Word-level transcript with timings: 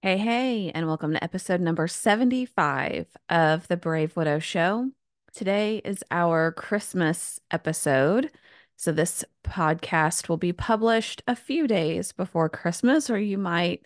Hey, 0.00 0.16
hey, 0.16 0.70
and 0.76 0.86
welcome 0.86 1.12
to 1.12 1.24
episode 1.24 1.60
number 1.60 1.88
75 1.88 3.08
of 3.28 3.66
The 3.66 3.76
Brave 3.76 4.14
Widow 4.14 4.38
Show. 4.38 4.92
Today 5.34 5.82
is 5.84 6.04
our 6.12 6.52
Christmas 6.52 7.40
episode. 7.50 8.30
So, 8.76 8.92
this 8.92 9.24
podcast 9.42 10.28
will 10.28 10.36
be 10.36 10.52
published 10.52 11.22
a 11.26 11.34
few 11.34 11.66
days 11.66 12.12
before 12.12 12.48
Christmas, 12.48 13.10
or 13.10 13.18
you 13.18 13.38
might 13.38 13.84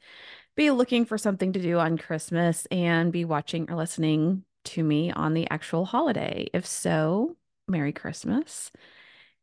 be 0.55 0.71
looking 0.71 1.07
for 1.07 1.17
something 1.17 1.51
to 1.55 1.63
do 1.63 1.79
on 1.79 1.97
Christmas 1.97 2.67
and 2.67 3.11
be 3.11 3.25
watching 3.25 3.71
or 3.71 3.77
listening 3.77 4.45
to 4.65 4.85
me 4.85 5.11
on 5.13 5.33
the 5.33 5.49
actual 5.49 5.87
holiday. 5.87 6.47
If 6.53 6.67
so, 6.67 7.39
Merry 7.69 7.95
Christmas. 7.95 8.71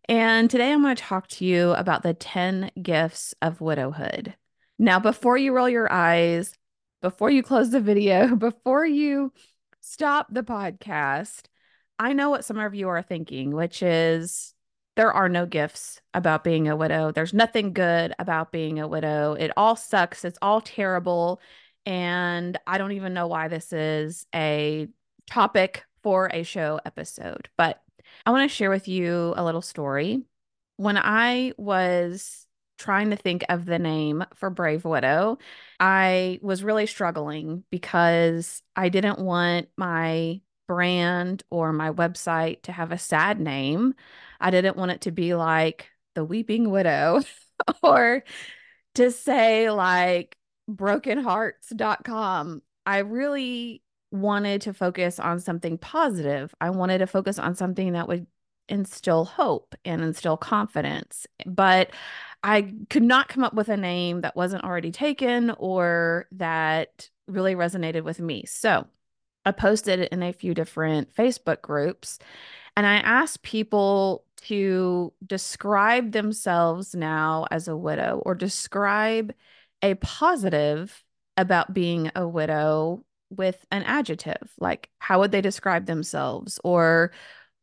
And 0.07 0.51
today 0.51 0.71
I'm 0.71 0.83
going 0.83 0.95
to 0.95 1.01
talk 1.01 1.29
to 1.29 1.45
you 1.45 1.71
about 1.71 2.04
the 2.04 2.13
10 2.13 2.70
gifts 2.79 3.33
of 3.41 3.59
widowhood. 3.59 4.36
Now, 4.81 4.97
before 4.99 5.38
you 5.38 5.51
roll 5.54 5.67
your 5.67 5.91
eyes, 5.91 6.54
before 7.02 7.29
you 7.29 7.43
close 7.43 7.71
the 7.71 7.81
video, 7.81 8.36
before 8.36 8.86
you 8.86 9.32
stop 9.82 10.28
the 10.32 10.43
podcast, 10.43 11.43
I 11.97 12.14
know 12.14 12.29
what 12.29 12.46
some 12.46 12.57
of 12.60 12.75
you 12.75 12.87
are 12.89 13.01
thinking, 13.01 13.56
which 13.56 13.83
is 13.83 14.54
there 14.96 15.14
are 15.14 15.29
no 15.29 15.46
gifts 15.46 16.01
about 16.14 16.43
being 16.43 16.68
a 16.68 16.75
widow. 16.75 17.11
There's 17.11 17.33
nothing 17.33 17.73
good 17.73 18.14
about 18.20 18.51
being 18.51 18.79
a 18.79 18.87
widow. 18.87 19.33
It 19.33 19.51
all 19.56 19.75
sucks. 19.75 20.25
It's 20.25 20.39
all 20.42 20.61
terrible. 20.61 21.39
And 21.86 22.57
I 22.68 22.78
don't 22.78 22.92
even 22.92 23.14
know 23.14 23.28
why 23.28 23.47
this 23.47 23.71
is 23.71 24.25
a 24.36 24.87
topic 25.29 25.86
for 26.04 26.29
a 26.34 26.43
show 26.43 26.79
episode. 26.86 27.50
But 27.57 27.81
I 28.25 28.31
want 28.31 28.50
to 28.50 28.54
share 28.54 28.70
with 28.70 28.87
you 28.87 29.34
a 29.37 29.43
little 29.43 29.61
story. 29.61 30.23
When 30.78 30.97
I 30.97 31.54
was 31.57 32.45
trying 32.80 33.11
to 33.11 33.16
think 33.16 33.44
of 33.50 33.66
the 33.66 33.78
name 33.78 34.23
for 34.33 34.50
Brave 34.50 34.86
Widow, 34.86 35.38
I 35.80 36.39
was 36.42 36.64
really 36.64 36.88
struggling 36.88 37.64
because 37.70 38.64
I 38.75 38.89
didn't 38.89 39.20
want 39.20 39.67
my 39.78 40.42
brand 40.67 41.44
or 41.50 41.73
my 41.73 41.92
website 41.92 42.64
to 42.64 42.72
have 42.72 42.92
a 42.92 42.98
sad 42.98 43.40
name. 43.40 43.94
I 44.40 44.52
didn't 44.52 44.78
want 44.78 44.92
it 44.92 45.02
to 45.02 45.12
be 45.12 45.36
like 45.36 45.90
the 46.16 46.23
Weeping 46.23 46.72
Widow 46.72 47.22
or 47.84 48.23
to 48.96 49.12
say 49.12 49.70
like 49.70 50.38
brokenhearts.com. 50.70 52.62
I 52.86 53.00
really 53.00 53.84
wanted 54.12 54.62
to 54.62 54.73
focus 54.73 55.20
on 55.20 55.40
something 55.40 55.78
positive. 55.78 56.53
I 56.59 56.72
wanted 56.72 57.00
to 57.00 57.08
focus 57.08 57.38
on 57.38 57.56
something 57.56 57.94
that 57.94 58.08
would 58.08 58.25
instill 58.70 59.25
hope 59.25 59.75
and 59.84 60.02
instill 60.02 60.38
confidence. 60.38 61.28
But 61.46 61.92
I 62.44 62.73
could 62.90 63.04
not 63.04 63.28
come 63.28 63.44
up 63.44 63.54
with 63.54 63.70
a 63.70 63.78
name 63.78 64.22
that 64.22 64.36
wasn't 64.36 64.64
already 64.64 64.92
taken 64.92 65.52
or 65.58 66.28
that 66.34 67.09
really 67.28 67.56
resonated 67.56 68.04
with 68.04 68.20
me. 68.20 68.46
So 68.46 68.88
I 69.46 69.52
posted 69.52 70.00
it 70.00 70.12
in 70.12 70.23
a 70.23 70.34
few 70.34 70.54
different 70.54 71.14
Facebook 71.14 71.62
groups 71.62 72.20
and 72.78 72.86
I 72.88 72.96
asked 72.96 73.42
people 73.44 74.23
to 74.44 75.12
describe 75.26 76.14
themselves 76.14 76.96
now 76.96 77.46
as 77.52 77.68
a 77.68 77.76
widow 77.76 78.22
or 78.26 78.36
describe 78.36 79.34
a 79.81 79.96
positive 79.96 81.03
about 81.36 81.74
being 81.74 82.09
a 82.16 82.26
widow 82.26 83.03
with 83.30 83.66
an 83.70 83.84
adjective. 83.84 84.50
Like, 84.59 84.90
how 85.00 85.20
would 85.20 85.31
they 85.34 85.42
describe 85.42 85.88
themselves? 85.88 86.58
Or 86.64 87.12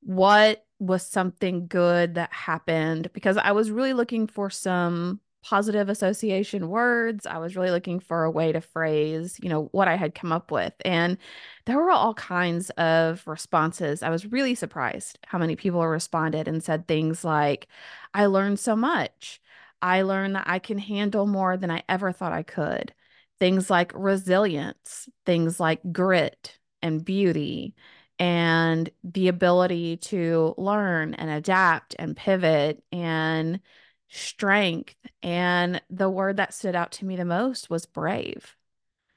what 0.02 0.65
was 0.78 1.06
something 1.06 1.66
good 1.66 2.14
that 2.14 2.32
happened? 2.32 3.10
Because 3.12 3.36
I 3.36 3.52
was 3.52 3.70
really 3.70 3.92
looking 3.92 4.26
for 4.26 4.50
some 4.50 5.20
positive 5.42 5.88
association 5.88 6.68
words. 6.68 7.24
I 7.24 7.38
was 7.38 7.54
really 7.54 7.70
looking 7.70 8.00
for 8.00 8.24
a 8.24 8.30
way 8.30 8.50
to 8.50 8.60
phrase, 8.60 9.38
you 9.40 9.48
know, 9.48 9.68
what 9.70 9.86
I 9.86 9.94
had 9.94 10.12
come 10.14 10.32
up 10.32 10.50
with. 10.50 10.72
And 10.84 11.18
there 11.66 11.76
were 11.78 11.92
all 11.92 12.14
kinds 12.14 12.70
of 12.70 13.22
responses. 13.26 14.02
I 14.02 14.10
was 14.10 14.26
really 14.26 14.56
surprised 14.56 15.20
how 15.24 15.38
many 15.38 15.54
people 15.54 15.86
responded 15.86 16.48
and 16.48 16.64
said 16.64 16.88
things 16.88 17.24
like, 17.24 17.68
I 18.12 18.26
learned 18.26 18.58
so 18.58 18.74
much. 18.74 19.40
I 19.80 20.02
learned 20.02 20.34
that 20.34 20.48
I 20.48 20.58
can 20.58 20.78
handle 20.78 21.26
more 21.26 21.56
than 21.56 21.70
I 21.70 21.84
ever 21.88 22.10
thought 22.10 22.32
I 22.32 22.42
could. 22.42 22.92
Things 23.38 23.70
like 23.70 23.92
resilience, 23.94 25.08
things 25.26 25.60
like 25.60 25.80
grit 25.92 26.58
and 26.82 27.04
beauty, 27.04 27.76
and 28.18 28.88
the 29.04 29.28
ability 29.28 29.98
to 29.98 30.54
learn 30.56 31.14
and 31.14 31.30
adapt 31.30 31.94
and 31.98 32.16
pivot 32.16 32.82
and 32.92 33.60
strength. 34.08 34.94
And 35.22 35.82
the 35.90 36.08
word 36.08 36.38
that 36.38 36.54
stood 36.54 36.74
out 36.74 36.92
to 36.92 37.04
me 37.04 37.16
the 37.16 37.24
most 37.24 37.68
was 37.68 37.86
brave. 37.86 38.56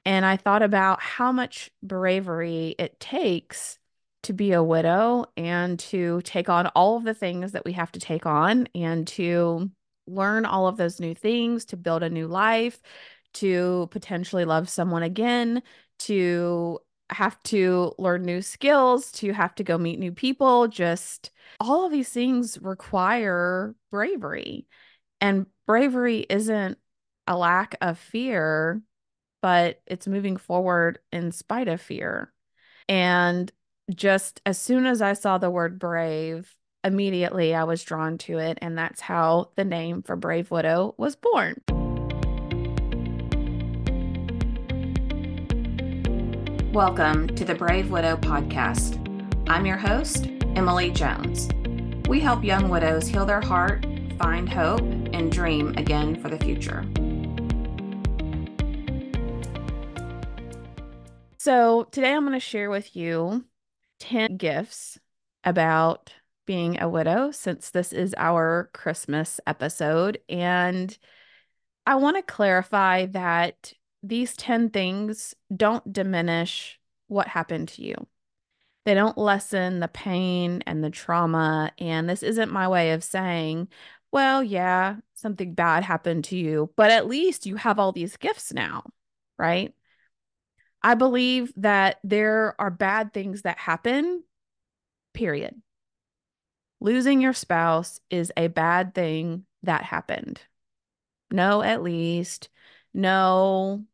And 0.04 0.24
I 0.24 0.36
thought 0.36 0.62
about 0.62 1.00
how 1.00 1.32
much 1.32 1.70
bravery 1.82 2.74
it 2.78 2.98
takes 3.00 3.78
to 4.22 4.32
be 4.32 4.52
a 4.52 4.62
widow 4.62 5.26
and 5.36 5.78
to 5.78 6.20
take 6.22 6.48
on 6.48 6.66
all 6.68 6.96
of 6.96 7.04
the 7.04 7.14
things 7.14 7.52
that 7.52 7.64
we 7.64 7.72
have 7.72 7.92
to 7.92 8.00
take 8.00 8.26
on 8.26 8.68
and 8.74 9.06
to 9.06 9.70
learn 10.06 10.44
all 10.44 10.66
of 10.66 10.76
those 10.76 11.00
new 11.00 11.14
things, 11.14 11.64
to 11.66 11.76
build 11.76 12.02
a 12.02 12.10
new 12.10 12.26
life, 12.26 12.80
to 13.34 13.88
potentially 13.90 14.44
love 14.44 14.68
someone 14.68 15.02
again, 15.02 15.62
to 16.00 16.80
have 17.12 17.42
to 17.44 17.92
learn 17.98 18.22
new 18.22 18.42
skills, 18.42 19.12
to 19.12 19.32
have 19.32 19.54
to 19.56 19.64
go 19.64 19.78
meet 19.78 19.98
new 19.98 20.12
people. 20.12 20.68
Just 20.68 21.30
all 21.58 21.84
of 21.84 21.92
these 21.92 22.08
things 22.08 22.58
require 22.60 23.74
bravery. 23.90 24.66
And 25.20 25.46
bravery 25.66 26.26
isn't 26.28 26.78
a 27.26 27.36
lack 27.36 27.76
of 27.80 27.98
fear, 27.98 28.82
but 29.42 29.80
it's 29.86 30.06
moving 30.06 30.36
forward 30.36 30.98
in 31.12 31.32
spite 31.32 31.68
of 31.68 31.80
fear. 31.80 32.32
And 32.88 33.50
just 33.94 34.40
as 34.46 34.58
soon 34.58 34.86
as 34.86 35.02
I 35.02 35.12
saw 35.12 35.38
the 35.38 35.50
word 35.50 35.78
brave, 35.78 36.56
immediately 36.82 37.54
I 37.54 37.64
was 37.64 37.82
drawn 37.82 38.18
to 38.18 38.38
it. 38.38 38.58
And 38.62 38.76
that's 38.78 39.00
how 39.00 39.50
the 39.56 39.64
name 39.64 40.02
for 40.02 40.16
Brave 40.16 40.50
Widow 40.50 40.94
was 40.96 41.16
born. 41.16 41.62
Welcome 46.72 47.26
to 47.34 47.44
the 47.44 47.56
Brave 47.56 47.90
Widow 47.90 48.16
podcast. 48.18 48.96
I'm 49.48 49.66
your 49.66 49.76
host, 49.76 50.28
Emily 50.54 50.92
Jones. 50.92 51.48
We 52.08 52.20
help 52.20 52.44
young 52.44 52.68
widows 52.68 53.08
heal 53.08 53.26
their 53.26 53.40
heart, 53.40 53.84
find 54.20 54.48
hope, 54.48 54.82
and 55.12 55.32
dream 55.32 55.74
again 55.76 56.22
for 56.22 56.28
the 56.28 56.38
future. 56.38 56.86
So, 61.38 61.88
today 61.90 62.12
I'm 62.12 62.22
going 62.24 62.34
to 62.34 62.40
share 62.40 62.70
with 62.70 62.94
you 62.94 63.46
10 63.98 64.36
gifts 64.36 64.96
about 65.42 66.14
being 66.46 66.80
a 66.80 66.88
widow 66.88 67.32
since 67.32 67.70
this 67.70 67.92
is 67.92 68.14
our 68.16 68.70
Christmas 68.72 69.40
episode. 69.44 70.20
And 70.28 70.96
I 71.84 71.96
want 71.96 72.16
to 72.16 72.22
clarify 72.22 73.06
that 73.06 73.72
these 74.02 74.36
10 74.36 74.70
things 74.70 75.34
don't 75.54 75.92
diminish 75.92 76.78
what 77.08 77.28
happened 77.28 77.68
to 77.68 77.82
you. 77.82 77.94
They 78.86 78.94
don't 78.94 79.18
lessen 79.18 79.80
the 79.80 79.88
pain 79.88 80.62
and 80.66 80.82
the 80.82 80.90
trauma. 80.90 81.72
And 81.78 82.08
this 82.08 82.22
isn't 82.22 82.52
my 82.52 82.68
way 82.68 82.92
of 82.92 83.04
saying, 83.04 83.68
well, 84.10 84.42
yeah, 84.42 84.96
something 85.14 85.54
bad 85.54 85.84
happened 85.84 86.24
to 86.24 86.36
you, 86.36 86.72
but 86.76 86.90
at 86.90 87.06
least 87.06 87.46
you 87.46 87.56
have 87.56 87.78
all 87.78 87.92
these 87.92 88.16
gifts 88.16 88.52
now, 88.52 88.84
right? 89.38 89.74
I 90.82 90.94
believe 90.94 91.52
that 91.56 91.98
there 92.02 92.54
are 92.58 92.70
bad 92.70 93.12
things 93.12 93.42
that 93.42 93.58
happen, 93.58 94.24
period. 95.12 95.60
Losing 96.80 97.20
your 97.20 97.34
spouse 97.34 98.00
is 98.08 98.32
a 98.36 98.48
bad 98.48 98.94
thing 98.94 99.44
that 99.62 99.84
happened. 99.84 100.40
No, 101.30 101.62
at 101.62 101.82
least. 101.82 102.48
No, 102.94 103.84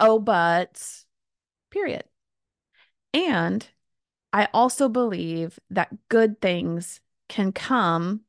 oh 0.00 0.18
buts, 0.18 1.06
period. 1.70 2.04
And 3.12 3.68
I 4.32 4.48
also 4.52 4.88
believe 4.88 5.58
that 5.70 6.08
good 6.08 6.40
things 6.40 7.00
can 7.28 7.52
come 7.52 8.22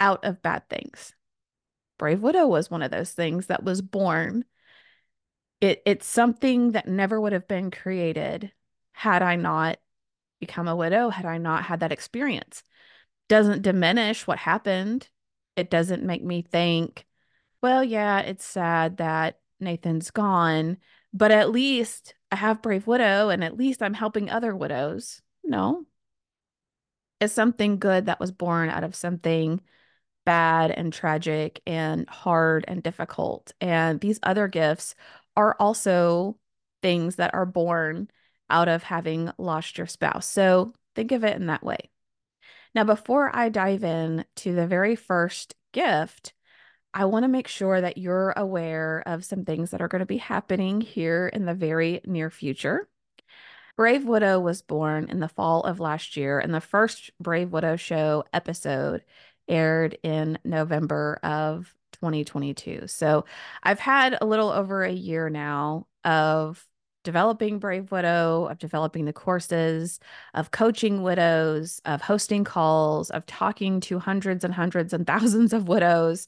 out 0.00 0.24
of 0.24 0.42
bad 0.42 0.68
things. 0.68 1.14
Brave 1.98 2.20
Widow 2.20 2.46
was 2.46 2.70
one 2.70 2.82
of 2.82 2.90
those 2.90 3.12
things 3.12 3.46
that 3.46 3.64
was 3.64 3.80
born. 3.82 4.44
It 5.60 5.82
it's 5.86 6.06
something 6.06 6.72
that 6.72 6.86
never 6.86 7.20
would 7.20 7.32
have 7.32 7.48
been 7.48 7.70
created 7.70 8.52
had 8.92 9.22
I 9.22 9.36
not 9.36 9.78
become 10.40 10.68
a 10.68 10.76
widow, 10.76 11.08
had 11.10 11.24
I 11.26 11.38
not 11.38 11.64
had 11.64 11.80
that 11.80 11.92
experience. 11.92 12.62
Doesn't 13.28 13.62
diminish 13.62 14.26
what 14.26 14.38
happened. 14.38 15.08
It 15.56 15.70
doesn't 15.70 16.02
make 16.02 16.22
me 16.22 16.42
think, 16.42 17.06
well, 17.62 17.82
yeah, 17.82 18.20
it's 18.20 18.44
sad 18.44 18.98
that 18.98 19.40
Nathan's 19.60 20.10
gone, 20.10 20.78
but 21.12 21.30
at 21.30 21.50
least 21.50 22.14
I 22.30 22.36
have 22.36 22.62
Brave 22.62 22.86
Widow 22.86 23.30
and 23.30 23.42
at 23.42 23.56
least 23.56 23.82
I'm 23.82 23.94
helping 23.94 24.30
other 24.30 24.54
widows. 24.54 25.22
No. 25.44 25.86
It's 27.20 27.32
something 27.32 27.78
good 27.78 28.06
that 28.06 28.20
was 28.20 28.30
born 28.32 28.68
out 28.68 28.84
of 28.84 28.94
something 28.94 29.60
bad 30.26 30.70
and 30.70 30.92
tragic 30.92 31.62
and 31.66 32.08
hard 32.08 32.64
and 32.68 32.82
difficult. 32.82 33.52
And 33.60 34.00
these 34.00 34.18
other 34.22 34.48
gifts 34.48 34.94
are 35.36 35.56
also 35.58 36.36
things 36.82 37.16
that 37.16 37.32
are 37.34 37.46
born 37.46 38.10
out 38.50 38.68
of 38.68 38.82
having 38.82 39.30
lost 39.38 39.78
your 39.78 39.86
spouse. 39.86 40.26
So 40.26 40.74
think 40.94 41.12
of 41.12 41.24
it 41.24 41.36
in 41.36 41.46
that 41.46 41.62
way. 41.62 41.90
Now, 42.74 42.84
before 42.84 43.34
I 43.34 43.48
dive 43.48 43.84
in 43.84 44.24
to 44.36 44.54
the 44.54 44.66
very 44.66 44.96
first 44.96 45.54
gift, 45.72 46.34
I 46.96 47.04
want 47.04 47.24
to 47.24 47.28
make 47.28 47.46
sure 47.46 47.78
that 47.78 47.98
you're 47.98 48.32
aware 48.38 49.02
of 49.04 49.22
some 49.22 49.44
things 49.44 49.70
that 49.70 49.82
are 49.82 49.88
going 49.88 50.00
to 50.00 50.06
be 50.06 50.16
happening 50.16 50.80
here 50.80 51.28
in 51.28 51.44
the 51.44 51.52
very 51.52 52.00
near 52.06 52.30
future. 52.30 52.88
Brave 53.76 54.06
Widow 54.06 54.40
was 54.40 54.62
born 54.62 55.10
in 55.10 55.20
the 55.20 55.28
fall 55.28 55.60
of 55.64 55.78
last 55.78 56.16
year, 56.16 56.38
and 56.38 56.54
the 56.54 56.60
first 56.62 57.10
Brave 57.20 57.52
Widow 57.52 57.76
show 57.76 58.24
episode 58.32 59.04
aired 59.46 59.98
in 60.02 60.38
November 60.42 61.20
of 61.22 61.74
2022. 61.92 62.86
So 62.86 63.26
I've 63.62 63.78
had 63.78 64.16
a 64.18 64.26
little 64.26 64.48
over 64.48 64.82
a 64.82 64.90
year 64.90 65.28
now 65.28 65.88
of 66.02 66.66
developing 67.04 67.58
Brave 67.58 67.92
Widow, 67.92 68.46
of 68.46 68.58
developing 68.58 69.04
the 69.04 69.12
courses, 69.12 70.00
of 70.32 70.50
coaching 70.50 71.02
widows, 71.02 71.78
of 71.84 72.00
hosting 72.00 72.44
calls, 72.44 73.10
of 73.10 73.26
talking 73.26 73.80
to 73.80 73.98
hundreds 73.98 74.44
and 74.44 74.54
hundreds 74.54 74.94
and 74.94 75.06
thousands 75.06 75.52
of 75.52 75.68
widows 75.68 76.26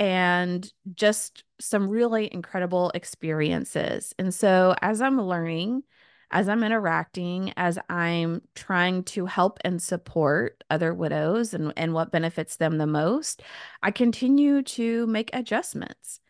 and 0.00 0.72
just 0.94 1.44
some 1.60 1.88
really 1.88 2.32
incredible 2.32 2.90
experiences. 2.94 4.14
And 4.18 4.34
so, 4.34 4.74
as 4.80 5.02
I'm 5.02 5.20
learning, 5.20 5.82
as 6.30 6.48
I'm 6.48 6.64
interacting, 6.64 7.52
as 7.56 7.78
I'm 7.88 8.40
trying 8.54 9.04
to 9.04 9.26
help 9.26 9.58
and 9.62 9.80
support 9.80 10.64
other 10.70 10.94
widows 10.94 11.52
and, 11.54 11.72
and 11.76 11.92
what 11.92 12.12
benefits 12.12 12.56
them 12.56 12.78
the 12.78 12.86
most, 12.86 13.42
I 13.82 13.90
continue 13.90 14.62
to 14.62 15.06
make 15.06 15.30
adjustments. 15.34 16.20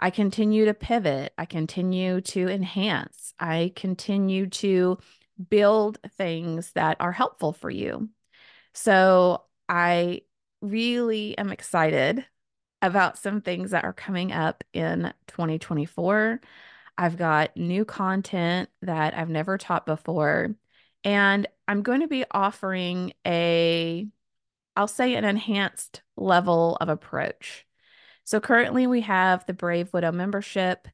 I 0.00 0.10
continue 0.10 0.64
to 0.64 0.74
pivot. 0.74 1.32
I 1.38 1.44
continue 1.44 2.22
to 2.22 2.48
enhance. 2.48 3.34
I 3.38 3.72
continue 3.76 4.48
to 4.48 4.98
build 5.50 5.98
things 6.16 6.72
that 6.72 6.96
are 7.00 7.12
helpful 7.12 7.52
for 7.52 7.70
you. 7.70 8.08
So 8.74 9.44
I 9.68 10.22
really 10.62 11.36
am 11.38 11.52
excited 11.52 12.24
about 12.82 13.18
some 13.18 13.40
things 13.40 13.70
that 13.72 13.84
are 13.84 13.92
coming 13.92 14.32
up 14.32 14.64
in 14.72 15.12
2024. 15.26 16.40
I've 16.96 17.16
got 17.16 17.56
new 17.56 17.84
content 17.84 18.68
that 18.82 19.16
I've 19.16 19.28
never 19.30 19.58
taught 19.58 19.86
before. 19.86 20.54
And 21.04 21.46
I'm 21.66 21.82
going 21.82 22.00
to 22.00 22.08
be 22.08 22.24
offering 22.30 23.12
a, 23.26 24.06
I'll 24.76 24.88
say, 24.88 25.14
an 25.14 25.24
enhanced 25.24 26.02
level 26.16 26.76
of 26.80 26.88
approach. 26.88 27.66
So 28.24 28.40
currently 28.40 28.86
we 28.86 29.00
have 29.02 29.46
the 29.46 29.54
Brave 29.54 29.92
Widow 29.92 30.12
membership 30.12 30.88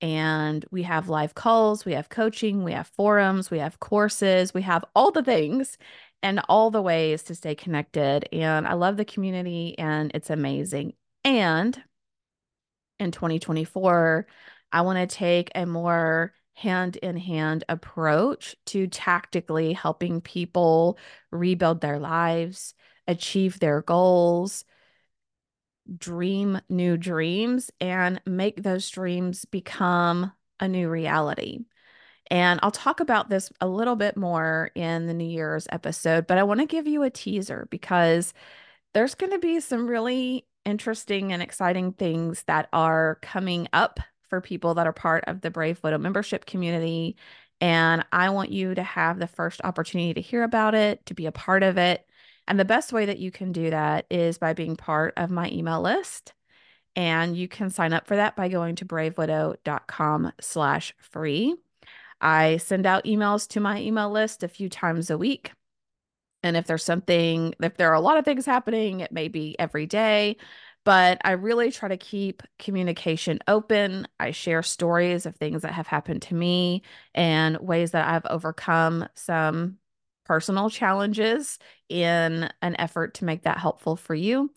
and 0.00 0.64
we 0.70 0.82
have 0.82 1.08
live 1.08 1.34
calls, 1.34 1.84
we 1.84 1.92
have 1.92 2.08
coaching, 2.10 2.62
we 2.64 2.72
have 2.72 2.88
forums, 2.88 3.50
we 3.50 3.58
have 3.60 3.80
courses, 3.80 4.52
we 4.52 4.62
have 4.62 4.84
all 4.94 5.10
the 5.10 5.22
things 5.22 5.78
and 6.22 6.40
all 6.48 6.70
the 6.70 6.82
ways 6.82 7.22
to 7.24 7.34
stay 7.34 7.54
connected. 7.54 8.28
And 8.32 8.66
I 8.66 8.74
love 8.74 8.96
the 8.96 9.04
community 9.04 9.78
and 9.78 10.10
it's 10.14 10.30
amazing. 10.30 10.92
And 11.26 11.82
in 13.00 13.10
2024, 13.10 14.28
I 14.70 14.80
want 14.82 14.98
to 14.98 15.12
take 15.12 15.50
a 15.56 15.66
more 15.66 16.32
hand 16.54 16.94
in 16.96 17.16
hand 17.16 17.64
approach 17.68 18.54
to 18.66 18.86
tactically 18.86 19.72
helping 19.72 20.20
people 20.20 20.98
rebuild 21.32 21.80
their 21.80 21.98
lives, 21.98 22.74
achieve 23.08 23.58
their 23.58 23.82
goals, 23.82 24.64
dream 25.98 26.60
new 26.68 26.96
dreams, 26.96 27.72
and 27.80 28.20
make 28.24 28.62
those 28.62 28.88
dreams 28.88 29.44
become 29.46 30.30
a 30.60 30.68
new 30.68 30.88
reality. 30.88 31.58
And 32.30 32.60
I'll 32.62 32.70
talk 32.70 33.00
about 33.00 33.30
this 33.30 33.52
a 33.60 33.66
little 33.66 33.96
bit 33.96 34.16
more 34.16 34.70
in 34.76 35.08
the 35.08 35.14
New 35.14 35.28
Year's 35.28 35.66
episode, 35.72 36.28
but 36.28 36.38
I 36.38 36.44
want 36.44 36.60
to 36.60 36.66
give 36.66 36.86
you 36.86 37.02
a 37.02 37.10
teaser 37.10 37.66
because 37.68 38.32
there's 38.94 39.16
going 39.16 39.32
to 39.32 39.40
be 39.40 39.58
some 39.58 39.88
really 39.88 40.46
interesting 40.66 41.32
and 41.32 41.40
exciting 41.40 41.92
things 41.92 42.42
that 42.46 42.68
are 42.72 43.18
coming 43.22 43.68
up 43.72 44.00
for 44.28 44.40
people 44.40 44.74
that 44.74 44.86
are 44.86 44.92
part 44.92 45.24
of 45.26 45.40
the 45.40 45.50
Brave 45.50 45.80
Widow 45.82 45.98
membership 45.98 46.44
community. 46.44 47.16
And 47.60 48.04
I 48.12 48.30
want 48.30 48.50
you 48.50 48.74
to 48.74 48.82
have 48.82 49.18
the 49.18 49.26
first 49.26 49.60
opportunity 49.64 50.12
to 50.14 50.20
hear 50.20 50.42
about 50.42 50.74
it, 50.74 51.06
to 51.06 51.14
be 51.14 51.26
a 51.26 51.32
part 51.32 51.62
of 51.62 51.78
it. 51.78 52.06
And 52.48 52.60
the 52.60 52.64
best 52.64 52.92
way 52.92 53.06
that 53.06 53.18
you 53.18 53.30
can 53.30 53.52
do 53.52 53.70
that 53.70 54.06
is 54.10 54.38
by 54.38 54.52
being 54.52 54.76
part 54.76 55.14
of 55.16 55.30
my 55.30 55.48
email 55.50 55.80
list. 55.80 56.34
And 56.94 57.36
you 57.36 57.48
can 57.48 57.70
sign 57.70 57.92
up 57.92 58.06
for 58.06 58.16
that 58.16 58.36
by 58.36 58.48
going 58.48 58.76
to 58.76 58.84
bravewidow.com 58.84 60.32
slash 60.40 60.94
free. 60.98 61.54
I 62.20 62.56
send 62.56 62.86
out 62.86 63.04
emails 63.04 63.46
to 63.48 63.60
my 63.60 63.80
email 63.80 64.10
list 64.10 64.42
a 64.42 64.48
few 64.48 64.68
times 64.68 65.10
a 65.10 65.18
week. 65.18 65.52
And 66.46 66.56
if 66.56 66.66
there's 66.66 66.84
something, 66.84 67.54
if 67.60 67.76
there 67.76 67.90
are 67.90 67.94
a 67.94 68.00
lot 68.00 68.18
of 68.18 68.24
things 68.24 68.46
happening, 68.46 69.00
it 69.00 69.12
may 69.12 69.28
be 69.28 69.58
every 69.58 69.86
day, 69.86 70.36
but 70.84 71.18
I 71.24 71.32
really 71.32 71.72
try 71.72 71.88
to 71.88 71.96
keep 71.96 72.42
communication 72.58 73.40
open. 73.48 74.06
I 74.20 74.30
share 74.30 74.62
stories 74.62 75.26
of 75.26 75.36
things 75.36 75.62
that 75.62 75.72
have 75.72 75.88
happened 75.88 76.22
to 76.22 76.34
me 76.34 76.82
and 77.14 77.58
ways 77.58 77.90
that 77.90 78.08
I've 78.08 78.26
overcome 78.30 79.08
some 79.14 79.78
personal 80.24 80.70
challenges 80.70 81.58
in 81.88 82.50
an 82.62 82.76
effort 82.78 83.14
to 83.14 83.24
make 83.24 83.42
that 83.42 83.58
helpful 83.58 83.96
for 83.96 84.14
you. 84.14 84.50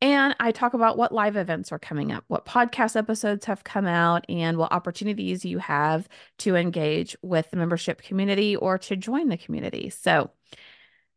And 0.00 0.36
I 0.38 0.52
talk 0.52 0.74
about 0.74 0.96
what 0.96 1.12
live 1.12 1.36
events 1.36 1.72
are 1.72 1.78
coming 1.78 2.12
up, 2.12 2.24
what 2.28 2.46
podcast 2.46 2.96
episodes 2.96 3.44
have 3.46 3.64
come 3.64 3.86
out, 3.86 4.24
and 4.28 4.56
what 4.56 4.72
opportunities 4.72 5.44
you 5.44 5.58
have 5.58 6.08
to 6.38 6.54
engage 6.56 7.16
with 7.22 7.50
the 7.50 7.56
membership 7.56 8.02
community 8.02 8.56
or 8.56 8.78
to 8.78 8.96
join 8.96 9.28
the 9.28 9.36
community. 9.36 9.90
So, 9.90 10.30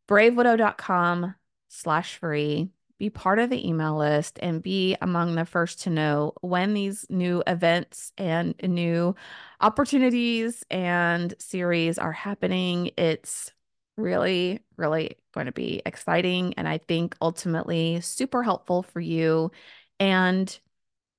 bravewidow.com 0.10 1.36
slash 1.70 2.18
free 2.18 2.72
be 3.00 3.10
part 3.10 3.40
of 3.40 3.50
the 3.50 3.68
email 3.68 3.98
list 3.98 4.38
and 4.42 4.62
be 4.62 4.96
among 5.02 5.36
the 5.36 5.46
first 5.46 5.84
to 5.84 5.90
know 5.90 6.34
when 6.42 6.74
these 6.74 7.06
new 7.10 7.42
events 7.48 8.12
and 8.18 8.54
new 8.62 9.16
opportunities 9.62 10.66
and 10.70 11.34
series 11.40 11.98
are 11.98 12.12
happening. 12.12 12.92
It's 12.98 13.54
really, 13.96 14.60
really 14.76 15.18
going 15.34 15.46
to 15.46 15.54
be 15.54 15.82
exciting 15.86 16.54
and 16.56 16.68
I 16.68 16.78
think 16.78 17.16
ultimately 17.22 18.02
super 18.02 18.44
helpful 18.44 18.84
for 18.84 19.00
you. 19.00 19.52
And 20.00 20.60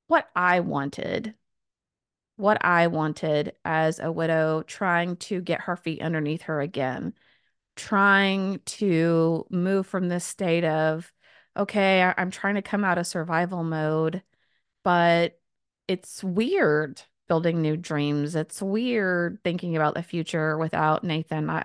what 0.07 0.29
I 0.37 0.61
wanted, 0.61 1.35
what 2.37 2.63
I 2.63 2.89
wanted 2.89 3.55
as 3.65 4.01
a 4.01 4.13
widow 4.13 4.63
trying 4.67 5.17
to 5.17 5.41
get 5.41 5.62
her 5.62 5.76
feet 5.76 6.03
underneath 6.03 6.43
her 6.43 6.61
again, 6.61 7.14
trying 7.77 8.61
to 8.67 9.47
move 9.50 9.87
from 9.87 10.09
this 10.09 10.25
state 10.25 10.65
of, 10.65 11.12
okay, 11.57 12.03
I'm 12.17 12.31
trying 12.31 12.57
to 12.57 12.62
come 12.62 12.85
out 12.85 12.99
of 12.99 13.07
survival 13.07 13.65
mode, 13.65 14.23
but 14.85 15.41
it's 15.89 16.23
weird 16.25 17.03
building 17.29 17.62
new 17.62 17.77
dreams. 17.77 18.35
It's 18.35 18.61
weird 18.62 19.39
thinking 19.45 19.77
about 19.77 19.95
the 19.95 20.03
future 20.03 20.59
without 20.59 21.05
Nathan. 21.05 21.50
I 21.50 21.62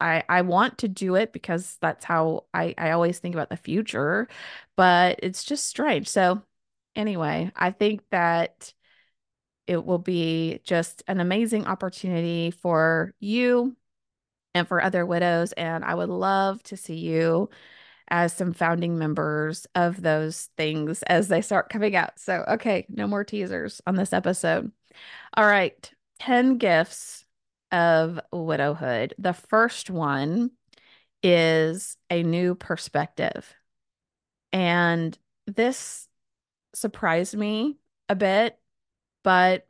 I 0.00 0.24
I 0.28 0.42
want 0.42 0.78
to 0.78 0.88
do 0.88 1.14
it 1.16 1.32
because 1.32 1.78
that's 1.80 2.04
how 2.04 2.44
I 2.54 2.74
I 2.78 2.90
always 2.92 3.18
think 3.18 3.34
about 3.34 3.50
the 3.50 3.56
future, 3.56 4.28
but 4.76 5.20
it's 5.22 5.44
just 5.44 5.66
strange. 5.66 6.08
So 6.08 6.42
anyway, 6.94 7.50
I 7.56 7.70
think 7.70 8.02
that 8.10 8.72
it 9.66 9.84
will 9.84 9.98
be 9.98 10.60
just 10.64 11.02
an 11.08 11.20
amazing 11.20 11.66
opportunity 11.66 12.50
for 12.50 13.14
you 13.20 13.76
and 14.56 14.66
for 14.66 14.82
other 14.82 15.04
widows 15.04 15.52
and 15.52 15.84
I 15.84 15.94
would 15.94 16.08
love 16.08 16.62
to 16.64 16.76
see 16.76 16.96
you 16.96 17.50
as 18.08 18.32
some 18.32 18.52
founding 18.52 18.98
members 18.98 19.66
of 19.74 20.00
those 20.00 20.48
things 20.56 21.02
as 21.04 21.28
they 21.28 21.42
start 21.42 21.68
coming 21.68 21.94
out. 21.94 22.18
So, 22.18 22.44
okay, 22.48 22.86
no 22.88 23.06
more 23.06 23.24
teasers 23.24 23.82
on 23.86 23.96
this 23.96 24.12
episode. 24.12 24.70
All 25.36 25.44
right, 25.44 25.90
10 26.20 26.58
gifts 26.58 27.24
of 27.72 28.18
widowhood. 28.32 29.14
The 29.18 29.34
first 29.34 29.90
one 29.90 30.52
is 31.22 31.96
a 32.08 32.22
new 32.22 32.54
perspective. 32.54 33.52
And 34.52 35.18
this 35.46 36.08
surprised 36.74 37.36
me 37.36 37.76
a 38.08 38.14
bit, 38.14 38.58
but 39.24 39.66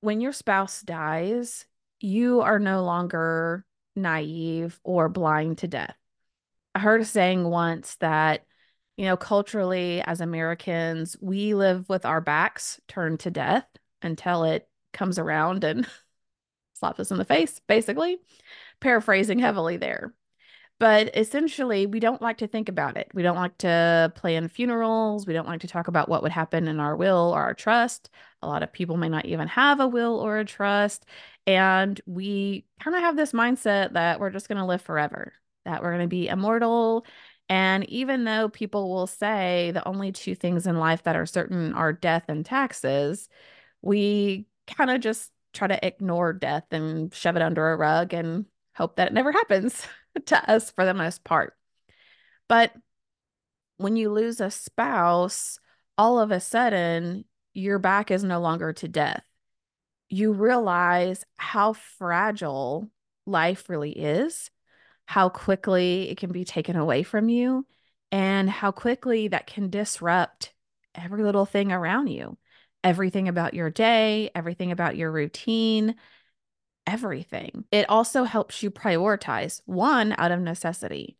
when 0.00 0.20
your 0.20 0.32
spouse 0.32 0.80
dies, 0.80 1.66
you 2.00 2.40
are 2.40 2.58
no 2.58 2.84
longer 2.84 3.66
naive 4.02 4.80
or 4.84 5.08
blind 5.08 5.58
to 5.58 5.68
death. 5.68 5.96
I 6.74 6.78
heard 6.78 7.00
a 7.00 7.04
saying 7.04 7.44
once 7.44 7.96
that, 7.96 8.44
you 8.96 9.06
know, 9.06 9.16
culturally 9.16 10.02
as 10.02 10.20
Americans, 10.20 11.16
we 11.20 11.54
live 11.54 11.88
with 11.88 12.04
our 12.04 12.20
backs 12.20 12.80
turned 12.86 13.20
to 13.20 13.30
death 13.30 13.66
until 14.02 14.44
it 14.44 14.68
comes 14.92 15.18
around 15.18 15.64
and 15.64 15.86
slaps 16.74 17.00
us 17.00 17.10
in 17.10 17.18
the 17.18 17.24
face, 17.24 17.60
basically. 17.66 18.18
Paraphrasing 18.80 19.38
heavily 19.38 19.76
there. 19.76 20.14
But 20.80 21.14
essentially, 21.14 21.84
we 21.84 22.00
don't 22.00 22.22
like 22.22 22.38
to 22.38 22.46
think 22.46 22.70
about 22.70 22.96
it. 22.96 23.10
We 23.12 23.22
don't 23.22 23.36
like 23.36 23.58
to 23.58 24.10
plan 24.16 24.48
funerals. 24.48 25.26
We 25.26 25.34
don't 25.34 25.46
like 25.46 25.60
to 25.60 25.68
talk 25.68 25.88
about 25.88 26.08
what 26.08 26.22
would 26.22 26.32
happen 26.32 26.68
in 26.68 26.80
our 26.80 26.96
will 26.96 27.32
or 27.34 27.42
our 27.42 27.52
trust. 27.52 28.08
A 28.40 28.46
lot 28.48 28.62
of 28.62 28.72
people 28.72 28.96
may 28.96 29.10
not 29.10 29.26
even 29.26 29.46
have 29.48 29.78
a 29.80 29.86
will 29.86 30.18
or 30.18 30.38
a 30.38 30.44
trust. 30.46 31.04
And 31.46 32.00
we 32.06 32.64
kind 32.82 32.96
of 32.96 33.02
have 33.02 33.14
this 33.14 33.32
mindset 33.32 33.92
that 33.92 34.20
we're 34.20 34.30
just 34.30 34.48
going 34.48 34.56
to 34.56 34.64
live 34.64 34.80
forever, 34.80 35.34
that 35.66 35.82
we're 35.82 35.90
going 35.90 36.00
to 36.00 36.08
be 36.08 36.28
immortal. 36.28 37.04
And 37.50 37.86
even 37.90 38.24
though 38.24 38.48
people 38.48 38.88
will 38.88 39.06
say 39.06 39.72
the 39.74 39.86
only 39.86 40.12
two 40.12 40.34
things 40.34 40.66
in 40.66 40.78
life 40.78 41.02
that 41.02 41.16
are 41.16 41.26
certain 41.26 41.74
are 41.74 41.92
death 41.92 42.24
and 42.28 42.46
taxes, 42.46 43.28
we 43.82 44.46
kind 44.66 44.88
of 44.88 45.02
just 45.02 45.30
try 45.52 45.68
to 45.68 45.86
ignore 45.86 46.32
death 46.32 46.64
and 46.70 47.12
shove 47.12 47.36
it 47.36 47.42
under 47.42 47.70
a 47.70 47.76
rug 47.76 48.14
and 48.14 48.46
hope 48.74 48.96
that 48.96 49.08
it 49.08 49.12
never 49.12 49.30
happens 49.32 49.86
to 50.26 50.50
us 50.50 50.70
for 50.70 50.84
the 50.84 50.94
most 50.94 51.24
part. 51.24 51.54
But 52.48 52.72
when 53.76 53.96
you 53.96 54.10
lose 54.10 54.40
a 54.40 54.50
spouse, 54.50 55.58
all 55.96 56.18
of 56.18 56.30
a 56.30 56.40
sudden, 56.40 57.24
your 57.54 57.78
back 57.78 58.10
is 58.10 58.24
no 58.24 58.40
longer 58.40 58.72
to 58.74 58.88
death. 58.88 59.24
You 60.08 60.32
realize 60.32 61.24
how 61.36 61.72
fragile 61.72 62.90
life 63.26 63.68
really 63.68 63.92
is, 63.92 64.50
how 65.06 65.28
quickly 65.28 66.10
it 66.10 66.18
can 66.18 66.32
be 66.32 66.44
taken 66.44 66.76
away 66.76 67.02
from 67.02 67.28
you, 67.28 67.66
and 68.12 68.50
how 68.50 68.72
quickly 68.72 69.28
that 69.28 69.46
can 69.46 69.70
disrupt 69.70 70.52
every 70.94 71.22
little 71.22 71.46
thing 71.46 71.72
around 71.72 72.08
you 72.08 72.36
everything 72.82 73.28
about 73.28 73.54
your 73.54 73.70
day, 73.70 74.30
everything 74.34 74.72
about 74.72 74.96
your 74.96 75.10
routine, 75.10 75.94
everything. 76.90 77.64
It 77.70 77.88
also 77.88 78.24
helps 78.24 78.62
you 78.62 78.70
prioritize 78.70 79.62
one 79.64 80.14
out 80.18 80.32
of 80.32 80.40
necessity. 80.40 81.16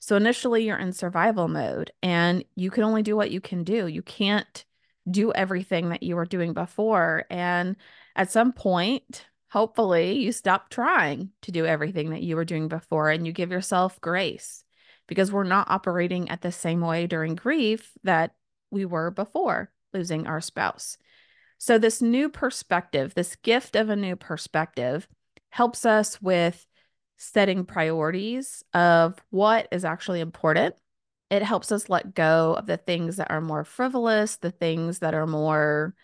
So 0.00 0.16
initially, 0.16 0.64
you're 0.66 0.78
in 0.78 0.92
survival 0.92 1.46
mode 1.46 1.92
and 2.02 2.44
you 2.56 2.70
can 2.70 2.82
only 2.82 3.02
do 3.02 3.16
what 3.16 3.30
you 3.30 3.40
can 3.40 3.62
do. 3.62 3.86
You 3.86 4.02
can't 4.02 4.64
do 5.08 5.32
everything 5.32 5.90
that 5.90 6.02
you 6.02 6.16
were 6.16 6.24
doing 6.24 6.54
before. 6.54 7.24
And 7.30 7.76
at 8.16 8.32
some 8.32 8.52
point, 8.52 9.26
hopefully, 9.48 10.18
you 10.18 10.32
stop 10.32 10.70
trying 10.70 11.30
to 11.42 11.52
do 11.52 11.64
everything 11.66 12.10
that 12.10 12.22
you 12.22 12.34
were 12.34 12.44
doing 12.44 12.66
before 12.66 13.10
and 13.10 13.24
you 13.24 13.32
give 13.32 13.52
yourself 13.52 14.00
grace 14.00 14.64
because 15.06 15.30
we're 15.30 15.44
not 15.44 15.70
operating 15.70 16.30
at 16.30 16.40
the 16.42 16.52
same 16.52 16.80
way 16.80 17.06
during 17.06 17.36
grief 17.36 17.92
that 18.02 18.34
we 18.72 18.84
were 18.84 19.12
before 19.12 19.70
losing 19.94 20.26
our 20.26 20.40
spouse. 20.40 20.96
So, 21.62 21.78
this 21.78 22.02
new 22.02 22.28
perspective, 22.28 23.14
this 23.14 23.36
gift 23.36 23.76
of 23.76 23.88
a 23.88 23.94
new 23.94 24.16
perspective, 24.16 25.06
helps 25.50 25.86
us 25.86 26.20
with 26.20 26.66
setting 27.18 27.64
priorities 27.64 28.64
of 28.74 29.22
what 29.30 29.68
is 29.70 29.84
actually 29.84 30.18
important. 30.18 30.74
It 31.30 31.44
helps 31.44 31.70
us 31.70 31.88
let 31.88 32.16
go 32.16 32.54
of 32.54 32.66
the 32.66 32.78
things 32.78 33.14
that 33.18 33.30
are 33.30 33.40
more 33.40 33.62
frivolous, 33.62 34.38
the 34.38 34.50
things 34.50 34.98
that 34.98 35.14
are 35.14 35.28
more, 35.28 35.94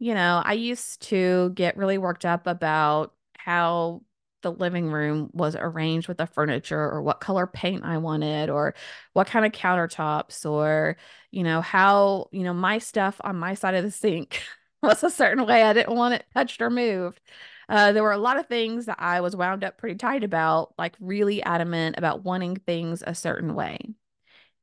you 0.00 0.12
know, 0.12 0.42
I 0.44 0.54
used 0.54 1.02
to 1.02 1.50
get 1.50 1.76
really 1.76 1.98
worked 1.98 2.24
up 2.24 2.48
about 2.48 3.14
how 3.36 4.02
the 4.42 4.52
living 4.52 4.90
room 4.90 5.30
was 5.32 5.56
arranged 5.56 6.08
with 6.08 6.18
the 6.18 6.26
furniture 6.26 6.80
or 6.80 7.02
what 7.02 7.20
color 7.20 7.46
paint 7.46 7.84
I 7.84 7.98
wanted 7.98 8.50
or 8.50 8.74
what 9.12 9.26
kind 9.26 9.44
of 9.44 9.52
countertops 9.52 10.48
or 10.48 10.96
you 11.30 11.42
know 11.42 11.60
how 11.60 12.28
you 12.32 12.44
know 12.44 12.54
my 12.54 12.78
stuff 12.78 13.20
on 13.22 13.36
my 13.36 13.54
side 13.54 13.74
of 13.74 13.84
the 13.84 13.90
sink 13.90 14.42
was 14.82 15.02
a 15.02 15.10
certain 15.10 15.46
way 15.46 15.62
I 15.62 15.72
didn't 15.72 15.96
want 15.96 16.14
it 16.14 16.24
touched 16.34 16.62
or 16.62 16.70
moved. 16.70 17.20
Uh, 17.68 17.92
there 17.92 18.02
were 18.02 18.12
a 18.12 18.18
lot 18.18 18.38
of 18.38 18.46
things 18.46 18.86
that 18.86 18.96
I 18.98 19.20
was 19.20 19.36
wound 19.36 19.62
up 19.62 19.76
pretty 19.76 19.96
tight 19.96 20.24
about, 20.24 20.72
like 20.78 20.94
really 21.00 21.42
adamant 21.42 21.96
about 21.98 22.24
wanting 22.24 22.56
things 22.56 23.02
a 23.06 23.14
certain 23.14 23.54
way. 23.54 23.78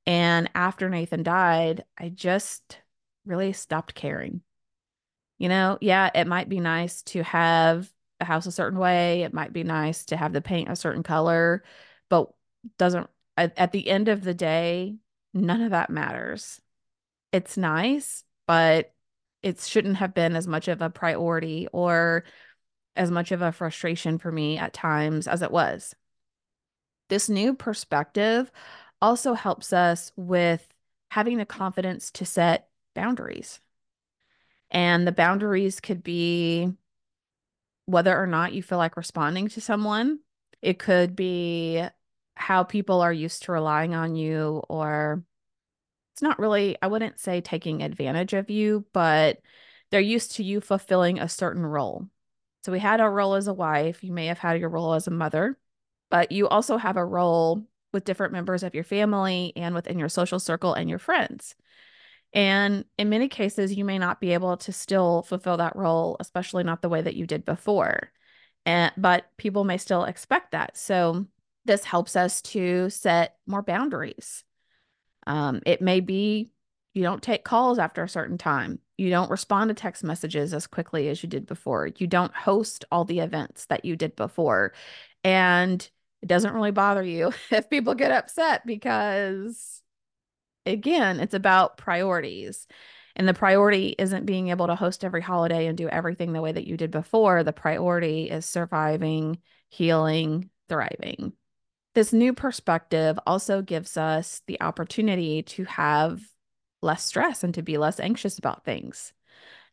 And 0.07 0.49
after 0.55 0.89
Nathan 0.89 1.23
died, 1.23 1.83
I 1.97 2.09
just 2.09 2.79
really 3.25 3.53
stopped 3.53 3.93
caring. 3.95 4.41
You 5.37 5.49
know, 5.49 5.77
yeah, 5.81 6.09
it 6.15 6.27
might 6.27 6.49
be 6.49 6.59
nice 6.59 7.01
to 7.03 7.23
have 7.23 7.91
a 8.19 8.25
house 8.25 8.45
a 8.45 8.51
certain 8.51 8.79
way. 8.79 9.23
It 9.23 9.33
might 9.33 9.53
be 9.53 9.63
nice 9.63 10.05
to 10.05 10.17
have 10.17 10.33
the 10.33 10.41
paint 10.41 10.69
a 10.69 10.75
certain 10.75 11.03
color, 11.03 11.63
but 12.09 12.31
doesn't 12.77 13.09
at, 13.37 13.57
at 13.57 13.71
the 13.71 13.87
end 13.87 14.07
of 14.07 14.23
the 14.23 14.33
day, 14.33 14.95
none 15.33 15.61
of 15.61 15.71
that 15.71 15.89
matters. 15.89 16.61
It's 17.31 17.57
nice, 17.57 18.23
but 18.47 18.93
it 19.43 19.59
shouldn't 19.59 19.97
have 19.97 20.13
been 20.13 20.35
as 20.35 20.47
much 20.47 20.67
of 20.67 20.81
a 20.81 20.89
priority 20.89 21.67
or 21.71 22.23
as 22.95 23.11
much 23.11 23.31
of 23.31 23.41
a 23.41 23.51
frustration 23.51 24.17
for 24.17 24.31
me 24.31 24.57
at 24.57 24.73
times 24.73 25.27
as 25.27 25.41
it 25.41 25.51
was. 25.51 25.93
This 27.09 27.29
new 27.29 27.53
perspective 27.53 28.51
also 29.01 29.33
helps 29.33 29.73
us 29.73 30.11
with 30.15 30.67
having 31.11 31.37
the 31.37 31.45
confidence 31.45 32.09
to 32.11 32.25
set 32.25 32.69
boundaries. 32.95 33.59
And 34.71 35.05
the 35.05 35.11
boundaries 35.11 35.79
could 35.79 36.03
be 36.03 36.73
whether 37.85 38.17
or 38.17 38.27
not 38.27 38.53
you 38.53 38.63
feel 38.63 38.77
like 38.77 38.97
responding 38.97 39.47
to 39.49 39.61
someone. 39.61 40.19
It 40.61 40.79
could 40.79 41.15
be 41.15 41.83
how 42.35 42.63
people 42.63 43.01
are 43.01 43.13
used 43.13 43.43
to 43.43 43.51
relying 43.51 43.93
on 43.93 44.15
you, 44.15 44.63
or 44.67 45.23
it's 46.13 46.21
not 46.21 46.39
really, 46.39 46.77
I 46.81 46.87
wouldn't 46.87 47.19
say 47.19 47.41
taking 47.41 47.83
advantage 47.83 48.33
of 48.33 48.49
you, 48.49 48.85
but 48.93 49.39
they're 49.91 50.01
used 50.01 50.35
to 50.35 50.43
you 50.43 50.61
fulfilling 50.61 51.19
a 51.19 51.29
certain 51.29 51.65
role. 51.65 52.07
So 52.63 52.71
we 52.71 52.79
had 52.79 52.99
our 52.99 53.11
role 53.11 53.35
as 53.35 53.47
a 53.47 53.53
wife. 53.53 54.03
You 54.03 54.11
may 54.11 54.25
have 54.25 54.39
had 54.39 54.59
your 54.59 54.69
role 54.69 54.93
as 54.93 55.07
a 55.07 55.11
mother, 55.11 55.57
but 56.09 56.31
you 56.31 56.47
also 56.47 56.77
have 56.77 56.97
a 56.97 57.05
role 57.05 57.63
with 57.93 58.05
different 58.05 58.33
members 58.33 58.63
of 58.63 58.73
your 58.73 58.83
family 58.83 59.53
and 59.55 59.75
within 59.75 59.99
your 59.99 60.09
social 60.09 60.39
circle 60.39 60.73
and 60.73 60.89
your 60.89 60.99
friends. 60.99 61.55
And 62.35 62.83
in 62.97 63.09
many 63.09 63.29
cases, 63.29 63.73
you 63.73 63.85
may 63.85 63.97
not 63.97 64.19
be 64.19 64.33
able 64.33 64.57
to 64.57 64.73
still 64.73 65.23
fulfill 65.23 65.57
that 65.57 65.75
role, 65.75 66.17
especially 66.19 66.65
not 66.65 66.81
the 66.81 66.89
way 66.89 67.01
that 67.01 67.15
you 67.15 67.25
did 67.25 67.45
before. 67.45 68.11
And 68.65 68.91
but 68.97 69.25
people 69.37 69.63
may 69.63 69.77
still 69.77 70.03
expect 70.03 70.51
that. 70.51 70.77
So 70.77 71.27
this 71.63 71.85
helps 71.85 72.15
us 72.15 72.41
to 72.41 72.89
set 72.89 73.37
more 73.47 73.61
boundaries. 73.61 74.43
Um, 75.25 75.61
it 75.65 75.81
may 75.81 76.01
be 76.01 76.51
you 76.93 77.03
don't 77.03 77.23
take 77.23 77.43
calls 77.45 77.79
after 77.79 78.03
a 78.03 78.09
certain 78.09 78.37
time. 78.37 78.79
You 78.97 79.09
don't 79.09 79.31
respond 79.31 79.69
to 79.69 79.73
text 79.73 80.03
messages 80.03 80.53
as 80.53 80.67
quickly 80.67 81.07
as 81.09 81.23
you 81.23 81.29
did 81.29 81.45
before. 81.45 81.89
You 81.97 82.07
don't 82.07 82.33
host 82.35 82.85
all 82.91 83.05
the 83.05 83.19
events 83.19 83.65
that 83.67 83.85
you 83.85 83.95
did 83.95 84.15
before. 84.15 84.73
And 85.23 85.87
it 86.21 86.27
doesn't 86.27 86.53
really 86.53 86.71
bother 86.71 87.03
you 87.03 87.33
if 87.51 87.69
people 87.69 87.95
get 87.95 88.11
upset 88.11 88.65
because 88.65 89.81
again, 90.65 91.19
it's 91.19 91.33
about 91.33 91.77
priorities. 91.77 92.67
And 93.15 93.27
the 93.27 93.33
priority 93.33 93.95
isn't 93.97 94.25
being 94.25 94.49
able 94.49 94.67
to 94.67 94.75
host 94.75 95.05
every 95.05 95.21
holiday 95.21 95.67
and 95.67 95.77
do 95.77 95.87
everything 95.87 96.33
the 96.33 96.41
way 96.41 96.51
that 96.51 96.67
you 96.67 96.75
did 96.75 96.91
before. 96.91 97.43
The 97.43 97.53
priority 97.53 98.29
is 98.29 98.45
surviving, 98.45 99.39
healing, 99.69 100.49
thriving. 100.67 101.33
This 101.93 102.11
new 102.11 102.33
perspective 102.33 103.17
also 103.25 103.61
gives 103.61 103.95
us 103.95 104.41
the 104.47 104.59
opportunity 104.61 105.43
to 105.43 105.63
have 105.63 106.21
less 106.81 107.05
stress 107.05 107.43
and 107.43 107.53
to 107.53 107.61
be 107.61 107.77
less 107.77 108.01
anxious 108.01 108.37
about 108.37 108.65
things. 108.65 109.13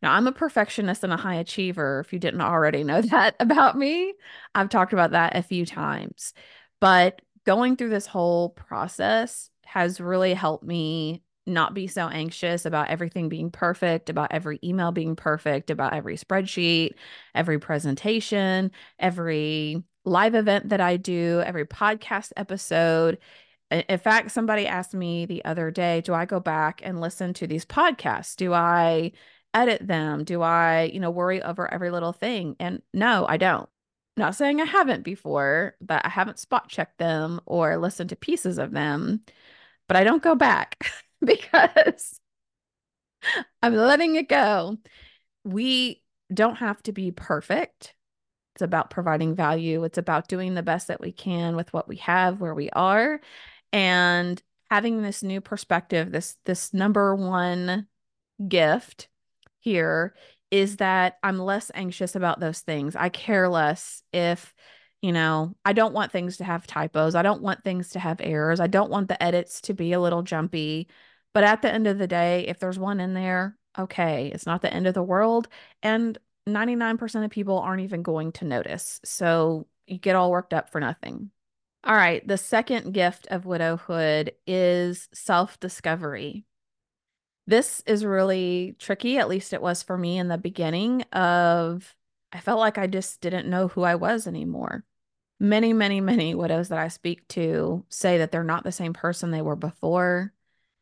Now, 0.01 0.13
I'm 0.13 0.27
a 0.27 0.31
perfectionist 0.31 1.03
and 1.03 1.13
a 1.13 1.17
high 1.17 1.35
achiever. 1.35 1.99
If 1.99 2.13
you 2.13 2.19
didn't 2.19 2.41
already 2.41 2.83
know 2.83 3.01
that 3.03 3.35
about 3.41 3.77
me, 3.77 4.13
I've 4.55 4.69
talked 4.69 4.93
about 4.93 5.11
that 5.11 5.35
a 5.35 5.43
few 5.43 5.65
times. 5.65 6.33
But 6.79 7.21
going 7.45 7.75
through 7.75 7.89
this 7.89 8.07
whole 8.07 8.49
process 8.49 9.49
has 9.65 9.99
really 9.99 10.33
helped 10.33 10.63
me 10.63 11.23
not 11.45 11.73
be 11.73 11.87
so 11.87 12.07
anxious 12.07 12.65
about 12.65 12.89
everything 12.89 13.29
being 13.29 13.51
perfect, 13.51 14.09
about 14.09 14.31
every 14.31 14.59
email 14.63 14.91
being 14.91 15.15
perfect, 15.15 15.69
about 15.69 15.93
every 15.93 16.15
spreadsheet, 16.17 16.91
every 17.35 17.59
presentation, 17.59 18.71
every 18.99 19.83
live 20.05 20.35
event 20.35 20.69
that 20.69 20.81
I 20.81 20.97
do, 20.97 21.41
every 21.45 21.65
podcast 21.65 22.31
episode. 22.37 23.17
In 23.71 23.97
fact, 23.97 24.31
somebody 24.31 24.67
asked 24.67 24.93
me 24.93 25.25
the 25.25 25.43
other 25.45 25.71
day, 25.71 26.01
do 26.01 26.13
I 26.13 26.25
go 26.25 26.39
back 26.39 26.81
and 26.83 27.01
listen 27.01 27.33
to 27.35 27.47
these 27.47 27.65
podcasts? 27.65 28.35
Do 28.35 28.53
I 28.53 29.11
edit 29.53 29.85
them? 29.85 30.23
Do 30.23 30.41
I, 30.41 30.91
you 30.93 30.99
know, 30.99 31.11
worry 31.11 31.41
over 31.41 31.71
every 31.73 31.89
little 31.89 32.13
thing? 32.13 32.55
And 32.59 32.81
no, 32.93 33.25
I 33.27 33.37
don't. 33.37 33.67
Not 34.15 34.35
saying 34.35 34.61
I 34.61 34.65
haven't 34.65 35.03
before, 35.03 35.75
but 35.81 36.05
I 36.05 36.09
haven't 36.09 36.39
spot 36.39 36.69
checked 36.69 36.99
them 36.99 37.41
or 37.45 37.77
listened 37.77 38.09
to 38.09 38.15
pieces 38.15 38.57
of 38.57 38.71
them 38.71 39.23
but 39.87 39.97
I 39.97 40.03
don't 40.03 40.23
go 40.23 40.35
back 40.35 40.91
because 41.23 42.19
I'm 43.61 43.75
letting 43.75 44.15
it 44.15 44.29
go. 44.29 44.77
We 45.43 46.01
don't 46.33 46.55
have 46.55 46.81
to 46.83 46.91
be 46.91 47.11
perfect. 47.11 47.93
It's 48.55 48.61
about 48.61 48.89
providing 48.89 49.35
value. 49.35 49.83
It's 49.83 49.97
about 49.97 50.27
doing 50.27 50.53
the 50.53 50.63
best 50.63 50.87
that 50.87 51.01
we 51.01 51.11
can 51.11 51.55
with 51.55 51.73
what 51.73 51.87
we 51.87 51.97
have 51.97 52.39
where 52.39 52.53
we 52.53 52.69
are 52.69 53.19
and 53.71 54.41
having 54.69 55.01
this 55.01 55.23
new 55.23 55.41
perspective. 55.41 56.11
This 56.11 56.37
this 56.45 56.73
number 56.73 57.15
one 57.15 57.87
gift 58.47 59.07
here 59.59 60.15
is 60.53 60.77
that 60.77 61.17
I'm 61.23 61.39
less 61.39 61.71
anxious 61.73 62.15
about 62.15 62.39
those 62.39 62.61
things. 62.61 62.95
I 62.95 63.09
care 63.09 63.49
less 63.49 64.03
if 64.13 64.53
You 65.01 65.11
know, 65.11 65.55
I 65.65 65.73
don't 65.73 65.93
want 65.93 66.11
things 66.13 66.37
to 66.37 66.45
have 66.45 66.67
typos. 66.67 67.15
I 67.15 67.23
don't 67.23 67.41
want 67.41 67.63
things 67.63 67.89
to 67.91 67.99
have 67.99 68.21
errors. 68.21 68.61
I 68.61 68.67
don't 68.67 68.91
want 68.91 69.09
the 69.09 69.21
edits 69.21 69.61
to 69.63 69.73
be 69.73 69.93
a 69.93 69.99
little 69.99 70.23
jumpy. 70.23 70.87
But 71.33 71.43
at 71.43 71.61
the 71.61 71.73
end 71.73 71.87
of 71.87 71.97
the 71.97 72.07
day, 72.07 72.47
if 72.47 72.59
there's 72.59 72.79
one 72.79 72.99
in 73.01 73.13
there, 73.13 73.57
okay, 73.77 74.31
it's 74.33 74.45
not 74.45 74.61
the 74.61 74.73
end 74.73 74.87
of 74.87 74.93
the 74.93 75.03
world. 75.03 75.49
And 75.83 76.17
99% 76.47 77.25
of 77.25 77.31
people 77.31 77.59
aren't 77.59 77.83
even 77.83 78.03
going 78.03 78.31
to 78.33 78.45
notice. 78.45 79.01
So 79.03 79.67
you 79.87 79.97
get 79.97 80.15
all 80.15 80.31
worked 80.31 80.53
up 80.53 80.71
for 80.71 80.79
nothing. 80.79 81.31
All 81.83 81.95
right, 81.95 82.25
the 82.25 82.37
second 82.37 82.93
gift 82.93 83.27
of 83.29 83.45
widowhood 83.45 84.33
is 84.47 85.09
self 85.13 85.59
discovery. 85.59 86.45
This 87.45 87.83
is 87.85 88.05
really 88.05 88.75
tricky, 88.79 89.17
at 89.17 89.27
least 89.27 89.53
it 89.53 89.61
was 89.61 89.83
for 89.83 89.97
me 89.97 90.17
in 90.17 90.29
the 90.29 90.37
beginning 90.37 91.01
of 91.11 91.95
I 92.31 92.39
felt 92.39 92.59
like 92.59 92.77
I 92.77 92.87
just 92.87 93.21
didn't 93.21 93.49
know 93.49 93.67
who 93.67 93.83
I 93.83 93.95
was 93.95 94.27
anymore. 94.27 94.83
Many, 95.39 95.73
many, 95.73 96.01
many 96.01 96.33
widows 96.35 96.69
that 96.69 96.79
I 96.79 96.87
speak 96.87 97.27
to 97.29 97.85
say 97.89 98.19
that 98.19 98.31
they're 98.31 98.43
not 98.43 98.63
the 98.63 98.71
same 98.71 98.93
person 98.93 99.29
they 99.29 99.41
were 99.41 99.55
before. 99.55 100.33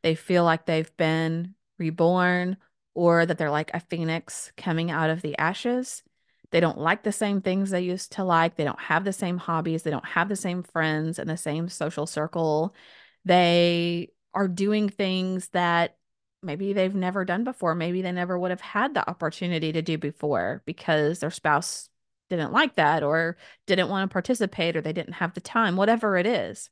They 0.03 0.15
feel 0.15 0.43
like 0.43 0.65
they've 0.65 0.95
been 0.97 1.55
reborn 1.77 2.57
or 2.93 3.25
that 3.25 3.37
they're 3.37 3.49
like 3.49 3.71
a 3.73 3.79
phoenix 3.79 4.51
coming 4.55 4.91
out 4.91 5.09
of 5.09 5.21
the 5.21 5.37
ashes. 5.37 6.03
They 6.51 6.59
don't 6.59 6.77
like 6.77 7.03
the 7.03 7.11
same 7.11 7.41
things 7.41 7.69
they 7.69 7.81
used 7.81 8.13
to 8.13 8.23
like. 8.23 8.55
They 8.55 8.65
don't 8.65 8.79
have 8.79 9.03
the 9.03 9.13
same 9.13 9.37
hobbies. 9.37 9.83
They 9.83 9.91
don't 9.91 10.05
have 10.05 10.29
the 10.29 10.35
same 10.35 10.63
friends 10.63 11.17
and 11.17 11.29
the 11.29 11.37
same 11.37 11.69
social 11.69 12.05
circle. 12.05 12.75
They 13.25 14.09
are 14.33 14.47
doing 14.47 14.89
things 14.89 15.49
that 15.49 15.97
maybe 16.43 16.73
they've 16.73 16.95
never 16.95 17.25
done 17.25 17.43
before. 17.43 17.75
Maybe 17.75 18.01
they 18.01 18.11
never 18.11 18.37
would 18.37 18.51
have 18.51 18.61
had 18.61 18.93
the 18.93 19.07
opportunity 19.09 19.71
to 19.71 19.81
do 19.81 19.97
before 19.97 20.61
because 20.65 21.19
their 21.19 21.31
spouse 21.31 21.89
didn't 22.29 22.53
like 22.53 22.75
that 22.75 23.03
or 23.03 23.37
didn't 23.67 23.89
want 23.89 24.09
to 24.09 24.13
participate 24.13 24.75
or 24.75 24.81
they 24.81 24.93
didn't 24.93 25.13
have 25.13 25.33
the 25.33 25.41
time, 25.41 25.75
whatever 25.75 26.17
it 26.17 26.25
is. 26.25 26.69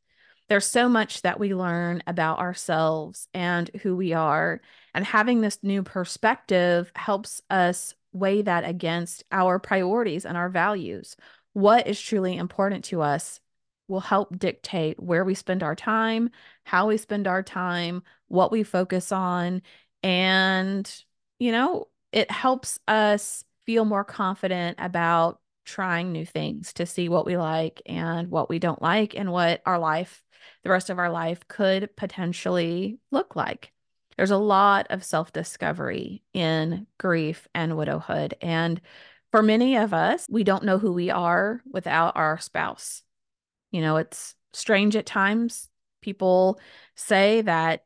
There's 0.47 0.65
so 0.65 0.89
much 0.89 1.21
that 1.21 1.39
we 1.39 1.53
learn 1.53 2.01
about 2.07 2.39
ourselves 2.39 3.27
and 3.33 3.69
who 3.83 3.95
we 3.95 4.13
are. 4.13 4.61
And 4.95 5.05
having 5.05 5.41
this 5.41 5.59
new 5.61 5.83
perspective 5.83 6.91
helps 6.95 7.41
us 7.49 7.93
weigh 8.13 8.41
that 8.41 8.67
against 8.67 9.23
our 9.31 9.59
priorities 9.59 10.25
and 10.25 10.35
our 10.35 10.49
values. 10.49 11.15
What 11.53 11.85
is 11.87 12.01
truly 12.01 12.35
important 12.35 12.85
to 12.85 13.01
us 13.01 13.39
will 13.87 13.99
help 13.99 14.37
dictate 14.37 15.01
where 15.01 15.25
we 15.25 15.35
spend 15.35 15.61
our 15.61 15.75
time, 15.75 16.29
how 16.63 16.87
we 16.87 16.97
spend 16.97 17.27
our 17.27 17.43
time, 17.43 18.01
what 18.29 18.51
we 18.51 18.63
focus 18.63 19.11
on. 19.11 19.61
And, 20.01 20.91
you 21.39 21.51
know, 21.51 21.87
it 22.11 22.31
helps 22.31 22.79
us 22.87 23.43
feel 23.65 23.85
more 23.85 24.03
confident 24.03 24.77
about 24.79 25.39
trying 25.65 26.11
new 26.11 26.25
things 26.25 26.73
to 26.73 26.85
see 26.85 27.09
what 27.09 27.25
we 27.25 27.37
like 27.37 27.81
and 27.85 28.29
what 28.31 28.49
we 28.49 28.57
don't 28.57 28.81
like 28.81 29.15
and 29.15 29.31
what 29.31 29.61
our 29.65 29.77
life, 29.77 30.23
the 30.63 30.69
rest 30.69 30.89
of 30.89 30.97
our 30.97 31.11
life, 31.11 31.47
could 31.47 31.95
potentially 31.95 32.97
look 33.11 33.35
like. 33.35 33.71
There's 34.17 34.31
a 34.31 34.37
lot 34.37 34.87
of 34.89 35.03
self 35.03 35.31
discovery 35.31 36.23
in 36.33 36.87
grief 36.97 37.47
and 37.53 37.77
widowhood. 37.77 38.33
And 38.41 38.81
for 39.31 39.43
many 39.43 39.77
of 39.77 39.93
us, 39.93 40.25
we 40.29 40.43
don't 40.43 40.63
know 40.63 40.79
who 40.79 40.91
we 40.91 41.11
are 41.11 41.61
without 41.71 42.17
our 42.17 42.39
spouse. 42.39 43.03
You 43.71 43.81
know, 43.81 43.97
it's 43.97 44.35
strange 44.53 44.95
at 44.95 45.05
times. 45.05 45.69
People 46.01 46.59
say 46.95 47.41
that 47.43 47.85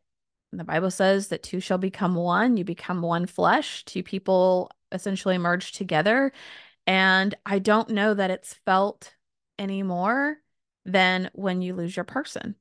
the 0.59 0.63
Bible 0.63 0.91
says 0.91 1.29
that 1.29 1.43
two 1.43 1.59
shall 1.59 1.77
become 1.77 2.15
one, 2.15 2.57
you 2.57 2.63
become 2.63 3.01
one 3.01 3.25
flesh. 3.25 3.83
Two 3.85 4.03
people 4.03 4.71
essentially 4.91 5.37
merge 5.37 5.71
together. 5.71 6.31
And 6.85 7.35
I 7.45 7.59
don't 7.59 7.89
know 7.89 8.13
that 8.13 8.31
it's 8.31 8.53
felt 8.53 9.15
any 9.57 9.83
more 9.83 10.37
than 10.85 11.29
when 11.33 11.61
you 11.61 11.75
lose 11.75 11.95
your 11.95 12.03
person. 12.03 12.55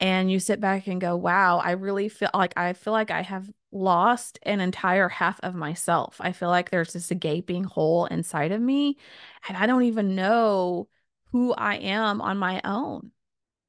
And 0.00 0.30
you 0.30 0.40
sit 0.40 0.60
back 0.60 0.88
and 0.88 1.00
go, 1.00 1.16
wow, 1.16 1.58
I 1.58 1.72
really 1.72 2.08
feel 2.08 2.30
like 2.34 2.54
I 2.56 2.72
feel 2.72 2.92
like 2.92 3.12
I 3.12 3.22
have 3.22 3.48
lost 3.70 4.38
an 4.42 4.60
entire 4.60 5.08
half 5.08 5.38
of 5.40 5.54
myself. 5.54 6.16
I 6.20 6.32
feel 6.32 6.48
like 6.48 6.70
there's 6.70 6.92
this 6.92 7.12
gaping 7.18 7.64
hole 7.64 8.06
inside 8.06 8.50
of 8.50 8.60
me, 8.60 8.96
and 9.48 9.56
I 9.56 9.66
don't 9.66 9.84
even 9.84 10.16
know 10.16 10.88
who 11.30 11.52
I 11.52 11.76
am 11.76 12.20
on 12.20 12.36
my 12.36 12.60
own. 12.64 13.12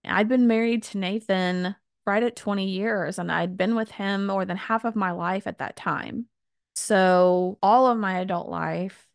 I'd 0.04 0.28
been 0.28 0.48
married 0.48 0.84
to 0.84 0.98
Nathan 0.98 1.76
right 2.06 2.24
at 2.24 2.36
20 2.36 2.68
years, 2.68 3.20
and 3.20 3.32
I'd 3.32 3.58
been 3.58 3.76
with 3.76 3.92
him 3.92 4.28
more 4.28 4.46
than 4.46 4.58
half 4.58 4.86
of 4.86 4.96
my 4.96 5.12
life 5.12 5.48
at 5.48 5.60
that 5.60 5.76
time. 5.76 6.28
So, 6.76 7.58
all 7.62 7.88
of 7.88 7.98
my 7.98 8.20
adult 8.20 8.50
life, 8.50 9.08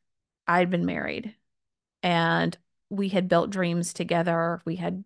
I'd 0.46 0.70
been 0.70 0.86
married 0.86 1.34
and 2.02 2.56
we 2.90 3.08
had 3.08 3.28
built 3.28 3.50
dreams 3.50 3.92
together. 3.92 4.62
We 4.64 4.76
had 4.76 5.04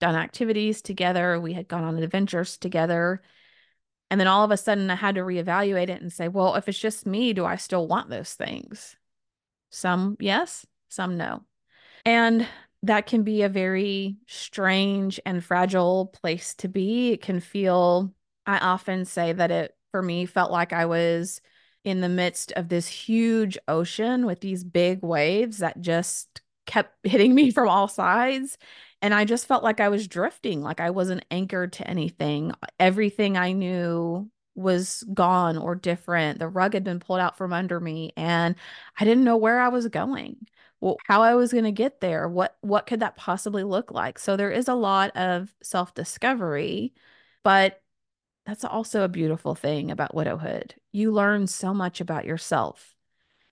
done 0.00 0.16
activities 0.16 0.82
together. 0.82 1.40
We 1.40 1.52
had 1.52 1.68
gone 1.68 1.84
on 1.84 1.98
adventures 1.98 2.56
together. 2.56 3.22
And 4.10 4.20
then 4.20 4.28
all 4.28 4.44
of 4.44 4.50
a 4.50 4.56
sudden, 4.56 4.90
I 4.90 4.94
had 4.94 5.16
to 5.16 5.22
reevaluate 5.22 5.88
it 5.88 6.00
and 6.00 6.12
say, 6.12 6.28
well, 6.28 6.54
if 6.54 6.68
it's 6.68 6.78
just 6.78 7.06
me, 7.06 7.32
do 7.32 7.44
I 7.44 7.56
still 7.56 7.86
want 7.86 8.08
those 8.10 8.34
things? 8.34 8.96
Some 9.70 10.16
yes, 10.20 10.66
some 10.88 11.16
no. 11.16 11.42
And 12.04 12.46
that 12.86 13.06
can 13.06 13.22
be 13.22 13.42
a 13.42 13.48
very 13.48 14.16
strange 14.26 15.20
and 15.26 15.44
fragile 15.44 16.06
place 16.06 16.54
to 16.56 16.68
be. 16.68 17.12
It 17.12 17.22
can 17.22 17.40
feel, 17.40 18.12
I 18.46 18.58
often 18.58 19.04
say 19.04 19.32
that 19.32 19.50
it, 19.50 19.76
for 19.90 20.02
me, 20.02 20.26
felt 20.26 20.50
like 20.50 20.72
I 20.72 20.86
was 20.86 21.40
in 21.84 22.00
the 22.00 22.08
midst 22.08 22.52
of 22.52 22.68
this 22.68 22.88
huge 22.88 23.58
ocean 23.68 24.26
with 24.26 24.40
these 24.40 24.64
big 24.64 25.02
waves 25.02 25.58
that 25.58 25.80
just 25.80 26.40
kept 26.66 26.94
hitting 27.06 27.34
me 27.34 27.50
from 27.50 27.68
all 27.68 27.88
sides. 27.88 28.58
And 29.02 29.12
I 29.14 29.24
just 29.24 29.46
felt 29.46 29.62
like 29.62 29.80
I 29.80 29.88
was 29.88 30.08
drifting, 30.08 30.62
like 30.62 30.80
I 30.80 30.90
wasn't 30.90 31.24
anchored 31.30 31.74
to 31.74 31.88
anything. 31.88 32.52
Everything 32.80 33.36
I 33.36 33.52
knew 33.52 34.30
was 34.54 35.04
gone 35.12 35.58
or 35.58 35.74
different. 35.74 36.38
The 36.38 36.48
rug 36.48 36.72
had 36.74 36.82
been 36.82 36.98
pulled 36.98 37.20
out 37.20 37.36
from 37.36 37.52
under 37.52 37.78
me, 37.78 38.12
and 38.16 38.54
I 38.98 39.04
didn't 39.04 39.24
know 39.24 39.36
where 39.36 39.60
I 39.60 39.68
was 39.68 39.86
going 39.88 40.46
how 41.06 41.22
I 41.22 41.34
was 41.34 41.52
going 41.52 41.64
to 41.64 41.72
get 41.72 42.00
there. 42.00 42.28
What 42.28 42.56
what 42.60 42.86
could 42.86 43.00
that 43.00 43.16
possibly 43.16 43.64
look 43.64 43.90
like? 43.90 44.18
So 44.18 44.36
there 44.36 44.50
is 44.50 44.68
a 44.68 44.74
lot 44.74 45.16
of 45.16 45.54
self-discovery, 45.62 46.94
but 47.42 47.82
that's 48.46 48.64
also 48.64 49.02
a 49.02 49.08
beautiful 49.08 49.54
thing 49.54 49.90
about 49.90 50.14
widowhood. 50.14 50.74
You 50.92 51.12
learn 51.12 51.46
so 51.46 51.74
much 51.74 52.00
about 52.00 52.24
yourself. 52.24 52.94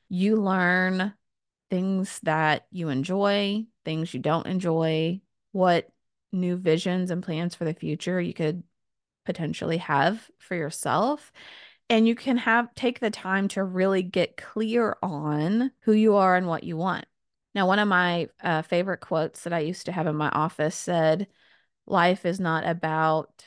You 0.09 0.37
learn 0.37 1.15
things 1.71 2.21
that 2.23 2.67
you 2.71 2.89
enjoy, 2.89 3.67
things 3.85 4.15
you 4.15 4.21
don't 4.21 4.47
enjoy, 4.47 5.21
what 5.53 5.89
new 6.33 6.57
visions 6.57 7.11
and 7.11 7.23
plans 7.23 7.55
for 7.55 7.65
the 7.65 7.75
future 7.75 8.21
you 8.21 8.35
could 8.35 8.63
potentially 9.25 9.79
have 9.79 10.31
for 10.39 10.55
yourself 10.55 11.33
and 11.89 12.09
you 12.09 12.15
can 12.15 12.37
have 12.37 12.75
take 12.75 13.01
the 13.01 13.11
time 13.11 13.49
to 13.49 13.63
really 13.63 14.03
get 14.03 14.37
clear 14.37 14.97
on 15.03 15.71
who 15.81 15.93
you 15.93 16.17
are 16.17 16.37
and 16.37 16.47
what 16.47 16.65
you 16.65 16.77
want 16.77 17.07
now, 17.55 17.69
one 17.69 17.79
of 17.79 17.87
my 17.87 18.29
uh, 18.43 18.63
favorite 18.63 19.01
quotes 19.01 19.45
that 19.45 19.53
I 19.53 19.61
used 19.61 19.87
to 19.87 19.93
have 19.93 20.07
in 20.07 20.17
my 20.17 20.29
office 20.31 20.75
said, 20.75 21.29
Life 21.87 22.27
is 22.27 22.41
not 22.41 22.67
about 22.67 23.45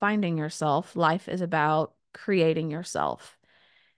finding 0.00 0.36
yourself, 0.36 0.94
life 0.96 1.28
is 1.28 1.40
about 1.40 1.94
creating 2.12 2.70
yourself. 2.70 3.36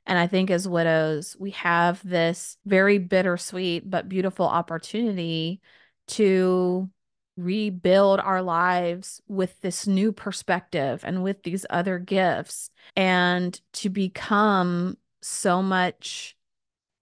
And 0.07 0.19
I 0.19 0.27
think 0.27 0.51
as 0.51 0.69
widows, 0.69 1.37
we 1.39 1.51
have 1.53 2.07
this 2.09 2.57
very 2.65 2.99
bittersweet 2.99 3.89
but 3.89 4.09
beautiful 4.09 4.47
opportunity 4.47 5.61
to 6.09 6.91
rebuild 7.37 8.21
our 8.21 8.43
lives 8.43 9.23
with 9.29 9.61
this 9.61 9.87
new 9.87 10.13
perspective 10.13 11.03
and 11.05 11.23
with 11.23 11.43
these 11.43 11.65
other 11.71 11.99
gifts 11.99 12.71
and 12.97 13.61
to 13.73 13.89
become 13.89 14.97
so 15.23 15.63
much 15.63 16.37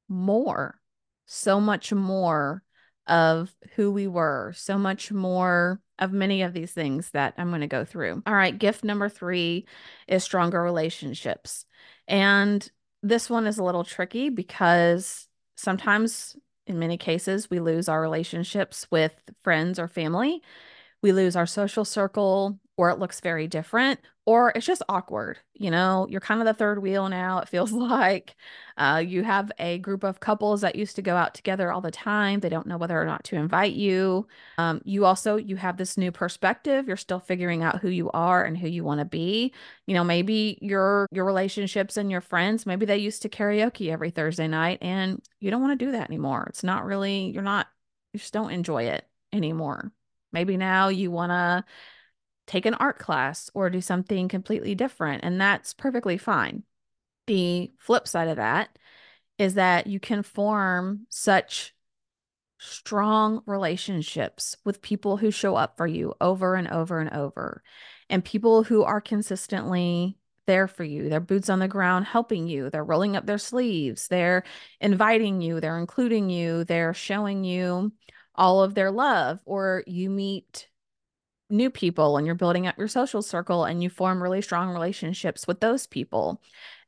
more 0.09 0.78
so 1.29 1.61
much 1.61 1.93
more 1.93 2.63
of 3.07 3.55
who 3.77 3.93
we 3.93 4.07
were, 4.07 4.53
so 4.57 4.77
much 4.79 5.13
more 5.13 5.81
of 5.99 6.13
many 6.13 6.43
of 6.43 6.53
these 6.53 6.73
things 6.73 7.11
that 7.11 7.35
I'm 7.37 7.51
going 7.51 7.61
to 7.61 7.67
go 7.67 7.85
through. 7.85 8.23
All 8.27 8.35
right, 8.35 8.59
gift 8.59 8.83
number 8.83 9.09
three 9.09 9.67
is 10.09 10.25
stronger 10.25 10.63
relationships. 10.63 11.67
And 12.07 12.69
this 13.03 13.29
one 13.29 13.47
is 13.47 13.59
a 13.59 13.65
little 13.65 13.85
tricky 13.85 14.31
because 14.31 15.29
sometimes, 15.55 16.37
in 16.67 16.79
many 16.79 16.97
cases, 16.97 17.51
we 17.51 17.61
lose 17.61 17.89
our 17.89 18.01
relationships 18.01 18.87
with 18.91 19.13
friends 19.43 19.79
or 19.79 19.87
family. 19.87 20.43
We 21.03 21.13
lose 21.13 21.37
our 21.37 21.47
social 21.47 21.85
circle 21.85 22.59
or 22.79 22.91
it 22.91 22.99
looks 22.99 23.21
very 23.21 23.49
different, 23.49 24.01
or 24.25 24.53
it's 24.55 24.65
just 24.67 24.83
awkward. 24.89 25.39
You 25.55 25.71
know, 25.71 26.07
you're 26.09 26.21
kind 26.21 26.41
of 26.41 26.47
the 26.47 26.55
third 26.55 26.81
wheel 26.81 27.09
now, 27.09 27.41
it 27.41 27.49
feels 27.49 27.73
like. 27.75 28.37
Uh, 28.77 29.03
you 29.05 29.25
have 29.25 29.51
a 29.59 29.79
group 29.79 30.05
of 30.05 30.21
couples 30.21 30.61
that 30.61 30.77
used 30.77 30.95
to 30.97 31.03
go 31.03 31.17
out 31.17 31.35
together 31.35 31.73
all 31.73 31.81
the 31.81 31.91
time. 31.91 32.39
They 32.41 32.49
don't 32.49 32.69
know 32.69 32.77
whether 32.79 33.01
or 33.01 33.05
not 33.05 33.25
to 33.25 33.37
invite 33.37 33.73
you. 33.73 34.29
Um, 34.59 34.81
you 34.85 35.05
also 35.05 35.37
you 35.37 35.57
have 35.57 35.77
this 35.77 35.97
new 35.99 36.13
perspective. 36.13 36.87
You're 36.87 36.97
still 36.97 37.19
figuring 37.21 37.65
out 37.65 37.81
who 37.81 37.89
you 37.89 38.11
are 38.13 38.45
and 38.45 38.57
who 38.57 38.69
you 38.69 38.85
want 38.85 39.01
to 39.01 39.05
be. 39.05 39.53
You 39.87 39.95
know, 39.95 40.05
maybe 40.05 40.59
your 40.63 41.09
your 41.11 41.25
relationships 41.25 41.97
and 41.97 42.11
your 42.11 42.21
friends, 42.21 42.65
maybe 42.65 42.87
they 42.87 42.99
used 42.99 43.23
to 43.23 43.29
karaoke 43.29 43.91
every 43.91 44.11
Thursday 44.11 44.47
night 44.47 44.79
and 44.83 45.21
you 45.41 45.51
don't 45.51 45.63
want 45.63 45.79
to 45.79 45.85
do 45.85 45.93
that 45.93 46.09
anymore. 46.09 46.47
It's 46.49 46.63
not 46.63 46.85
really, 46.85 47.31
you're 47.31 47.43
not 47.43 47.67
You 48.13 48.21
just 48.21 48.33
don't 48.33 48.51
enjoy 48.53 48.85
it 48.85 49.07
anymore. 49.33 49.93
Maybe 50.33 50.57
now 50.57 50.89
you 50.89 51.11
want 51.11 51.31
to 51.33 51.65
take 52.49 52.67
an 52.67 52.75
art 52.75 52.99
class 52.99 53.51
or 53.55 53.71
do 53.71 53.81
something 53.81 54.27
completely 54.27 54.75
different, 54.75 55.23
and 55.23 55.41
that's 55.41 55.73
perfectly 55.75 56.19
fine. 56.19 56.65
The 57.29 57.71
flip 57.79 58.09
side 58.09 58.29
of 58.29 58.37
that 58.37 58.77
is 59.39 59.55
that 59.55 59.87
you 59.87 60.01
can 60.01 60.25
form 60.25 61.07
such 61.11 61.75
strong 62.59 63.43
relationships 63.47 64.57
with 64.65 64.83
people 64.83 65.19
who 65.19 65.31
show 65.31 65.55
up 65.55 65.77
for 65.77 65.87
you 65.87 66.15
over 66.21 66.57
and 66.57 66.67
over 66.69 66.99
and 66.99 67.11
over, 67.13 67.63
and 68.11 68.25
people 68.25 68.65
who 68.65 68.83
are 68.83 69.01
consistently 69.01 70.19
there 70.47 70.67
for 70.67 70.83
you. 70.83 71.09
They're 71.11 71.21
boots 71.21 71.51
on 71.51 71.59
the 71.59 71.69
ground 71.69 72.07
helping 72.07 72.49
you. 72.49 72.71
They're 72.71 72.83
rolling 72.83 73.15
up 73.15 73.27
their 73.27 73.39
sleeves. 73.39 74.09
They're 74.09 74.45
inviting 74.81 75.43
you. 75.43 75.61
They're 75.61 75.79
including 75.79 76.31
you. 76.31 76.65
They're 76.65 76.95
showing 76.95 77.45
you 77.45 77.93
all 78.35 78.63
of 78.63 78.75
their 78.75 78.91
love. 78.91 79.41
Or 79.45 79.85
you 79.87 80.09
meet 80.09 80.68
new 81.51 81.71
people 81.71 82.17
and 82.17 82.27
you're 82.27 82.35
building 82.35 82.67
up 82.67 82.79
your 82.79 82.89
social 82.89 83.23
circle 83.23 83.65
and 83.65 83.83
you 83.83 83.91
form 83.91 84.23
really 84.23 84.43
strong 84.43 84.71
relationships 84.71 85.47
with 85.47 85.61
those 85.61 85.87
people. 85.87 86.41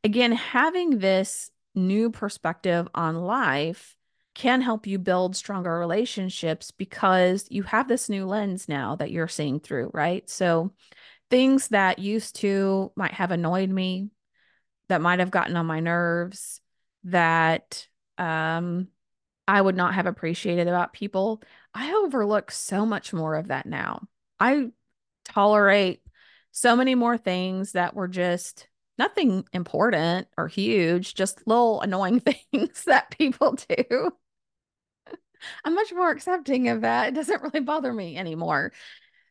Again, 0.05 0.33
having 0.33 0.99
this 0.99 1.51
new 1.75 2.11
perspective 2.11 2.89
on 2.95 3.17
life 3.17 3.97
can 4.35 4.61
help 4.61 4.87
you 4.87 4.99
build 4.99 5.35
stronger 5.35 5.79
relationships 5.79 6.71
because 6.71 7.47
you 7.51 7.63
have 7.65 7.89
this 7.89 8.09
new 8.09 8.27
lens 8.27 8.69
now 8.69 8.97
that 8.97 9.11
you're 9.11 9.29
seeing 9.29 9.61
through, 9.61 9.91
right? 9.93 10.29
So 10.31 10.73
things 11.31 11.69
that 11.69 11.99
used 11.99 12.37
to 12.37 12.93
might 12.97 13.13
have 13.13 13.31
annoyed 13.31 13.71
me, 13.71 14.11
that 14.89 15.01
might 15.01 15.19
have 15.21 15.31
gotten 15.31 15.57
on 15.57 15.67
my 15.67 15.81
nerves, 15.81 16.61
that 17.05 17.87
um, 18.19 18.89
I 19.49 19.61
would 19.61 19.77
not 19.77 19.95
have 19.95 20.07
appreciated 20.07 20.69
about 20.69 20.93
people, 20.93 21.43
I 21.75 21.93
overlook 21.93 22.51
so 22.51 22.85
much 22.87 23.13
more 23.13 23.37
of 23.37 23.49
that 23.49 23.67
now. 23.67 24.07
I 24.41 24.71
tolerate 25.25 26.03
so 26.51 26.75
many 26.75 26.95
more 26.95 27.19
things 27.19 27.73
that 27.73 27.95
were 27.95 28.09
just 28.09 28.67
nothing 28.99 29.45
important 29.53 30.29
or 30.37 30.49
huge, 30.49 31.15
just 31.15 31.47
little 31.47 31.81
annoying 31.81 32.21
things 32.53 32.85
that 32.85 33.17
people 33.17 33.57
do. 33.69 34.11
I'm 35.65 35.75
much 35.75 35.93
more 35.93 36.11
accepting 36.11 36.69
of 36.69 36.83
that. 36.83 37.09
It 37.09 37.15
doesn't 37.15 37.43
really 37.43 37.61
bother 37.61 37.93
me 37.93 38.17
anymore 38.17 38.73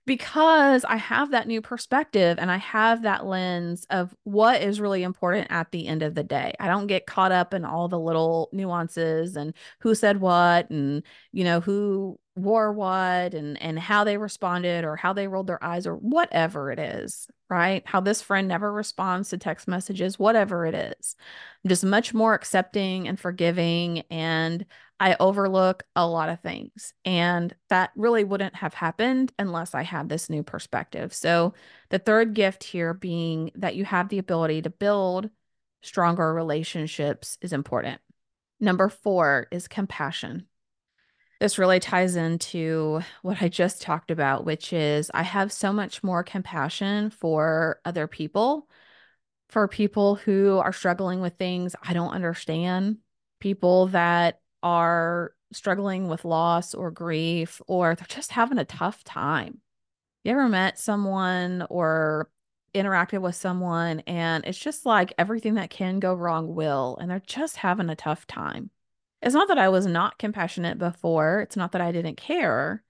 because 0.10 0.84
I 0.86 0.96
have 0.96 1.32
that 1.32 1.48
new 1.48 1.62
perspective 1.62 2.40
and 2.40 2.50
I 2.50 2.58
have 2.58 3.04
that 3.04 3.28
lens 3.28 3.86
of 3.92 4.16
what 4.24 4.64
is 4.64 4.82
really 4.82 5.04
important 5.04 5.52
at 5.52 5.72
the 5.72 5.88
end 5.88 6.02
of 6.02 6.16
the 6.16 6.24
day. 6.24 6.56
I 6.60 6.68
don't 6.68 6.88
get 6.88 7.06
caught 7.06 7.32
up 7.32 7.54
in 7.54 7.64
all 7.64 7.88
the 7.88 8.00
little 8.00 8.50
nuances 8.52 9.36
and 9.36 9.54
who 9.82 9.94
said 9.94 10.20
what 10.20 10.72
and 10.72 11.04
you 11.32 11.44
know 11.44 11.60
who 11.60 12.20
wore 12.44 12.72
what 12.74 13.34
and 13.34 13.62
and 13.62 13.80
how 13.80 14.04
they 14.04 14.18
responded 14.18 14.86
or 14.86 14.96
how 14.96 15.14
they 15.14 15.28
rolled 15.28 15.48
their 15.48 15.64
eyes 15.64 15.88
or 15.88 15.96
whatever 15.96 16.72
it 16.72 16.80
is, 16.80 17.28
right? 17.50 17.84
How 17.86 18.00
this 18.00 18.22
friend 18.22 18.48
never 18.48 18.72
responds 18.72 19.30
to 19.30 19.38
text 19.38 19.68
messages, 19.68 20.20
whatever 20.20 20.66
it 20.66 20.76
is. 20.76 21.16
I'm 21.64 21.70
just 21.70 21.84
much 21.84 22.14
more 22.14 22.34
accepting 22.34 23.08
and 23.08 23.20
forgiving 23.20 24.04
and 24.10 24.66
I 25.00 25.16
overlook 25.20 25.84
a 25.96 26.06
lot 26.06 26.30
of 26.30 26.42
things. 26.42 26.94
And 27.06 27.56
that 27.70 27.92
really 27.96 28.24
wouldn't 28.24 28.56
have 28.56 28.74
happened 28.74 29.32
unless 29.40 29.74
I 29.74 29.84
had 29.84 30.10
this 30.10 30.30
new 30.30 30.44
perspective. 30.44 31.14
So, 31.14 31.54
the 31.90 32.00
third 32.00 32.34
gift 32.34 32.64
here 32.64 32.94
being 32.94 33.52
that 33.56 33.76
you 33.76 33.86
have 33.86 34.10
the 34.10 34.18
ability 34.20 34.62
to 34.64 34.70
build 34.70 35.30
stronger 35.82 36.34
relationships 36.34 37.38
is 37.42 37.54
important. 37.54 38.02
Number 38.60 38.90
four 38.90 39.48
is 39.52 39.68
compassion. 39.68 40.48
This 41.40 41.58
really 41.58 41.80
ties 41.80 42.18
into 42.18 43.00
what 43.22 43.42
I 43.42 43.48
just 43.48 43.82
talked 43.82 44.12
about, 44.12 44.44
which 44.44 44.74
is 44.74 45.10
I 45.14 45.24
have 45.24 45.54
so 45.54 45.72
much 45.72 46.04
more 46.04 46.22
compassion 46.22 47.12
for 47.12 47.80
other 47.86 48.08
people, 48.08 48.68
for 49.48 49.68
people 49.70 50.16
who 50.16 50.58
are 50.58 50.74
struggling 50.74 51.22
with 51.22 51.38
things 51.38 51.78
I 51.82 51.94
don't 51.94 52.12
understand, 52.12 52.98
people 53.40 53.88
that 53.88 54.42
are 54.62 55.34
struggling 55.54 56.10
with 56.10 56.26
loss 56.26 56.76
or 56.76 56.92
grief, 56.92 57.62
or 57.68 57.96
they're 57.96 58.06
just 58.08 58.32
having 58.32 58.58
a 58.58 58.66
tough 58.66 59.04
time. 59.06 59.62
You 60.26 60.34
ever 60.34 60.50
met 60.50 60.78
someone 60.78 61.66
or 61.70 62.30
interacted 62.76 63.22
with 63.22 63.36
someone 63.36 64.02
and 64.02 64.46
it's 64.46 64.60
just 64.60 64.86
like 64.86 65.14
everything 65.18 65.56
that 65.56 65.70
can 65.70 66.00
go 66.00 66.14
wrong 66.14 66.54
will, 66.54 66.98
and 67.00 67.10
they're 67.10 67.24
just 67.26 67.56
having 67.56 67.90
a 67.90 67.96
tough 67.96 68.28
time? 68.28 68.72
It's 69.22 69.36
not 69.36 69.48
that 69.50 69.58
I 69.58 69.70
was 69.70 69.86
not 69.86 70.18
compassionate 70.18 70.78
before, 70.78 71.42
it's 71.42 71.58
not 71.58 71.74
that 71.74 71.82
I 71.82 71.92
didn't 71.92 72.16
care, 72.18 72.84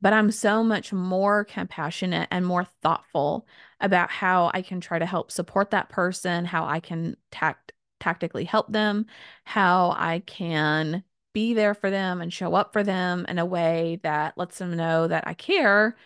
but 0.00 0.12
I'm 0.12 0.30
so 0.30 0.62
much 0.62 0.92
more 0.92 1.44
compassionate 1.44 2.28
and 2.30 2.46
more 2.46 2.64
thoughtful 2.82 3.46
about 3.80 4.10
how 4.10 4.50
I 4.54 4.62
can 4.62 4.80
try 4.80 4.98
to 4.98 5.06
help 5.06 5.30
support 5.30 5.70
that 5.70 5.88
person, 5.88 6.44
how 6.44 6.66
I 6.66 6.80
can 6.80 7.16
tact 7.30 7.72
tactically 8.00 8.44
help 8.44 8.72
them, 8.72 9.06
how 9.44 9.90
I 9.96 10.20
can 10.26 11.04
be 11.32 11.54
there 11.54 11.74
for 11.74 11.90
them 11.90 12.20
and 12.20 12.32
show 12.32 12.54
up 12.54 12.72
for 12.72 12.82
them 12.82 13.26
in 13.28 13.38
a 13.38 13.46
way 13.46 14.00
that 14.02 14.36
lets 14.38 14.58
them 14.58 14.76
know 14.76 15.06
that 15.06 15.26
I 15.26 15.34
care, 15.34 15.96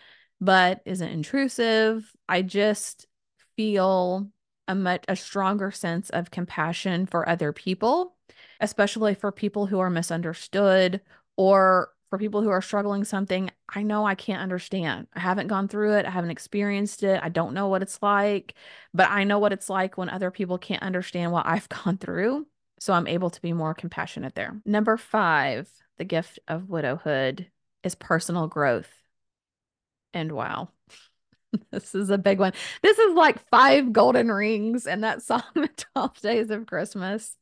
but 0.41 0.81
isn't 0.85 1.09
intrusive. 1.09 2.11
I 2.29 2.41
just 2.41 3.07
feel 3.55 4.29
a 4.67 4.75
much 4.75 5.05
a 5.07 5.15
stronger 5.15 5.71
sense 5.71 6.09
of 6.09 6.31
compassion 6.31 7.05
for 7.05 7.27
other 7.27 7.53
people, 7.53 8.14
especially 8.59 9.15
for 9.15 9.31
people 9.31 9.65
who 9.65 9.79
are 9.79 9.89
misunderstood 9.89 11.01
or 11.37 11.89
for 12.09 12.17
people 12.17 12.41
who 12.41 12.49
are 12.49 12.61
struggling 12.61 13.03
something 13.03 13.49
I 13.67 13.83
know 13.83 14.05
I 14.05 14.15
can't 14.15 14.41
understand. 14.41 15.07
I 15.13 15.19
haven't 15.19 15.47
gone 15.47 15.67
through 15.67 15.95
it, 15.97 16.05
I 16.05 16.09
haven't 16.11 16.29
experienced 16.31 17.03
it. 17.03 17.19
I 17.21 17.29
don't 17.29 17.53
know 17.53 17.67
what 17.67 17.81
it's 17.81 18.01
like, 18.01 18.53
but 18.93 19.09
I 19.09 19.23
know 19.23 19.39
what 19.39 19.53
it's 19.53 19.69
like 19.69 19.97
when 19.97 20.09
other 20.09 20.31
people 20.31 20.57
can't 20.57 20.83
understand 20.83 21.31
what 21.31 21.45
I've 21.45 21.69
gone 21.83 21.97
through. 21.97 22.47
So 22.79 22.93
I'm 22.93 23.07
able 23.07 23.29
to 23.29 23.41
be 23.41 23.53
more 23.53 23.73
compassionate 23.73 24.35
there. 24.35 24.61
Number 24.65 24.97
five, 24.97 25.69
the 25.97 26.05
gift 26.05 26.39
of 26.47 26.69
widowhood 26.69 27.49
is 27.83 27.95
personal 27.95 28.47
growth. 28.47 28.91
And 30.13 30.31
wow, 30.31 30.69
this 31.71 31.95
is 31.95 32.09
a 32.09 32.17
big 32.17 32.39
one. 32.39 32.53
This 32.81 32.97
is 32.99 33.13
like 33.15 33.47
five 33.49 33.91
golden 33.93 34.31
rings 34.31 34.87
and 34.87 35.03
that 35.03 35.21
song, 35.21 35.43
The 35.53 35.69
12 35.93 36.21
Days 36.21 36.49
of 36.49 36.65
Christmas. 36.65 37.35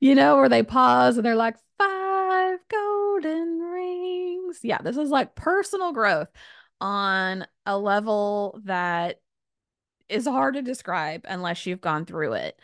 You 0.00 0.14
know, 0.14 0.36
where 0.36 0.48
they 0.48 0.62
pause 0.62 1.16
and 1.16 1.24
they're 1.24 1.36
like, 1.36 1.56
five 1.78 2.58
golden 2.70 3.60
rings. 3.60 4.60
Yeah, 4.62 4.78
this 4.82 4.96
is 4.96 5.10
like 5.10 5.34
personal 5.34 5.92
growth 5.92 6.28
on 6.80 7.46
a 7.66 7.78
level 7.78 8.60
that 8.64 9.20
is 10.08 10.26
hard 10.26 10.54
to 10.54 10.62
describe 10.62 11.24
unless 11.28 11.66
you've 11.66 11.80
gone 11.80 12.06
through 12.06 12.32
it. 12.34 12.58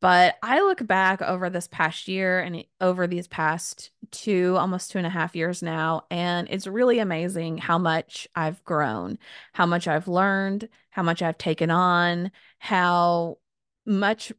But 0.00 0.36
I 0.42 0.60
look 0.60 0.86
back 0.86 1.22
over 1.22 1.50
this 1.50 1.66
past 1.66 2.06
year 2.06 2.38
and 2.40 2.64
over 2.80 3.06
these 3.06 3.26
past 3.26 3.90
two, 4.12 4.56
almost 4.56 4.90
two 4.90 4.98
and 4.98 5.06
a 5.06 5.10
half 5.10 5.34
years 5.34 5.60
now, 5.60 6.04
and 6.10 6.46
it's 6.50 6.68
really 6.68 7.00
amazing 7.00 7.58
how 7.58 7.78
much 7.78 8.28
I've 8.34 8.62
grown, 8.64 9.18
how 9.52 9.66
much 9.66 9.88
I've 9.88 10.06
learned, 10.06 10.68
how 10.90 11.02
much 11.02 11.20
I've 11.20 11.38
taken 11.38 11.70
on, 11.70 12.30
how 12.60 13.38
much 13.84 14.32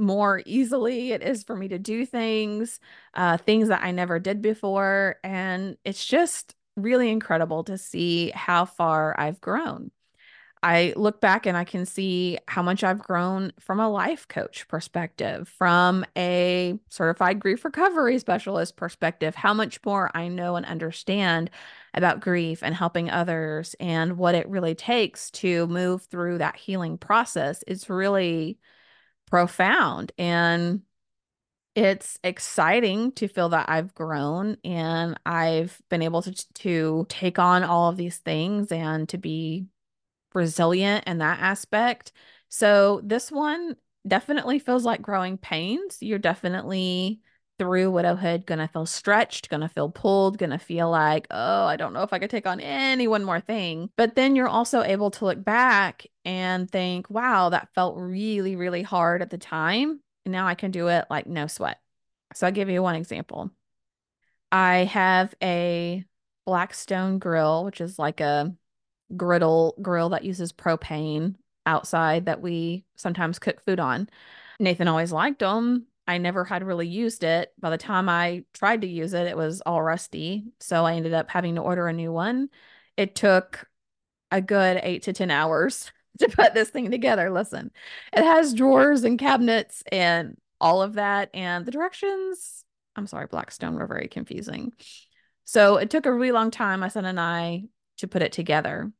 more 0.00 0.42
easily 0.46 1.12
it 1.12 1.22
is 1.22 1.44
for 1.44 1.56
me 1.56 1.68
to 1.68 1.78
do 1.78 2.06
things, 2.06 2.80
uh, 3.14 3.36
things 3.36 3.68
that 3.68 3.82
I 3.82 3.92
never 3.92 4.18
did 4.18 4.42
before. 4.42 5.16
And 5.22 5.76
it's 5.84 6.04
just 6.04 6.54
really 6.76 7.10
incredible 7.10 7.64
to 7.64 7.78
see 7.78 8.30
how 8.30 8.64
far 8.64 9.18
I've 9.18 9.40
grown. 9.40 9.90
I 10.62 10.92
look 10.94 11.22
back 11.22 11.46
and 11.46 11.56
I 11.56 11.64
can 11.64 11.86
see 11.86 12.38
how 12.46 12.62
much 12.62 12.84
I've 12.84 12.98
grown 12.98 13.52
from 13.58 13.80
a 13.80 13.88
life 13.88 14.28
coach 14.28 14.68
perspective, 14.68 15.48
from 15.48 16.04
a 16.16 16.78
certified 16.90 17.40
grief 17.40 17.64
recovery 17.64 18.18
specialist 18.18 18.76
perspective, 18.76 19.34
how 19.34 19.54
much 19.54 19.80
more 19.86 20.10
I 20.14 20.28
know 20.28 20.56
and 20.56 20.66
understand 20.66 21.50
about 21.94 22.20
grief 22.20 22.62
and 22.62 22.74
helping 22.74 23.08
others 23.10 23.74
and 23.80 24.18
what 24.18 24.34
it 24.34 24.48
really 24.48 24.74
takes 24.74 25.30
to 25.30 25.66
move 25.68 26.02
through 26.02 26.38
that 26.38 26.56
healing 26.56 26.98
process. 26.98 27.64
It's 27.66 27.88
really 27.88 28.58
profound. 29.30 30.12
And 30.18 30.82
it's 31.74 32.18
exciting 32.24 33.12
to 33.12 33.28
feel 33.28 33.50
that 33.50 33.68
I've 33.68 33.94
grown 33.94 34.56
and 34.64 35.18
I've 35.24 35.80
been 35.88 36.02
able 36.02 36.22
to, 36.22 36.54
to 36.54 37.06
take 37.08 37.38
on 37.38 37.62
all 37.62 37.88
of 37.88 37.96
these 37.96 38.18
things 38.18 38.72
and 38.72 39.08
to 39.10 39.18
be 39.18 39.66
resilient 40.34 41.04
in 41.06 41.18
that 41.18 41.40
aspect. 41.40 42.12
So 42.48 43.00
this 43.04 43.30
one 43.30 43.76
definitely 44.06 44.58
feels 44.58 44.84
like 44.84 45.02
growing 45.02 45.38
pains. 45.38 45.98
You're 46.00 46.18
definitely 46.18 47.20
through 47.60 47.90
widowhood 47.90 48.46
gonna 48.46 48.66
feel 48.66 48.86
stretched, 48.86 49.50
gonna 49.50 49.68
feel 49.68 49.90
pulled, 49.90 50.38
gonna 50.38 50.58
feel 50.58 50.88
like, 50.88 51.26
oh, 51.30 51.66
I 51.66 51.76
don't 51.76 51.92
know 51.92 52.02
if 52.02 52.10
I 52.10 52.18
could 52.18 52.30
take 52.30 52.46
on 52.46 52.58
any 52.58 53.06
one 53.06 53.22
more 53.22 53.38
thing. 53.38 53.90
But 53.98 54.14
then 54.14 54.34
you're 54.34 54.48
also 54.48 54.82
able 54.82 55.10
to 55.10 55.26
look 55.26 55.44
back 55.44 56.06
and 56.24 56.70
think, 56.70 57.10
wow, 57.10 57.50
that 57.50 57.68
felt 57.74 57.98
really, 57.98 58.56
really 58.56 58.80
hard 58.80 59.20
at 59.20 59.28
the 59.28 59.36
time. 59.36 60.00
And 60.24 60.32
now 60.32 60.46
I 60.46 60.54
can 60.54 60.70
do 60.70 60.88
it 60.88 61.04
like 61.10 61.26
no 61.26 61.46
sweat. 61.48 61.78
So 62.32 62.46
I'll 62.46 62.52
give 62.52 62.70
you 62.70 62.82
one 62.82 62.94
example. 62.94 63.50
I 64.50 64.84
have 64.84 65.34
a 65.42 66.02
Blackstone 66.46 67.18
grill, 67.18 67.66
which 67.66 67.82
is 67.82 67.98
like 67.98 68.22
a 68.22 68.54
griddle 69.18 69.74
grill 69.82 70.08
that 70.08 70.24
uses 70.24 70.50
propane 70.50 71.34
outside 71.66 72.24
that 72.24 72.40
we 72.40 72.86
sometimes 72.96 73.38
cook 73.38 73.62
food 73.66 73.80
on. 73.80 74.08
Nathan 74.58 74.88
always 74.88 75.12
liked 75.12 75.40
them. 75.40 75.88
I 76.10 76.18
never 76.18 76.44
had 76.44 76.64
really 76.64 76.88
used 76.88 77.22
it. 77.22 77.52
By 77.60 77.70
the 77.70 77.78
time 77.78 78.08
I 78.08 78.42
tried 78.52 78.80
to 78.80 78.88
use 78.88 79.12
it, 79.12 79.28
it 79.28 79.36
was 79.36 79.60
all 79.60 79.80
rusty. 79.80 80.46
So 80.58 80.84
I 80.84 80.94
ended 80.94 81.14
up 81.14 81.30
having 81.30 81.54
to 81.54 81.60
order 81.60 81.86
a 81.86 81.92
new 81.92 82.12
one. 82.12 82.48
It 82.96 83.14
took 83.14 83.64
a 84.32 84.40
good 84.40 84.80
eight 84.82 85.04
to 85.04 85.12
10 85.12 85.30
hours 85.30 85.92
to 86.18 86.28
put 86.28 86.52
this 86.52 86.70
thing 86.70 86.90
together. 86.90 87.30
Listen, 87.30 87.70
it 88.12 88.24
has 88.24 88.54
drawers 88.54 89.04
and 89.04 89.20
cabinets 89.20 89.84
and 89.92 90.36
all 90.60 90.82
of 90.82 90.94
that. 90.94 91.30
And 91.32 91.64
the 91.64 91.70
directions, 91.70 92.64
I'm 92.96 93.06
sorry, 93.06 93.28
Blackstone 93.30 93.76
were 93.76 93.86
very 93.86 94.08
confusing. 94.08 94.72
So 95.44 95.76
it 95.76 95.90
took 95.90 96.06
a 96.06 96.12
really 96.12 96.32
long 96.32 96.50
time, 96.50 96.80
my 96.80 96.88
son 96.88 97.04
and 97.04 97.20
I, 97.20 97.66
to 97.98 98.08
put 98.08 98.22
it 98.22 98.32
together. 98.32 98.90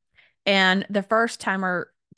And 0.47 0.87
the 0.89 1.03
first 1.03 1.41
time 1.41 1.65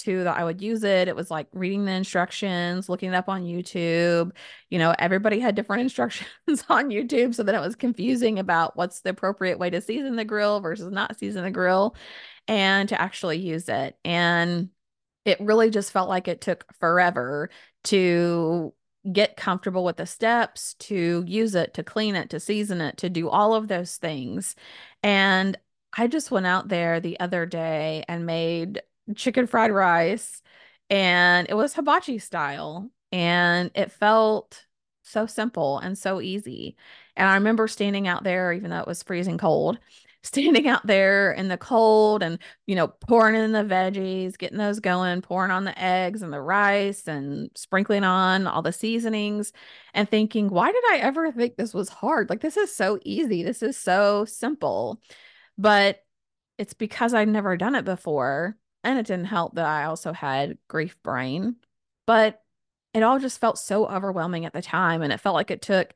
two 0.02 0.24
that 0.24 0.36
I 0.36 0.44
would 0.44 0.60
use 0.60 0.82
it, 0.84 1.08
it 1.08 1.16
was 1.16 1.30
like 1.30 1.46
reading 1.52 1.84
the 1.84 1.92
instructions, 1.92 2.88
looking 2.88 3.12
it 3.12 3.16
up 3.16 3.28
on 3.28 3.44
YouTube. 3.44 4.32
You 4.70 4.78
know, 4.78 4.94
everybody 4.98 5.40
had 5.40 5.54
different 5.54 5.82
instructions 5.82 6.64
on 6.68 6.90
YouTube. 6.90 7.34
So 7.34 7.42
then 7.42 7.54
it 7.54 7.60
was 7.60 7.76
confusing 7.76 8.38
about 8.38 8.76
what's 8.76 9.00
the 9.00 9.10
appropriate 9.10 9.58
way 9.58 9.70
to 9.70 9.80
season 9.80 10.16
the 10.16 10.24
grill 10.24 10.60
versus 10.60 10.90
not 10.90 11.18
season 11.18 11.44
the 11.44 11.50
grill 11.50 11.96
and 12.48 12.88
to 12.88 13.00
actually 13.00 13.38
use 13.38 13.68
it. 13.68 13.96
And 14.04 14.70
it 15.24 15.40
really 15.40 15.70
just 15.70 15.92
felt 15.92 16.08
like 16.08 16.28
it 16.28 16.40
took 16.40 16.64
forever 16.80 17.50
to 17.84 18.74
get 19.10 19.36
comfortable 19.36 19.84
with 19.84 19.96
the 19.96 20.06
steps, 20.06 20.74
to 20.74 21.24
use 21.26 21.54
it, 21.54 21.74
to 21.74 21.82
clean 21.82 22.14
it, 22.14 22.30
to 22.30 22.40
season 22.40 22.80
it, 22.80 22.98
to 22.98 23.10
do 23.10 23.28
all 23.28 23.54
of 23.54 23.68
those 23.68 23.96
things. 23.96 24.54
And 25.02 25.58
I 25.96 26.06
just 26.06 26.30
went 26.30 26.46
out 26.46 26.68
there 26.68 27.00
the 27.00 27.18
other 27.20 27.44
day 27.46 28.04
and 28.08 28.26
made 28.26 28.82
chicken 29.14 29.46
fried 29.46 29.72
rice, 29.72 30.42
and 30.90 31.48
it 31.48 31.54
was 31.54 31.74
hibachi 31.74 32.18
style. 32.18 32.90
And 33.12 33.70
it 33.74 33.92
felt 33.92 34.64
so 35.02 35.26
simple 35.26 35.78
and 35.78 35.96
so 35.98 36.20
easy. 36.20 36.76
And 37.16 37.28
I 37.28 37.34
remember 37.34 37.68
standing 37.68 38.08
out 38.08 38.24
there, 38.24 38.52
even 38.52 38.70
though 38.70 38.80
it 38.80 38.86
was 38.86 39.02
freezing 39.02 39.38
cold, 39.38 39.78
standing 40.22 40.68
out 40.68 40.86
there 40.86 41.32
in 41.32 41.48
the 41.48 41.56
cold 41.58 42.22
and, 42.22 42.38
you 42.66 42.76
know, 42.76 42.86
pouring 42.86 43.34
in 43.34 43.52
the 43.52 43.64
veggies, 43.64 44.38
getting 44.38 44.56
those 44.58 44.78
going, 44.80 45.20
pouring 45.20 45.50
on 45.50 45.64
the 45.64 45.78
eggs 45.78 46.22
and 46.22 46.32
the 46.32 46.40
rice 46.40 47.08
and 47.08 47.50
sprinkling 47.56 48.04
on 48.04 48.46
all 48.46 48.62
the 48.62 48.72
seasonings 48.72 49.52
and 49.94 50.08
thinking, 50.08 50.48
why 50.48 50.70
did 50.70 50.84
I 50.92 50.98
ever 50.98 51.32
think 51.32 51.56
this 51.56 51.74
was 51.74 51.88
hard? 51.88 52.30
Like, 52.30 52.40
this 52.40 52.56
is 52.56 52.74
so 52.74 52.98
easy. 53.04 53.42
This 53.42 53.62
is 53.62 53.76
so 53.76 54.24
simple. 54.24 55.00
But 55.58 55.98
it's 56.56 56.74
because 56.74 57.14
I'd 57.14 57.28
never 57.28 57.56
done 57.56 57.74
it 57.74 57.84
before. 57.84 58.56
And 58.84 58.98
it 58.98 59.06
didn't 59.06 59.26
help 59.26 59.54
that 59.54 59.66
I 59.66 59.84
also 59.84 60.12
had 60.12 60.58
grief 60.68 60.96
brain. 61.02 61.56
But 62.06 62.42
it 62.94 63.02
all 63.02 63.18
just 63.18 63.40
felt 63.40 63.58
so 63.58 63.86
overwhelming 63.86 64.44
at 64.44 64.52
the 64.52 64.62
time. 64.62 65.02
And 65.02 65.12
it 65.12 65.20
felt 65.20 65.34
like 65.34 65.50
it 65.50 65.62
took 65.62 65.94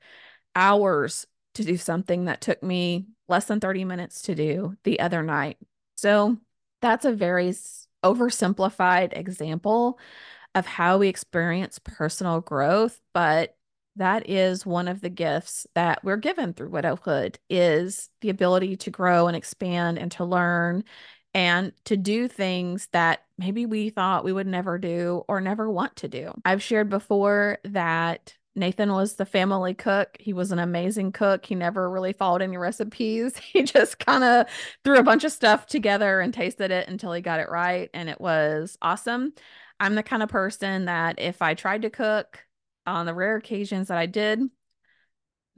hours 0.54 1.26
to 1.54 1.64
do 1.64 1.76
something 1.76 2.26
that 2.26 2.40
took 2.40 2.62
me 2.62 3.06
less 3.28 3.46
than 3.46 3.60
30 3.60 3.84
minutes 3.84 4.22
to 4.22 4.34
do 4.34 4.76
the 4.84 5.00
other 5.00 5.22
night. 5.22 5.58
So 5.96 6.36
that's 6.82 7.04
a 7.04 7.12
very 7.12 7.54
oversimplified 8.04 9.16
example 9.16 9.98
of 10.54 10.66
how 10.66 10.98
we 10.98 11.08
experience 11.08 11.78
personal 11.78 12.40
growth, 12.40 13.00
but 13.12 13.56
that 13.96 14.28
is 14.28 14.66
one 14.66 14.88
of 14.88 15.00
the 15.00 15.08
gifts 15.08 15.66
that 15.74 16.04
we're 16.04 16.16
given 16.16 16.52
through 16.52 16.68
widowhood 16.68 17.38
is 17.48 18.10
the 18.20 18.30
ability 18.30 18.76
to 18.76 18.90
grow 18.90 19.26
and 19.26 19.36
expand 19.36 19.98
and 19.98 20.12
to 20.12 20.24
learn 20.24 20.84
and 21.36 21.72
to 21.84 21.98
do 21.98 22.28
things 22.28 22.88
that 22.92 23.20
maybe 23.36 23.66
we 23.66 23.90
thought 23.90 24.24
we 24.24 24.32
would 24.32 24.46
never 24.46 24.78
do 24.78 25.22
or 25.28 25.38
never 25.38 25.70
want 25.70 25.94
to 25.96 26.08
do. 26.08 26.32
I've 26.46 26.62
shared 26.62 26.88
before 26.88 27.58
that 27.64 28.34
Nathan 28.54 28.90
was 28.94 29.16
the 29.16 29.26
family 29.26 29.74
cook. 29.74 30.16
He 30.18 30.32
was 30.32 30.50
an 30.50 30.58
amazing 30.58 31.12
cook. 31.12 31.44
He 31.44 31.54
never 31.54 31.90
really 31.90 32.14
followed 32.14 32.40
any 32.40 32.56
recipes. 32.56 33.36
He 33.52 33.64
just 33.64 33.98
kind 33.98 34.24
of 34.24 34.46
threw 34.82 34.96
a 34.96 35.02
bunch 35.02 35.24
of 35.24 35.32
stuff 35.32 35.66
together 35.66 36.20
and 36.20 36.32
tasted 36.32 36.70
it 36.70 36.88
until 36.88 37.12
he 37.12 37.20
got 37.20 37.40
it 37.40 37.50
right. 37.50 37.90
And 37.92 38.08
it 38.08 38.18
was 38.18 38.78
awesome. 38.80 39.34
I'm 39.78 39.94
the 39.94 40.02
kind 40.02 40.22
of 40.22 40.30
person 40.30 40.86
that 40.86 41.18
if 41.18 41.42
I 41.42 41.52
tried 41.52 41.82
to 41.82 41.90
cook 41.90 42.46
on 42.86 43.04
the 43.04 43.12
rare 43.12 43.36
occasions 43.36 43.88
that 43.88 43.98
I 43.98 44.06
did, 44.06 44.40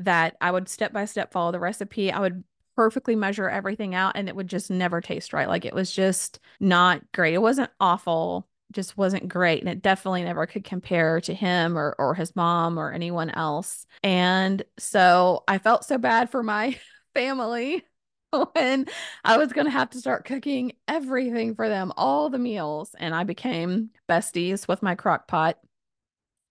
that 0.00 0.36
I 0.40 0.50
would 0.50 0.68
step 0.68 0.92
by 0.92 1.04
step 1.04 1.32
follow 1.32 1.52
the 1.52 1.60
recipe. 1.60 2.10
I 2.10 2.18
would 2.18 2.42
perfectly 2.78 3.16
measure 3.16 3.50
everything 3.50 3.92
out 3.92 4.12
and 4.14 4.28
it 4.28 4.36
would 4.36 4.46
just 4.46 4.70
never 4.70 5.00
taste 5.00 5.32
right. 5.32 5.48
Like 5.48 5.64
it 5.64 5.74
was 5.74 5.90
just 5.90 6.38
not 6.60 7.02
great. 7.10 7.34
It 7.34 7.42
wasn't 7.42 7.72
awful 7.80 8.46
just 8.70 8.96
wasn't 8.96 9.26
great 9.26 9.60
and 9.60 9.68
it 9.68 9.82
definitely 9.82 10.22
never 10.22 10.46
could 10.46 10.62
compare 10.62 11.20
to 11.22 11.34
him 11.34 11.76
or 11.76 11.96
or 11.98 12.14
his 12.14 12.36
mom 12.36 12.78
or 12.78 12.92
anyone 12.92 13.30
else. 13.30 13.84
And 14.04 14.62
so 14.78 15.42
I 15.48 15.58
felt 15.58 15.84
so 15.84 15.98
bad 15.98 16.30
for 16.30 16.44
my 16.44 16.78
family 17.14 17.84
when 18.52 18.86
I 19.24 19.38
was 19.38 19.52
going 19.52 19.64
to 19.64 19.72
have 19.72 19.90
to 19.90 19.98
start 19.98 20.24
cooking 20.24 20.74
everything 20.86 21.56
for 21.56 21.68
them, 21.68 21.92
all 21.96 22.30
the 22.30 22.38
meals, 22.38 22.94
and 22.96 23.12
I 23.12 23.24
became 23.24 23.90
besties 24.08 24.68
with 24.68 24.84
my 24.84 24.94
crock 24.94 25.26
pot 25.26 25.58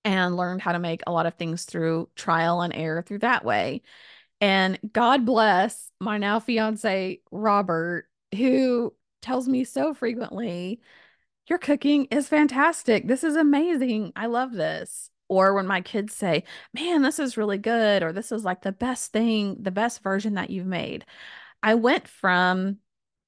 and 0.03 0.35
learned 0.35 0.61
how 0.61 0.73
to 0.73 0.79
make 0.79 1.03
a 1.07 1.11
lot 1.11 1.25
of 1.25 1.35
things 1.35 1.63
through 1.63 2.09
trial 2.15 2.61
and 2.61 2.73
error 2.75 3.01
through 3.01 3.19
that 3.19 3.45
way. 3.45 3.81
And 4.39 4.79
God 4.91 5.25
bless 5.25 5.89
my 5.99 6.17
now 6.17 6.39
fiance 6.39 7.21
Robert 7.31 8.07
who 8.35 8.93
tells 9.21 9.47
me 9.47 9.63
so 9.63 9.93
frequently 9.93 10.79
your 11.47 11.59
cooking 11.59 12.05
is 12.11 12.27
fantastic. 12.27 13.07
This 13.07 13.23
is 13.23 13.35
amazing. 13.35 14.11
I 14.15 14.25
love 14.25 14.51
this. 14.51 15.09
Or 15.29 15.53
when 15.53 15.67
my 15.67 15.81
kids 15.81 16.13
say, 16.13 16.43
man, 16.73 17.01
this 17.01 17.19
is 17.19 17.37
really 17.37 17.57
good, 17.57 18.03
or 18.03 18.13
this 18.13 18.31
is 18.31 18.45
like 18.45 18.61
the 18.61 18.71
best 18.71 19.11
thing, 19.11 19.57
the 19.59 19.71
best 19.71 20.01
version 20.01 20.35
that 20.35 20.49
you've 20.49 20.67
made. 20.67 21.05
I 21.61 21.75
went 21.75 22.07
from, 22.07 22.77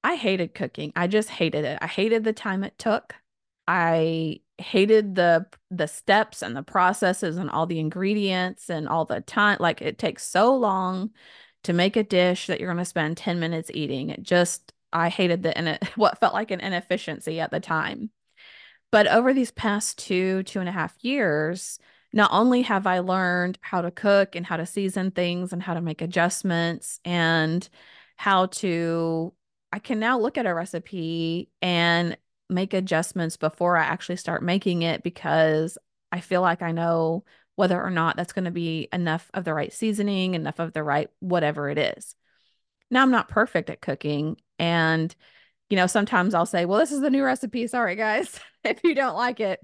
I 0.02 0.14
hated 0.14 0.54
cooking. 0.54 0.92
I 0.96 1.08
just 1.08 1.28
hated 1.28 1.64
it. 1.64 1.78
I 1.82 1.86
hated 1.86 2.24
the 2.24 2.32
time 2.32 2.64
it 2.64 2.78
took. 2.78 3.14
I 3.66 4.40
hated 4.60 5.14
the 5.14 5.46
the 5.70 5.86
steps 5.86 6.42
and 6.42 6.56
the 6.56 6.62
processes 6.62 7.36
and 7.36 7.50
all 7.50 7.66
the 7.66 7.78
ingredients 7.78 8.70
and 8.70 8.88
all 8.88 9.04
the 9.04 9.20
time 9.20 9.56
like 9.60 9.82
it 9.82 9.98
takes 9.98 10.26
so 10.26 10.54
long 10.54 11.10
to 11.62 11.72
make 11.72 11.96
a 11.96 12.02
dish 12.02 12.46
that 12.46 12.60
you're 12.60 12.68
going 12.68 12.78
to 12.78 12.84
spend 12.84 13.16
10 13.16 13.40
minutes 13.40 13.70
eating 13.74 14.10
it 14.10 14.22
just 14.22 14.72
I 14.92 15.08
hated 15.08 15.42
the 15.42 15.56
and 15.56 15.78
what 15.96 16.18
felt 16.18 16.34
like 16.34 16.50
an 16.50 16.60
inefficiency 16.60 17.40
at 17.40 17.50
the 17.50 17.60
time. 17.60 18.10
But 18.92 19.06
over 19.06 19.32
these 19.32 19.52
past 19.52 19.98
two, 19.98 20.42
two 20.42 20.60
and 20.60 20.68
a 20.68 20.72
half 20.72 20.96
years, 21.00 21.78
not 22.12 22.30
only 22.32 22.62
have 22.62 22.88
I 22.88 22.98
learned 22.98 23.58
how 23.60 23.82
to 23.82 23.92
cook 23.92 24.34
and 24.34 24.44
how 24.44 24.56
to 24.56 24.66
season 24.66 25.12
things 25.12 25.52
and 25.52 25.62
how 25.62 25.74
to 25.74 25.80
make 25.80 26.02
adjustments 26.02 26.98
and 27.04 27.68
how 28.16 28.46
to, 28.46 29.32
I 29.72 29.78
can 29.78 30.00
now 30.00 30.18
look 30.18 30.36
at 30.36 30.46
a 30.46 30.52
recipe 30.52 31.50
and 31.62 32.16
make 32.50 32.74
adjustments 32.74 33.36
before 33.36 33.76
I 33.76 33.84
actually 33.84 34.16
start 34.16 34.42
making 34.42 34.82
it 34.82 35.02
because 35.02 35.78
I 36.12 36.20
feel 36.20 36.40
like 36.40 36.62
I 36.62 36.72
know 36.72 37.24
whether 37.56 37.80
or 37.80 37.90
not 37.90 38.16
that's 38.16 38.32
going 38.32 38.46
to 38.46 38.50
be 38.50 38.88
enough 38.92 39.30
of 39.34 39.44
the 39.44 39.54
right 39.54 39.72
seasoning, 39.72 40.34
enough 40.34 40.58
of 40.58 40.72
the 40.72 40.82
right 40.82 41.10
whatever 41.20 41.68
it 41.68 41.78
is. 41.78 42.14
Now, 42.90 43.02
I'm 43.02 43.10
not 43.10 43.28
perfect 43.28 43.70
at 43.70 43.80
cooking. 43.80 44.38
And, 44.58 45.14
you 45.68 45.76
know, 45.76 45.86
sometimes 45.86 46.34
I'll 46.34 46.46
say, 46.46 46.64
well, 46.64 46.78
this 46.78 46.92
is 46.92 47.00
the 47.00 47.10
new 47.10 47.22
recipe. 47.22 47.66
Sorry, 47.66 47.96
guys, 47.96 48.40
if 48.64 48.80
you 48.82 48.94
don't 48.94 49.16
like 49.16 49.40
it. 49.40 49.60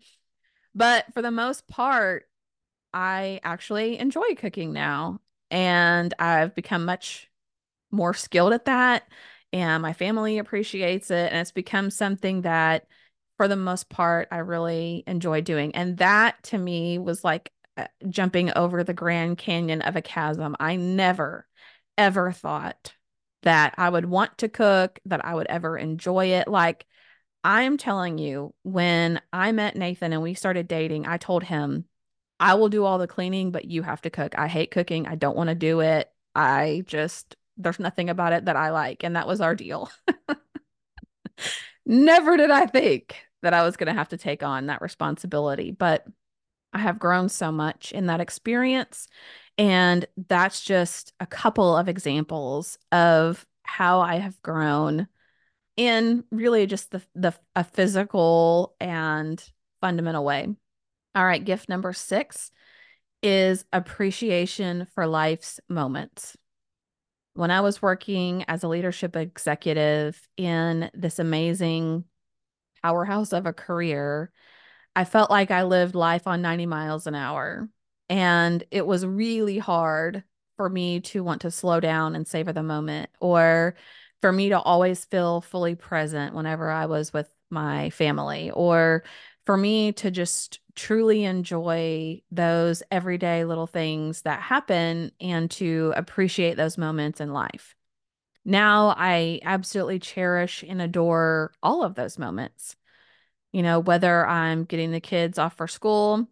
But 0.75 1.07
for 1.14 1.22
the 1.22 1.31
most 1.31 1.66
part, 1.66 2.29
I 2.92 3.40
actually 3.42 3.99
enjoy 3.99 4.35
cooking 4.37 4.72
now. 4.72 5.20
And 5.51 6.12
I've 6.18 6.55
become 6.55 6.85
much 6.85 7.29
more 7.90 8.14
skilled 8.14 8.53
at 8.53 8.66
that. 8.66 9.05
And 9.52 9.82
my 9.82 9.92
family 9.92 10.38
appreciates 10.38 11.11
it. 11.11 11.32
And 11.32 11.40
it's 11.40 11.52
become 11.52 11.90
something 11.90 12.42
that, 12.42 12.87
for 13.37 13.48
the 13.48 13.56
most 13.56 13.88
part, 13.88 14.28
I 14.30 14.38
really 14.38 15.04
enjoy 15.06 15.40
doing. 15.40 15.74
And 15.74 15.98
that 15.98 16.42
to 16.44 16.59
me 16.59 16.98
was 16.98 17.22
like 17.24 17.52
uh, 17.76 17.87
jumping 18.09 18.50
over 18.56 18.82
the 18.82 18.94
Grand 18.94 19.38
Canyon 19.38 19.82
of 19.82 19.96
a 19.96 20.02
chasm. 20.02 20.56
I 20.59 20.76
never, 20.76 21.46
ever 21.98 22.32
thought 22.32 22.94
that 23.42 23.74
I 23.78 23.88
would 23.88 24.06
want 24.06 24.38
to 24.38 24.48
cook, 24.48 24.98
that 25.06 25.24
I 25.24 25.35
would 25.35 25.46
ever 25.46 25.78
enjoy 25.78 26.26
it. 26.26 26.48
Like, 26.48 26.87
I'm 27.44 27.76
telling 27.76 28.18
you, 28.18 28.54
when 28.64 29.20
I 29.32 29.52
met 29.52 29.76
Nathan 29.76 30.12
and 30.12 30.22
we 30.22 30.35
started 30.35 30.66
dating, 30.66 31.06
I 31.06 31.16
told 31.16 31.44
him, 31.44 31.85
I 32.40 32.54
will 32.54 32.68
do 32.68 32.85
all 32.85 32.98
the 32.98 33.06
cleaning, 33.06 33.52
but 33.52 33.64
you 33.64 33.82
have 33.82 34.02
to 34.02 34.11
cook. 34.11 34.37
I 34.37 34.48
hate 34.48 34.70
cooking. 34.72 35.06
I 35.06 35.14
don't 35.14 35.37
want 35.37 35.48
to 35.50 35.54
do 35.54 35.80
it. 35.80 36.11
I 36.35 36.82
just, 36.87 37.37
there's 37.57 37.79
nothing 37.79 38.11
about 38.11 38.33
it 38.33 38.45
that 38.47 38.57
I 38.57 38.71
like. 38.71 39.05
And 39.05 39.16
that 39.16 39.27
was 39.27 39.40
our 39.40 39.55
deal. 39.55 39.90
Never 41.87 42.37
did 42.37 42.51
I 42.51 42.66
think 42.66 43.16
that 43.42 43.55
I 43.55 43.62
was 43.62 43.77
going 43.77 43.87
to 43.87 43.99
have 43.99 44.09
to 44.09 44.16
take 44.16 44.42
on 44.42 44.66
that 44.66 44.83
responsibility, 44.83 45.71
but 45.71 46.05
I 46.73 46.79
have 46.79 46.99
grown 46.99 47.29
so 47.29 47.53
much 47.53 47.92
in 47.92 48.07
that 48.07 48.21
experience. 48.21 49.07
And 49.57 50.05
that's 50.29 50.62
just 50.62 51.12
a 51.21 51.27
couple 51.27 51.77
of 51.77 51.88
examples 51.88 52.79
of 52.92 53.47
how 53.62 54.01
I 54.01 54.16
have 54.16 54.40
grown 54.42 55.09
in 55.77 56.25
really 56.31 56.66
just 56.66 56.90
the 56.90 57.03
the 57.14 57.35
a 57.55 57.64
physical 57.64 58.75
and 58.81 59.42
fundamental 59.81 60.25
way. 60.25 60.49
All 61.14 61.25
right, 61.25 61.45
gift 61.45 61.69
number 61.69 61.92
6 61.92 62.51
is 63.23 63.64
appreciation 63.73 64.87
for 64.95 65.07
life's 65.07 65.61
moments. 65.69 66.37
When 67.37 67.51
I 67.51 67.61
was 67.61 67.83
working 67.83 68.44
as 68.49 68.62
a 68.62 68.68
leadership 68.68 69.14
executive 69.14 70.27
in 70.38 70.90
this 70.94 71.18
amazing 71.18 72.05
powerhouse 72.83 73.35
of 73.35 73.44
a 73.44 73.53
career, 73.53 74.33
I 74.94 75.05
felt 75.05 75.31
like 75.31 75.51
I 75.51 75.64
lived 75.64 75.94
life 75.94 76.27
on 76.27 76.40
90 76.40 76.64
miles 76.64 77.07
an 77.07 77.14
hour. 77.14 77.68
And 78.09 78.64
it 78.70 78.87
was 78.87 79.05
really 79.05 79.59
hard 79.59 80.25
for 80.57 80.70
me 80.70 81.01
to 81.01 81.22
want 81.22 81.42
to 81.42 81.51
slow 81.51 81.79
down 81.79 82.16
and 82.16 82.27
savor 82.27 82.55
the 82.55 82.62
moment, 82.62 83.11
or 83.20 83.75
for 84.22 84.33
me 84.33 84.49
to 84.49 84.59
always 84.59 85.05
feel 85.05 85.42
fully 85.42 85.75
present 85.75 86.35
whenever 86.35 86.70
I 86.70 86.87
was 86.87 87.12
with 87.12 87.29
my 87.51 87.90
family, 87.90 88.51
or 88.51 89.05
for 89.46 89.56
me 89.56 89.92
to 89.92 90.11
just 90.11 90.61
truly 90.74 91.24
enjoy 91.24 92.20
those 92.30 92.82
everyday 92.90 93.44
little 93.44 93.66
things 93.66 94.22
that 94.22 94.40
happen 94.42 95.12
and 95.20 95.50
to 95.52 95.94
appreciate 95.96 96.56
those 96.56 96.76
moments 96.76 97.20
in 97.20 97.32
life. 97.32 97.74
Now 98.44 98.94
I 98.96 99.40
absolutely 99.44 100.00
cherish 100.00 100.64
and 100.66 100.82
adore 100.82 101.52
all 101.62 101.82
of 101.82 101.94
those 101.94 102.18
moments. 102.18 102.76
You 103.52 103.62
know, 103.62 103.80
whether 103.80 104.26
I'm 104.26 104.64
getting 104.64 104.90
the 104.90 105.00
kids 105.00 105.38
off 105.38 105.56
for 105.56 105.66
school, 105.66 106.28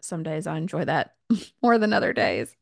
some 0.00 0.22
days 0.22 0.46
I 0.46 0.56
enjoy 0.56 0.86
that 0.86 1.14
more 1.62 1.78
than 1.78 1.92
other 1.92 2.12
days. 2.12 2.54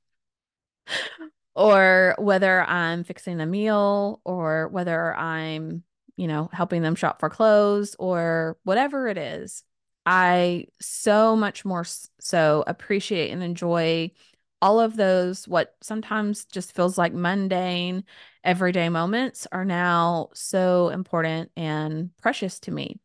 Or 1.54 2.16
whether 2.18 2.62
I'm 2.64 3.04
fixing 3.04 3.40
a 3.40 3.46
meal 3.46 4.20
or 4.24 4.68
whether 4.68 5.14
I'm, 5.14 5.84
you 6.16 6.26
know, 6.26 6.50
helping 6.52 6.82
them 6.82 6.96
shop 6.96 7.20
for 7.20 7.30
clothes 7.30 7.94
or 7.98 8.58
whatever 8.64 9.06
it 9.06 9.16
is. 9.16 9.62
I 10.06 10.66
so 10.80 11.36
much 11.36 11.64
more 11.64 11.84
so 12.20 12.64
appreciate 12.66 13.30
and 13.30 13.42
enjoy 13.42 14.10
all 14.60 14.80
of 14.80 14.96
those, 14.96 15.46
what 15.46 15.74
sometimes 15.82 16.46
just 16.46 16.74
feels 16.74 16.96
like 16.96 17.12
mundane, 17.12 18.04
everyday 18.44 18.88
moments 18.88 19.46
are 19.52 19.64
now 19.64 20.30
so 20.32 20.88
important 20.88 21.50
and 21.56 22.10
precious 22.22 22.60
to 22.60 22.70
me. 22.70 22.98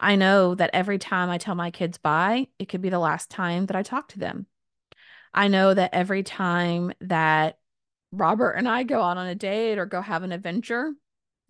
I 0.00 0.16
know 0.16 0.54
that 0.54 0.70
every 0.74 0.98
time 0.98 1.30
I 1.30 1.38
tell 1.38 1.54
my 1.54 1.70
kids 1.70 1.98
bye, 1.98 2.48
it 2.58 2.68
could 2.68 2.82
be 2.82 2.90
the 2.90 2.98
last 2.98 3.30
time 3.30 3.66
that 3.66 3.76
I 3.76 3.82
talk 3.82 4.08
to 4.08 4.18
them. 4.18 4.46
I 5.32 5.48
know 5.48 5.72
that 5.72 5.94
every 5.94 6.22
time 6.22 6.92
that 7.00 7.58
Robert 8.12 8.52
and 8.52 8.68
I 8.68 8.82
go 8.82 9.02
out 9.02 9.16
on 9.16 9.26
a 9.26 9.34
date 9.34 9.78
or 9.78 9.86
go 9.86 10.00
have 10.00 10.22
an 10.22 10.32
adventure, 10.32 10.92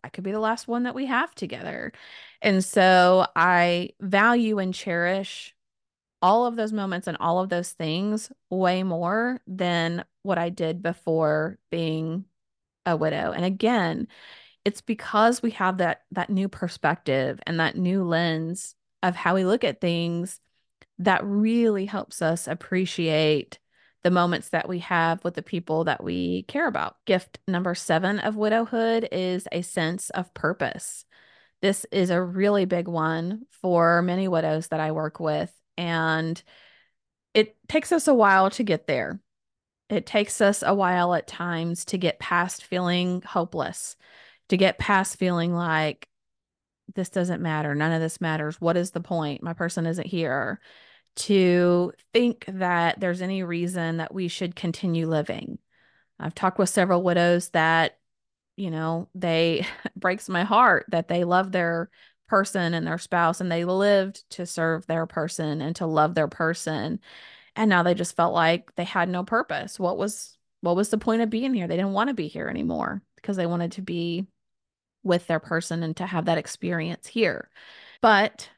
that 0.03 0.13
could 0.13 0.25
be 0.25 0.33
the 0.33 0.41
last 0.41 0.69
one 0.69 0.85
that 0.85 0.95
we 0.95 1.07
have 1.07 1.35
together. 1.35 1.93
And 2.41 2.65
so 2.65 3.27
I 3.35 3.91
value 4.01 4.59
and 4.59 4.73
cherish 4.75 5.55
all 6.21 6.47
of 6.47 6.57
those 6.57 6.73
moments 6.73 7.07
and 7.07 7.17
all 7.21 7.41
of 7.41 7.49
those 7.49 7.71
things 7.71 8.33
way 8.51 8.83
more 8.83 9.41
than 9.47 10.05
what 10.23 10.39
I 10.39 10.49
did 10.49 10.83
before 10.83 11.59
being 11.71 12.25
a 12.87 12.97
widow. 12.97 13.33
And 13.33 13.45
again, 13.45 14.09
it's 14.65 14.81
because 14.81 15.43
we 15.43 15.53
have 15.53 15.79
that 15.79 16.03
that 16.13 16.31
new 16.31 16.49
perspective 16.49 17.41
and 17.47 17.61
that 17.61 17.77
new 17.77 18.05
lens 18.05 18.75
of 19.03 19.15
how 19.17 19.35
we 19.35 19.45
look 19.45 19.65
at 19.65 19.81
things 19.81 20.41
that 20.99 21.25
really 21.25 21.87
helps 21.87 22.21
us 22.21 22.49
appreciate 22.49 23.59
the 24.05 24.11
moments 24.11 24.51
that 24.51 24.69
we 24.69 24.79
have 24.81 25.23
with 25.25 25.35
the 25.35 25.43
people 25.43 25.85
that 25.85 26.03
we 26.03 26.45
care 26.45 26.69
about. 26.69 26.97
Gift 27.05 27.39
number 27.49 27.75
7 27.75 28.21
of 28.21 28.37
widowhood 28.37 29.09
is 29.11 29.49
a 29.51 29.63
sense 29.63 30.11
of 30.11 30.33
purpose. 30.35 31.05
This 31.61 31.85
is 31.91 32.11
a 32.11 32.23
really 32.23 32.65
big 32.65 32.87
one 32.87 33.43
for 33.63 34.03
many 34.03 34.29
widows 34.29 34.69
that 34.69 34.81
I 34.81 34.93
work 34.93 35.19
with 35.19 35.53
and 35.77 36.41
it 37.35 37.57
takes 37.69 37.93
us 37.93 38.09
a 38.09 38.15
while 38.15 38.51
to 38.51 38.63
get 38.63 38.87
there. 38.87 39.21
It 39.91 40.07
takes 40.07 40.41
us 40.41 40.63
a 40.65 40.75
while 40.75 41.15
at 41.15 41.27
times 41.27 41.85
to 41.87 41.99
get 41.99 42.19
past 42.19 42.65
feeling 42.65 43.23
hopeless 43.23 43.97
to 44.49 44.57
get 44.57 44.79
past 44.79 45.17
feeling 45.17 45.55
like 45.55 46.09
this 46.95 47.11
doesn't 47.11 47.43
matter. 47.43 47.75
None 47.75 47.93
of 47.93 48.01
this 48.01 48.21
matters. 48.21 48.61
What 48.61 48.77
is 48.77 48.91
the 48.91 49.01
point? 49.01 49.43
My 49.43 49.53
person 49.53 49.87
isn't 49.87 50.07
here. 50.07 50.61
To 51.23 51.93
think 52.13 52.45
that 52.47 53.01
there's 53.01 53.23
any 53.23 53.43
reason 53.43 53.97
that 53.97 54.15
we 54.15 54.29
should 54.29 54.55
continue 54.55 55.09
living. 55.09 55.59
I've 56.21 56.35
talked 56.35 56.59
with 56.59 56.69
several 56.69 57.03
widows 57.03 57.51
that, 57.51 57.99
you 58.57 58.71
know, 58.71 59.09
they 59.15 59.67
breaks 59.97 60.29
my 60.29 60.45
heart 60.45 60.87
that 60.91 61.09
they 61.09 61.25
love 61.25 61.51
their 61.53 61.91
person 62.29 62.75
and 62.75 62.87
their 62.87 62.99
spouse 62.99 63.41
and 63.41 63.51
they 63.51 63.65
lived 63.65 64.29
to 64.31 64.47
serve 64.47 64.87
their 64.87 65.07
person 65.07 65.61
and 65.61 65.75
to 65.77 65.87
love 65.87 66.15
their 66.15 66.29
person. 66.29 67.01
And 67.57 67.69
now 67.69 67.83
they 67.83 67.95
just 67.95 68.15
felt 68.15 68.35
like 68.35 68.75
they 68.77 68.85
had 68.85 69.09
no 69.09 69.25
purpose. 69.25 69.81
What 69.81 69.99
was 69.99 70.37
what 70.61 70.77
was 70.77 70.91
the 70.91 70.99
point 70.99 71.23
of 71.23 71.31
being 71.31 71.55
here? 71.55 71.67
They 71.67 71.77
didn't 71.77 71.93
want 71.93 72.09
to 72.09 72.15
be 72.15 72.29
here 72.29 72.49
anymore 72.49 73.03
because 73.17 73.37
they 73.37 73.47
wanted 73.47 73.73
to 73.73 73.83
be 73.83 74.27
with 75.03 75.27
their 75.27 75.41
person 75.41 75.83
and 75.83 75.97
to 75.97 76.07
have 76.07 76.27
that 76.27 76.39
experience 76.39 77.09
here. 77.09 77.51
But 78.01 78.51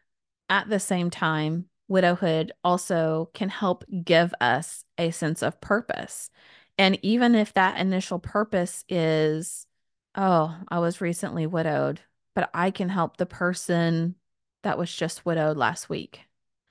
at 0.50 0.68
the 0.68 0.80
same 0.80 1.08
time, 1.08 1.69
widowhood 1.90 2.52
also 2.64 3.28
can 3.34 3.48
help 3.48 3.84
give 4.04 4.32
us 4.40 4.84
a 4.96 5.10
sense 5.10 5.42
of 5.42 5.60
purpose. 5.60 6.30
And 6.78 6.98
even 7.02 7.34
if 7.34 7.52
that 7.54 7.78
initial 7.78 8.18
purpose 8.18 8.84
is, 8.88 9.66
oh, 10.14 10.56
I 10.68 10.78
was 10.78 11.00
recently 11.00 11.46
widowed, 11.46 12.00
but 12.34 12.48
I 12.54 12.70
can 12.70 12.88
help 12.88 13.16
the 13.16 13.26
person 13.26 14.14
that 14.62 14.78
was 14.78 14.94
just 14.94 15.26
widowed 15.26 15.56
last 15.56 15.90
week. 15.90 16.20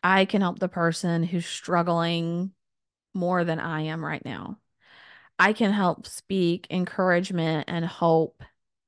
I 0.02 0.26
can 0.26 0.42
help 0.42 0.60
the 0.60 0.70
person 0.70 1.24
who's 1.24 1.46
struggling 1.46 2.52
more 3.14 3.44
than 3.44 3.60
I 3.60 3.82
am 3.82 4.04
right 4.04 4.24
now. 4.24 4.58
I 5.38 5.54
can 5.54 5.72
help 5.72 6.08
speak 6.08 6.68
encouragement 6.70 7.66
and 7.68 7.86
hope 7.86 8.44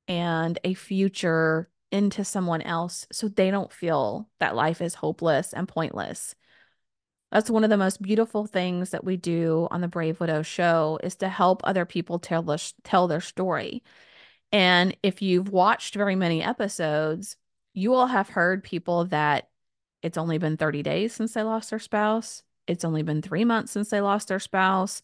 and 0.08 0.58
a 0.64 0.74
future 0.74 1.68
into 1.92 2.24
someone 2.24 2.62
else 2.62 3.06
so 3.12 3.28
they 3.28 3.50
don't 3.50 3.72
feel 3.72 4.28
that 4.40 4.56
life 4.56 4.80
is 4.80 4.94
hopeless 4.94 5.52
and 5.52 5.68
pointless. 5.68 6.34
That's 7.30 7.50
one 7.50 7.64
of 7.64 7.70
the 7.70 7.76
most 7.76 8.02
beautiful 8.02 8.46
things 8.46 8.90
that 8.90 9.04
we 9.04 9.16
do 9.16 9.68
on 9.70 9.80
the 9.80 9.88
Brave 9.88 10.18
Widow 10.18 10.42
show 10.42 10.98
is 11.02 11.16
to 11.16 11.28
help 11.28 11.62
other 11.64 11.84
people 11.84 12.18
tell 12.18 12.42
their, 12.42 12.58
tell 12.84 13.06
their 13.06 13.20
story. 13.20 13.82
And 14.50 14.96
if 15.02 15.22
you've 15.22 15.48
watched 15.48 15.94
very 15.94 16.16
many 16.16 16.42
episodes, 16.42 17.36
you 17.72 17.90
will 17.90 18.06
have 18.06 18.28
heard 18.28 18.62
people 18.64 19.06
that 19.06 19.48
it's 20.02 20.18
only 20.18 20.36
been 20.38 20.56
30 20.56 20.82
days 20.82 21.14
since 21.14 21.32
they 21.32 21.42
lost 21.42 21.70
their 21.70 21.78
spouse. 21.78 22.42
It's 22.66 22.84
only 22.84 23.02
been 23.02 23.22
3 23.22 23.44
months 23.44 23.72
since 23.72 23.88
they 23.88 24.00
lost 24.00 24.28
their 24.28 24.40
spouse. 24.40 25.02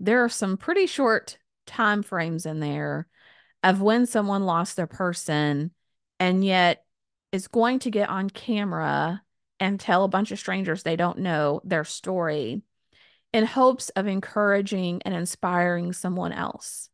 There 0.00 0.24
are 0.24 0.28
some 0.28 0.56
pretty 0.56 0.86
short 0.86 1.38
time 1.64 2.02
frames 2.02 2.44
in 2.44 2.58
there 2.58 3.06
of 3.62 3.80
when 3.80 4.06
someone 4.06 4.46
lost 4.46 4.74
their 4.74 4.88
person 4.88 5.70
and 6.22 6.44
yet 6.44 6.84
is 7.32 7.48
going 7.48 7.80
to 7.80 7.90
get 7.90 8.08
on 8.08 8.30
camera 8.30 9.20
and 9.58 9.80
tell 9.80 10.04
a 10.04 10.08
bunch 10.08 10.30
of 10.30 10.38
strangers 10.38 10.84
they 10.84 10.94
don't 10.94 11.18
know 11.18 11.60
their 11.64 11.82
story 11.82 12.62
in 13.32 13.44
hopes 13.44 13.88
of 13.90 14.06
encouraging 14.06 15.02
and 15.04 15.16
inspiring 15.16 15.92
someone 15.92 16.30
else. 16.30 16.88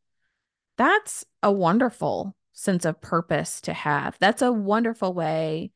That's 0.78 1.26
a 1.42 1.52
wonderful 1.52 2.34
sense 2.54 2.86
of 2.86 3.02
purpose 3.02 3.60
to 3.62 3.74
have. 3.74 4.16
That's 4.18 4.40
a 4.40 4.50
wonderful 4.50 5.12
way 5.12 5.72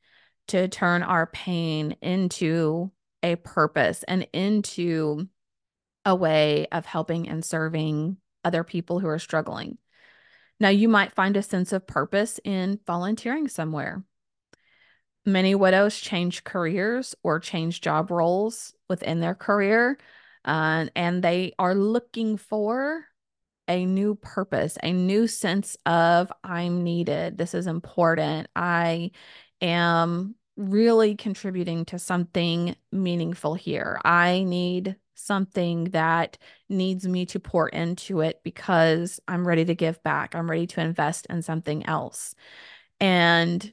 to 0.48 0.66
turn 0.68 1.02
our 1.02 1.26
pain 1.26 1.96
into 2.00 2.90
a 3.22 3.36
purpose 3.36 4.02
and 4.08 4.26
into 4.32 5.28
a 6.06 6.14
way 6.14 6.68
of 6.72 6.86
helping 6.86 7.28
and 7.28 7.44
serving 7.44 8.16
other 8.44 8.64
people 8.64 8.98
who 8.98 9.08
are 9.08 9.18
struggling. 9.18 9.76
Now, 10.62 10.68
you 10.68 10.88
might 10.88 11.12
find 11.12 11.36
a 11.36 11.42
sense 11.42 11.72
of 11.72 11.88
purpose 11.88 12.38
in 12.44 12.78
volunteering 12.86 13.48
somewhere. 13.48 14.04
Many 15.26 15.56
widows 15.56 15.98
change 15.98 16.44
careers 16.44 17.16
or 17.24 17.40
change 17.40 17.80
job 17.80 18.12
roles 18.12 18.72
within 18.88 19.18
their 19.18 19.34
career, 19.34 19.98
uh, 20.44 20.86
and 20.94 21.20
they 21.20 21.54
are 21.58 21.74
looking 21.74 22.36
for 22.36 23.04
a 23.66 23.84
new 23.84 24.14
purpose, 24.14 24.78
a 24.80 24.92
new 24.92 25.26
sense 25.26 25.76
of 25.84 26.32
I'm 26.44 26.84
needed. 26.84 27.38
This 27.38 27.54
is 27.54 27.66
important. 27.66 28.46
I 28.54 29.10
am 29.60 30.36
really 30.56 31.16
contributing 31.16 31.86
to 31.86 31.98
something 31.98 32.76
meaningful 32.92 33.54
here. 33.54 34.00
I 34.04 34.44
need 34.44 34.94
something 35.14 35.84
that 35.90 36.38
needs 36.68 37.06
me 37.06 37.26
to 37.26 37.40
pour 37.40 37.68
into 37.68 38.20
it 38.20 38.40
because 38.42 39.20
I'm 39.28 39.46
ready 39.46 39.64
to 39.66 39.74
give 39.74 40.02
back. 40.02 40.34
I'm 40.34 40.50
ready 40.50 40.66
to 40.68 40.80
invest 40.80 41.26
in 41.26 41.42
something 41.42 41.86
else. 41.86 42.34
And 43.00 43.72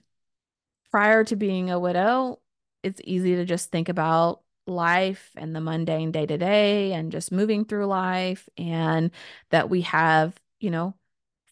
prior 0.91 1.23
to 1.25 1.35
being 1.35 1.69
a 1.69 1.79
widow, 1.79 2.39
it's 2.83 3.01
easy 3.03 3.35
to 3.35 3.45
just 3.45 3.71
think 3.71 3.89
about 3.89 4.41
life 4.67 5.31
and 5.35 5.55
the 5.55 5.61
mundane 5.61 6.11
day 6.11 6.25
to 6.25 6.37
day 6.37 6.93
and 6.93 7.11
just 7.11 7.31
moving 7.31 7.65
through 7.65 7.87
life 7.87 8.47
and 8.57 9.11
that 9.49 9.69
we 9.69 9.81
have, 9.81 10.39
you 10.59 10.69
know, 10.71 10.95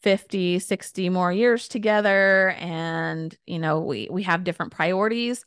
50, 0.01 0.59
60 0.59 1.09
more 1.09 1.31
years 1.33 1.67
together 1.67 2.51
and 2.59 3.35
you 3.45 3.59
know, 3.59 3.81
we 3.81 4.07
we 4.11 4.23
have 4.23 4.43
different 4.43 4.71
priorities 4.71 5.43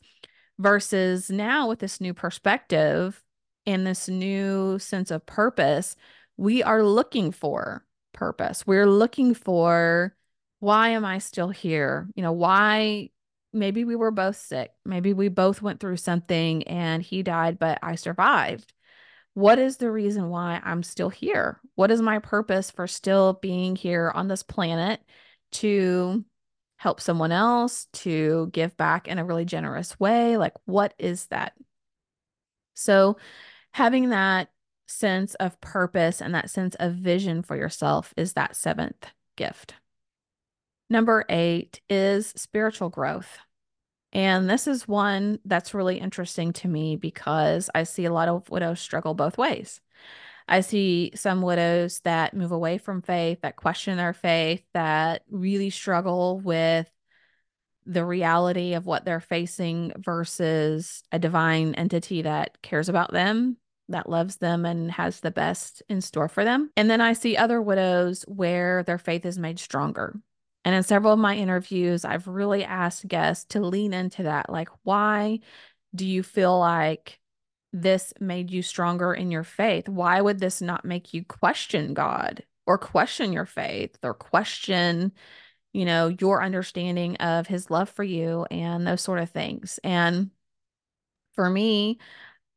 versus 0.59 1.29
now 1.29 1.67
with 1.69 1.79
this 1.79 2.01
new 2.01 2.13
perspective 2.13 3.23
and 3.65 3.85
this 3.85 4.07
new 4.07 4.79
sense 4.79 5.11
of 5.11 5.25
purpose, 5.25 5.95
we 6.37 6.63
are 6.63 6.83
looking 6.83 7.31
for 7.31 7.85
purpose. 8.13 8.65
We're 8.65 8.89
looking 8.89 9.33
for 9.33 10.15
why 10.59 10.89
am 10.89 11.05
I 11.05 11.17
still 11.17 11.49
here? 11.49 12.07
You 12.15 12.23
know, 12.23 12.31
why 12.31 13.09
maybe 13.53 13.83
we 13.83 13.95
were 13.95 14.11
both 14.11 14.37
sick. 14.37 14.71
Maybe 14.85 15.13
we 15.13 15.27
both 15.27 15.61
went 15.61 15.79
through 15.79 15.97
something 15.97 16.63
and 16.63 17.01
he 17.01 17.23
died, 17.23 17.59
but 17.59 17.79
I 17.81 17.95
survived. 17.95 18.73
What 19.33 19.59
is 19.59 19.77
the 19.77 19.91
reason 19.91 20.29
why 20.29 20.59
I'm 20.63 20.83
still 20.83 21.09
here? 21.09 21.59
What 21.75 21.91
is 21.91 22.01
my 22.01 22.19
purpose 22.19 22.69
for 22.69 22.85
still 22.87 23.33
being 23.33 23.75
here 23.75 24.11
on 24.13 24.27
this 24.27 24.43
planet 24.43 24.99
to 25.53 26.25
help 26.77 26.99
someone 26.99 27.31
else, 27.31 27.85
to 27.93 28.49
give 28.51 28.75
back 28.75 29.07
in 29.07 29.19
a 29.19 29.25
really 29.25 29.45
generous 29.45 29.99
way? 29.99 30.37
Like, 30.37 30.53
what 30.65 30.93
is 30.99 31.27
that? 31.27 31.53
So, 32.81 33.17
having 33.73 34.09
that 34.09 34.49
sense 34.87 35.35
of 35.35 35.59
purpose 35.61 36.21
and 36.21 36.35
that 36.35 36.49
sense 36.49 36.75
of 36.79 36.95
vision 36.95 37.43
for 37.43 37.55
yourself 37.55 38.13
is 38.17 38.33
that 38.33 38.55
seventh 38.55 39.07
gift. 39.37 39.75
Number 40.89 41.23
eight 41.29 41.79
is 41.89 42.33
spiritual 42.35 42.89
growth. 42.89 43.39
And 44.13 44.49
this 44.49 44.67
is 44.67 44.87
one 44.87 45.39
that's 45.45 45.73
really 45.73 45.99
interesting 45.99 46.51
to 46.53 46.67
me 46.67 46.97
because 46.97 47.69
I 47.73 47.83
see 47.83 48.03
a 48.03 48.11
lot 48.13 48.27
of 48.27 48.49
widows 48.49 48.81
struggle 48.81 49.13
both 49.13 49.37
ways. 49.37 49.79
I 50.49 50.59
see 50.59 51.11
some 51.15 51.41
widows 51.41 52.01
that 52.01 52.33
move 52.33 52.51
away 52.51 52.77
from 52.77 53.01
faith, 53.01 53.39
that 53.41 53.55
question 53.55 53.95
their 53.95 54.11
faith, 54.11 54.63
that 54.73 55.23
really 55.29 55.69
struggle 55.69 56.41
with 56.41 56.89
the 57.85 58.05
reality 58.05 58.73
of 58.73 58.85
what 58.85 59.05
they're 59.05 59.19
facing 59.19 59.93
versus 59.97 61.03
a 61.11 61.19
divine 61.19 61.73
entity 61.75 62.21
that 62.21 62.61
cares 62.61 62.89
about 62.89 63.11
them, 63.11 63.57
that 63.89 64.09
loves 64.09 64.37
them, 64.37 64.65
and 64.65 64.91
has 64.91 65.19
the 65.19 65.31
best 65.31 65.81
in 65.89 66.01
store 66.01 66.27
for 66.27 66.43
them. 66.43 66.69
And 66.77 66.89
then 66.89 67.01
I 67.01 67.13
see 67.13 67.35
other 67.37 67.61
widows 67.61 68.23
where 68.27 68.83
their 68.83 68.97
faith 68.97 69.25
is 69.25 69.39
made 69.39 69.59
stronger. 69.59 70.15
And 70.63 70.75
in 70.75 70.83
several 70.83 71.13
of 71.13 71.19
my 71.19 71.35
interviews, 71.35 72.05
I've 72.05 72.27
really 72.27 72.63
asked 72.63 73.07
guests 73.07 73.45
to 73.45 73.61
lean 73.61 73.93
into 73.93 74.23
that. 74.23 74.49
Like, 74.49 74.69
why 74.83 75.39
do 75.95 76.05
you 76.05 76.23
feel 76.23 76.59
like 76.59 77.19
this 77.73 78.13
made 78.19 78.51
you 78.51 78.61
stronger 78.61 79.13
in 79.13 79.31
your 79.31 79.43
faith? 79.43 79.89
Why 79.89 80.21
would 80.21 80.39
this 80.39 80.61
not 80.61 80.85
make 80.85 81.13
you 81.13 81.25
question 81.25 81.93
God 81.93 82.43
or 82.67 82.77
question 82.77 83.33
your 83.33 83.45
faith 83.45 83.97
or 84.03 84.13
question, 84.13 85.13
you 85.73 85.85
know, 85.85 86.07
your 86.07 86.43
understanding 86.43 87.15
of 87.17 87.47
his 87.47 87.69
love 87.69 87.89
for 87.89 88.03
you 88.03 88.45
and 88.51 88.85
those 88.85 89.01
sort 89.01 89.19
of 89.19 89.29
things? 89.29 89.79
And 89.83 90.31
for 91.33 91.49
me, 91.49 91.99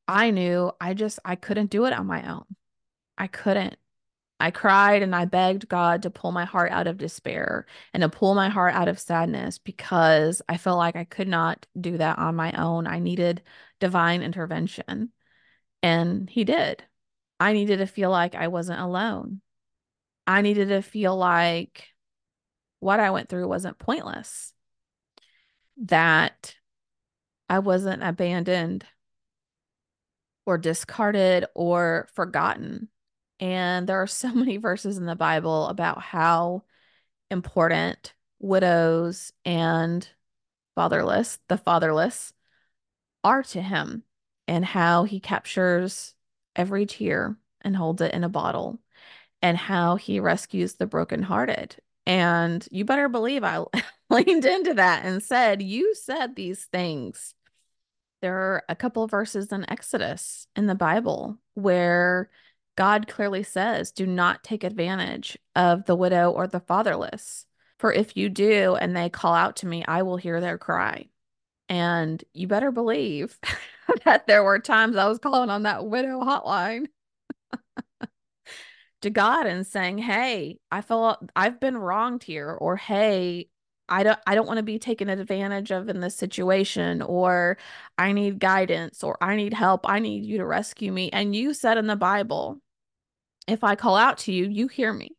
I 0.09 0.31
knew 0.31 0.73
I 0.81 0.95
just 0.95 1.19
I 1.25 1.37
couldn't 1.37 1.71
do 1.71 1.87
it 1.87 1.93
on 1.93 2.07
my 2.07 2.31
own. 2.31 2.45
I 3.19 3.27
couldn't. 3.29 3.77
I 4.41 4.51
cried 4.51 5.03
and 5.03 5.15
I 5.15 5.27
begged 5.27 5.69
God 5.69 6.03
to 6.03 6.11
pull 6.11 6.33
my 6.33 6.45
heart 6.45 6.73
out 6.73 6.87
of 6.87 6.99
despair 6.99 7.67
and 7.95 8.03
to 8.03 8.09
pull 8.09 8.35
my 8.35 8.49
heart 8.49 8.75
out 8.75 8.89
of 8.89 8.99
sadness 8.99 9.59
because 9.59 10.43
I 10.49 10.57
felt 10.59 10.79
like 10.79 10.97
I 10.97 11.05
could 11.05 11.29
not 11.29 11.67
do 11.81 11.99
that 11.99 12.19
on 12.19 12.37
my 12.37 12.53
own. 12.53 12.87
I 12.87 12.99
needed 12.99 13.43
divine 13.81 14.23
intervention. 14.23 15.13
And 15.83 16.29
He 16.29 16.45
did. 16.45 16.85
I 17.41 17.53
needed 17.53 17.79
to 17.79 17.87
feel 17.87 18.11
like 18.11 18.35
I 18.35 18.49
wasn't 18.49 18.81
alone. 18.81 19.41
I 20.27 20.43
needed 20.43 20.69
to 20.69 20.83
feel 20.83 21.17
like 21.17 21.94
what 22.85 23.01
I 23.01 23.11
went 23.11 23.29
through 23.29 23.49
wasn't 23.49 23.79
pointless, 23.79 24.53
that 25.79 26.57
I 27.49 27.59
wasn't 27.59 28.03
abandoned 28.03 28.85
or 30.47 30.59
discarded 30.59 31.47
or 31.55 32.09
forgotten 32.15 32.89
and 33.41 33.87
there 33.87 34.01
are 34.01 34.07
so 34.07 34.29
many 34.35 34.57
verses 34.57 34.99
in 34.99 35.07
the 35.07 35.17
Bible 35.17 35.69
about 35.69 36.01
how 36.01 36.65
important 37.31 38.15
widows 38.39 39.33
and 39.45 40.09
fatherless, 40.75 41.39
the 41.49 41.57
fatherless, 41.57 42.33
are 43.23 43.43
to 43.43 43.63
him, 43.63 44.03
and 44.47 44.65
how 44.65 45.05
he 45.05 45.21
captures 45.21 46.15
every 46.55 46.87
tear 46.87 47.37
and 47.63 47.77
holds 47.77 48.03
it 48.03 48.13
in 48.13 48.25
a 48.25 48.29
bottle, 48.29 48.81
and 49.41 49.57
how 49.57 49.97
he 49.97 50.21
rescues 50.21 50.75
the 50.75 50.87
brokenhearted. 50.87 51.77
And 52.07 52.67
you 52.71 52.85
better 52.85 53.09
believe 53.09 53.45
I 53.45 53.65
leaned 54.11 54.45
into 54.45 54.75
that 54.75 55.05
and 55.05 55.23
said, 55.23 55.63
You 55.63 55.95
said 55.95 56.37
these 56.37 56.65
things. 56.65 57.35
There 58.21 58.37
are 58.37 58.63
a 58.69 58.77
couple 58.77 59.05
of 59.05 59.11
verses 59.11 59.53
in 59.53 59.69
Exodus 59.71 60.47
in 60.57 60.67
the 60.67 60.75
Bible 60.75 61.39
where 61.55 62.31
God 62.77 63.07
clearly 63.07 63.43
says, 63.43 63.93
do 63.93 64.07
not 64.07 64.43
take 64.43 64.65
advantage 64.65 65.39
of 65.55 65.85
the 65.85 65.95
widow 65.95 66.31
or 66.31 66.47
the 66.47 66.61
fatherless. 66.61 67.47
For 67.79 67.93
if 67.93 68.17
you 68.17 68.29
do 68.29 68.77
and 68.77 68.97
they 68.97 69.11
call 69.11 69.35
out 69.35 69.57
to 69.57 69.67
me, 69.67 69.85
I 69.87 70.03
will 70.03 70.17
hear 70.17 70.41
their 70.41 70.59
cry. 70.59 71.09
And 71.69 72.23
you 72.33 72.47
better 72.47 72.73
believe 72.73 73.39
that 74.05 74.27
there 74.27 74.43
were 74.43 74.59
times 74.59 74.97
I 74.97 75.07
was 75.07 75.19
calling 75.19 75.51
on 75.51 75.63
that 75.65 75.87
widow 75.87 76.21
hotline 76.21 76.87
to 79.05 79.11
God 79.11 79.47
and 79.47 79.67
saying, 79.67 79.99
Hey, 79.99 80.59
I 80.71 80.81
feel 80.81 81.17
I've 81.37 81.61
been 81.61 81.77
wronged 81.79 82.25
here, 82.25 82.51
or 82.51 82.77
hey, 82.77 83.49
I 83.89 84.03
don't 84.03 84.19
I 84.27 84.35
don't 84.35 84.47
want 84.47 84.59
to 84.59 84.63
be 84.63 84.79
taken 84.79 85.09
advantage 85.09 85.71
of 85.71 85.89
in 85.89 86.01
this 86.01 86.17
situation 86.17 87.03
or 87.03 87.59
I 87.99 88.13
need 88.13 88.39
guidance 88.39 89.05
or 89.05 89.17
I 89.21 89.37
need 89.37 89.55
help. 89.55 89.89
I 89.89 89.99
need 89.99 90.25
you 90.25 90.39
to 90.39 90.47
rescue 90.47 90.91
me. 90.93 91.11
And 91.11 91.37
you 91.37 91.55
said 91.55 91.79
in 91.79 91.87
the 91.87 91.97
Bible 91.97 92.61
if 93.47 93.63
I 93.65 93.75
call 93.77 93.97
out 93.97 94.19
to 94.19 94.33
you, 94.33 94.49
you 94.49 94.69
hear 94.69 94.93
me. 94.93 95.11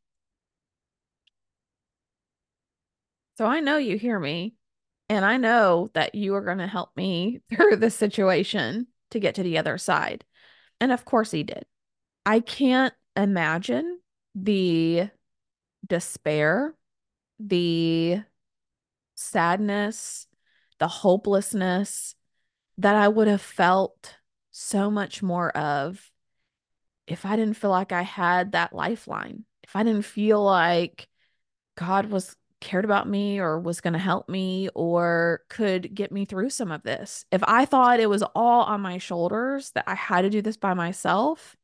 So 3.38 3.46
I 3.46 3.60
know 3.60 3.78
you 3.78 3.98
hear 3.98 4.20
me. 4.20 4.56
And 5.10 5.24
I 5.24 5.38
know 5.38 5.92
that 5.94 6.16
you 6.16 6.34
are 6.36 6.42
going 6.42 6.58
to 6.58 6.68
help 6.68 6.90
me 6.96 7.42
through 7.50 7.76
this 7.78 7.96
situation 7.96 8.88
to 9.12 9.20
get 9.20 9.36
to 9.36 9.44
the 9.44 9.58
other 9.58 9.78
side. 9.78 10.26
And 10.82 10.92
of 10.92 11.06
course, 11.06 11.32
he 11.32 11.44
did. 11.44 11.66
I 12.26 12.40
can't 12.40 12.94
imagine 13.16 14.00
the 14.34 15.10
despair, 15.86 16.76
the 17.40 18.24
sadness, 19.16 20.28
the 20.80 20.88
hopelessness 20.88 22.16
that 22.78 22.96
I 22.96 23.08
would 23.08 23.28
have 23.28 23.42
felt 23.42 24.16
so 24.52 24.90
much 24.92 25.22
more 25.24 25.50
of 25.52 26.12
if 27.08 27.26
I 27.26 27.36
didn't 27.36 27.58
feel 27.58 27.70
like 27.70 27.92
I 27.92 28.02
had 28.02 28.54
that 28.54 28.74
lifeline, 28.74 29.46
if 29.64 29.76
I 29.76 29.84
didn't 29.84 30.06
feel 30.06 30.44
like 30.44 31.08
God 31.76 32.08
was 32.08 32.36
cared 32.62 32.86
about 32.86 33.08
me 33.08 33.40
or 33.40 33.60
was 33.60 33.82
going 33.82 33.94
to 33.94 34.00
help 34.00 34.28
me 34.28 34.70
or 34.74 35.42
could 35.50 35.94
get 35.94 36.12
me 36.12 36.26
through 36.26 36.50
some 36.50 36.72
of 36.72 36.84
this, 36.84 37.26
if 37.32 37.44
I 37.46 37.66
thought 37.66 38.00
it 38.00 38.10
was 38.10 38.24
all 38.34 38.64
on 38.64 38.82
my 38.82 38.98
shoulders, 38.98 39.72
that 39.72 39.84
I 39.88 39.96
had 39.96 40.22
to 40.22 40.30
do 40.30 40.42
this 40.42 40.58
by 40.58 40.74
myself, 40.74 41.56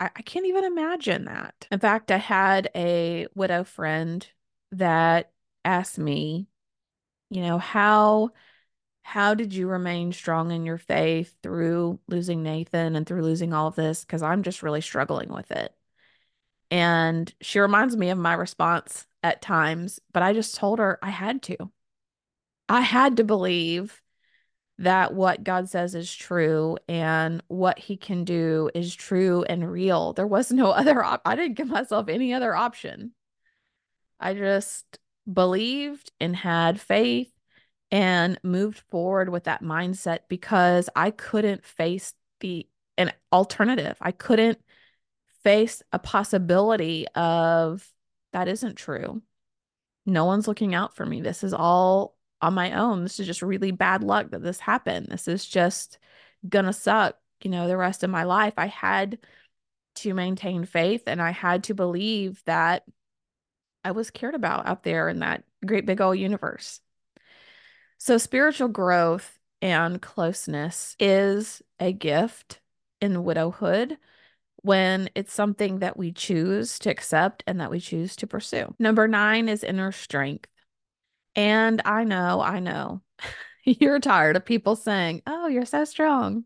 I, 0.00 0.06
I 0.16 0.22
can't 0.22 0.46
even 0.46 0.64
imagine 0.64 1.26
that. 1.26 1.68
In 1.70 1.78
fact, 1.78 2.10
I 2.10 2.16
had 2.16 2.70
a 2.74 3.28
widow 3.34 3.64
friend 3.64 4.26
that 4.72 5.32
asked 5.64 5.98
me, 5.98 6.48
you 7.30 7.42
know, 7.42 7.58
how 7.58 8.30
how 9.02 9.34
did 9.34 9.52
you 9.54 9.68
remain 9.68 10.12
strong 10.12 10.52
in 10.52 10.64
your 10.64 10.78
faith 10.78 11.36
through 11.42 11.98
losing 12.08 12.42
Nathan 12.42 12.96
and 12.96 13.06
through 13.06 13.22
losing 13.22 13.52
all 13.52 13.68
of 13.68 13.74
this? 13.74 14.04
Because 14.04 14.22
I'm 14.22 14.42
just 14.42 14.62
really 14.62 14.80
struggling 14.80 15.32
with 15.32 15.50
it. 15.50 15.74
And 16.70 17.32
she 17.40 17.58
reminds 17.58 17.96
me 17.96 18.10
of 18.10 18.18
my 18.18 18.34
response 18.34 19.06
at 19.22 19.42
times, 19.42 20.00
but 20.12 20.22
I 20.22 20.32
just 20.32 20.54
told 20.54 20.78
her 20.78 20.98
I 21.02 21.10
had 21.10 21.42
to. 21.44 21.56
I 22.68 22.82
had 22.82 23.16
to 23.16 23.24
believe 23.24 24.00
that 24.80 25.12
what 25.12 25.44
God 25.44 25.68
says 25.68 25.94
is 25.94 26.12
true 26.12 26.78
and 26.88 27.42
what 27.48 27.78
he 27.78 27.98
can 27.98 28.24
do 28.24 28.70
is 28.74 28.94
true 28.94 29.44
and 29.44 29.70
real. 29.70 30.14
There 30.14 30.26
was 30.26 30.50
no 30.50 30.70
other 30.70 31.04
op- 31.04 31.22
I 31.24 31.36
didn't 31.36 31.56
give 31.56 31.68
myself 31.68 32.08
any 32.08 32.32
other 32.32 32.54
option. 32.54 33.12
I 34.18 34.34
just 34.34 34.98
believed 35.30 36.10
and 36.18 36.34
had 36.34 36.80
faith 36.80 37.30
and 37.90 38.38
moved 38.42 38.78
forward 38.90 39.28
with 39.28 39.44
that 39.44 39.62
mindset 39.62 40.20
because 40.28 40.88
I 40.96 41.10
couldn't 41.10 41.64
face 41.64 42.14
the 42.40 42.66
an 42.96 43.12
alternative. 43.32 43.96
I 44.00 44.12
couldn't 44.12 44.58
face 45.44 45.82
a 45.92 45.98
possibility 45.98 47.06
of 47.14 47.86
that 48.32 48.48
isn't 48.48 48.76
true. 48.76 49.20
No 50.06 50.24
one's 50.24 50.48
looking 50.48 50.74
out 50.74 50.96
for 50.96 51.04
me. 51.04 51.20
This 51.20 51.44
is 51.44 51.52
all 51.52 52.16
on 52.42 52.54
my 52.54 52.72
own. 52.72 53.02
This 53.02 53.20
is 53.20 53.26
just 53.26 53.42
really 53.42 53.70
bad 53.70 54.02
luck 54.02 54.30
that 54.30 54.42
this 54.42 54.60
happened. 54.60 55.08
This 55.10 55.28
is 55.28 55.46
just 55.46 55.98
gonna 56.48 56.72
suck, 56.72 57.16
you 57.42 57.50
know, 57.50 57.68
the 57.68 57.76
rest 57.76 58.02
of 58.02 58.10
my 58.10 58.24
life. 58.24 58.54
I 58.56 58.66
had 58.66 59.18
to 59.96 60.14
maintain 60.14 60.64
faith 60.64 61.02
and 61.06 61.20
I 61.20 61.30
had 61.30 61.64
to 61.64 61.74
believe 61.74 62.42
that 62.46 62.84
I 63.84 63.92
was 63.92 64.10
cared 64.10 64.34
about 64.34 64.66
out 64.66 64.82
there 64.82 65.08
in 65.08 65.20
that 65.20 65.44
great 65.64 65.86
big 65.86 66.00
old 66.00 66.18
universe. 66.18 66.80
So, 67.98 68.18
spiritual 68.18 68.68
growth 68.68 69.38
and 69.62 70.00
closeness 70.00 70.96
is 70.98 71.62
a 71.78 71.92
gift 71.92 72.60
in 73.00 73.24
widowhood 73.24 73.98
when 74.62 75.08
it's 75.14 75.32
something 75.32 75.78
that 75.78 75.96
we 75.96 76.12
choose 76.12 76.78
to 76.80 76.90
accept 76.90 77.42
and 77.46 77.60
that 77.60 77.70
we 77.70 77.80
choose 77.80 78.16
to 78.16 78.26
pursue. 78.26 78.74
Number 78.78 79.08
nine 79.08 79.48
is 79.48 79.64
inner 79.64 79.92
strength. 79.92 80.49
And 81.36 81.82
I 81.84 82.04
know, 82.04 82.40
I 82.40 82.60
know 82.60 83.02
you're 83.64 84.00
tired 84.00 84.36
of 84.36 84.44
people 84.44 84.76
saying, 84.76 85.22
Oh, 85.26 85.46
you're 85.46 85.64
so 85.64 85.84
strong. 85.84 86.44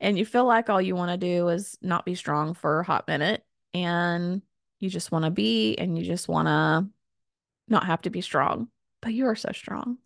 And 0.00 0.18
you 0.18 0.24
feel 0.24 0.46
like 0.46 0.70
all 0.70 0.80
you 0.80 0.96
want 0.96 1.10
to 1.10 1.16
do 1.18 1.48
is 1.48 1.76
not 1.82 2.04
be 2.04 2.14
strong 2.14 2.54
for 2.54 2.80
a 2.80 2.84
hot 2.84 3.06
minute. 3.06 3.44
And 3.74 4.42
you 4.78 4.88
just 4.88 5.12
want 5.12 5.26
to 5.26 5.30
be 5.30 5.76
and 5.76 5.96
you 5.96 6.04
just 6.04 6.26
want 6.26 6.48
to 6.48 6.88
not 7.68 7.84
have 7.84 8.02
to 8.02 8.10
be 8.10 8.22
strong. 8.22 8.68
But 9.02 9.12
you 9.12 9.26
are 9.26 9.36
so 9.36 9.50
strong. 9.52 9.98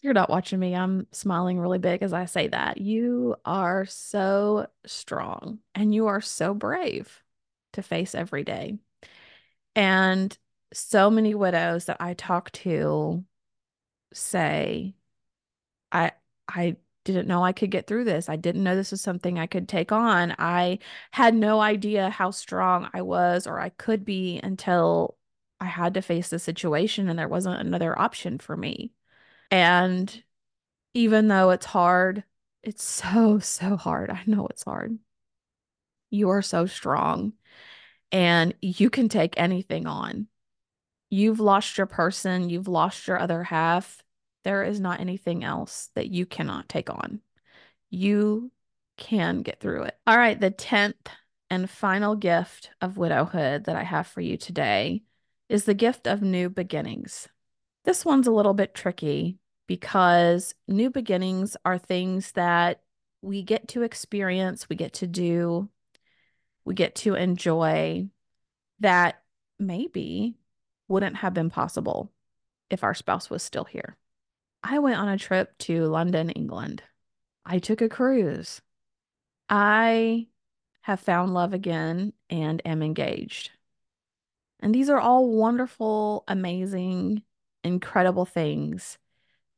You're 0.00 0.14
not 0.14 0.30
watching 0.30 0.58
me. 0.58 0.74
I'm 0.74 1.06
smiling 1.12 1.58
really 1.58 1.78
big 1.78 2.02
as 2.02 2.12
I 2.12 2.26
say 2.26 2.48
that. 2.48 2.78
You 2.78 3.36
are 3.44 3.86
so 3.86 4.66
strong 4.86 5.60
and 5.74 5.94
you 5.94 6.08
are 6.08 6.20
so 6.20 6.54
brave 6.54 7.22
to 7.72 7.82
face 7.82 8.14
every 8.14 8.44
day. 8.44 8.78
And 9.74 10.36
so 10.72 11.10
many 11.10 11.34
widows 11.34 11.86
that 11.86 11.98
I 12.00 12.14
talk 12.14 12.50
to 12.52 13.24
say, 14.12 14.94
I 15.92 16.12
I 16.48 16.76
didn't 17.04 17.28
know 17.28 17.44
I 17.44 17.52
could 17.52 17.70
get 17.70 17.86
through 17.86 18.04
this. 18.04 18.28
I 18.28 18.36
didn't 18.36 18.64
know 18.64 18.76
this 18.76 18.90
was 18.90 19.00
something 19.02 19.38
I 19.38 19.46
could 19.46 19.68
take 19.68 19.92
on. 19.92 20.34
I 20.38 20.78
had 21.12 21.34
no 21.34 21.60
idea 21.60 22.10
how 22.10 22.30
strong 22.30 22.88
I 22.94 23.02
was 23.02 23.46
or 23.46 23.60
I 23.60 23.68
could 23.70 24.04
be 24.04 24.40
until 24.42 25.18
I 25.60 25.66
had 25.66 25.94
to 25.94 26.02
face 26.02 26.30
the 26.30 26.38
situation 26.38 27.08
and 27.08 27.18
there 27.18 27.28
wasn't 27.28 27.60
another 27.60 27.98
option 27.98 28.38
for 28.38 28.56
me. 28.56 28.92
And 29.50 30.22
even 30.94 31.28
though 31.28 31.50
it's 31.50 31.66
hard, 31.66 32.24
it's 32.62 32.84
so, 32.84 33.38
so 33.40 33.76
hard. 33.76 34.10
I 34.10 34.22
know 34.26 34.46
it's 34.48 34.64
hard. 34.64 34.98
You 36.10 36.30
are 36.30 36.42
so 36.42 36.66
strong 36.66 37.34
and 38.12 38.54
you 38.62 38.90
can 38.90 39.08
take 39.08 39.34
anything 39.36 39.86
on. 39.86 40.28
You've 41.14 41.38
lost 41.38 41.78
your 41.78 41.86
person, 41.86 42.50
you've 42.50 42.66
lost 42.66 43.06
your 43.06 43.20
other 43.20 43.44
half. 43.44 44.02
There 44.42 44.64
is 44.64 44.80
not 44.80 44.98
anything 44.98 45.44
else 45.44 45.90
that 45.94 46.08
you 46.08 46.26
cannot 46.26 46.68
take 46.68 46.90
on. 46.90 47.20
You 47.88 48.50
can 48.96 49.42
get 49.42 49.60
through 49.60 49.84
it. 49.84 49.96
All 50.08 50.18
right, 50.18 50.40
the 50.40 50.50
10th 50.50 51.06
and 51.50 51.70
final 51.70 52.16
gift 52.16 52.70
of 52.80 52.96
widowhood 52.96 53.66
that 53.66 53.76
I 53.76 53.84
have 53.84 54.08
for 54.08 54.22
you 54.22 54.36
today 54.36 55.04
is 55.48 55.66
the 55.66 55.72
gift 55.72 56.08
of 56.08 56.20
new 56.20 56.50
beginnings. 56.50 57.28
This 57.84 58.04
one's 58.04 58.26
a 58.26 58.32
little 58.32 58.52
bit 58.52 58.74
tricky 58.74 59.38
because 59.68 60.52
new 60.66 60.90
beginnings 60.90 61.56
are 61.64 61.78
things 61.78 62.32
that 62.32 62.82
we 63.22 63.44
get 63.44 63.68
to 63.68 63.82
experience, 63.82 64.68
we 64.68 64.74
get 64.74 64.94
to 64.94 65.06
do, 65.06 65.68
we 66.64 66.74
get 66.74 66.96
to 66.96 67.14
enjoy 67.14 68.08
that 68.80 69.22
maybe 69.60 70.34
wouldn't 70.88 71.16
have 71.16 71.34
been 71.34 71.50
possible 71.50 72.10
if 72.70 72.84
our 72.84 72.94
spouse 72.94 73.30
was 73.30 73.42
still 73.42 73.64
here. 73.64 73.96
I 74.62 74.78
went 74.78 74.98
on 74.98 75.08
a 75.08 75.18
trip 75.18 75.56
to 75.58 75.86
London, 75.86 76.30
England. 76.30 76.82
I 77.44 77.58
took 77.58 77.82
a 77.82 77.88
cruise. 77.88 78.62
I 79.48 80.28
have 80.82 81.00
found 81.00 81.34
love 81.34 81.52
again 81.52 82.12
and 82.30 82.62
am 82.64 82.82
engaged. 82.82 83.50
And 84.60 84.74
these 84.74 84.88
are 84.88 84.98
all 84.98 85.28
wonderful, 85.28 86.24
amazing, 86.26 87.22
incredible 87.62 88.24
things 88.24 88.98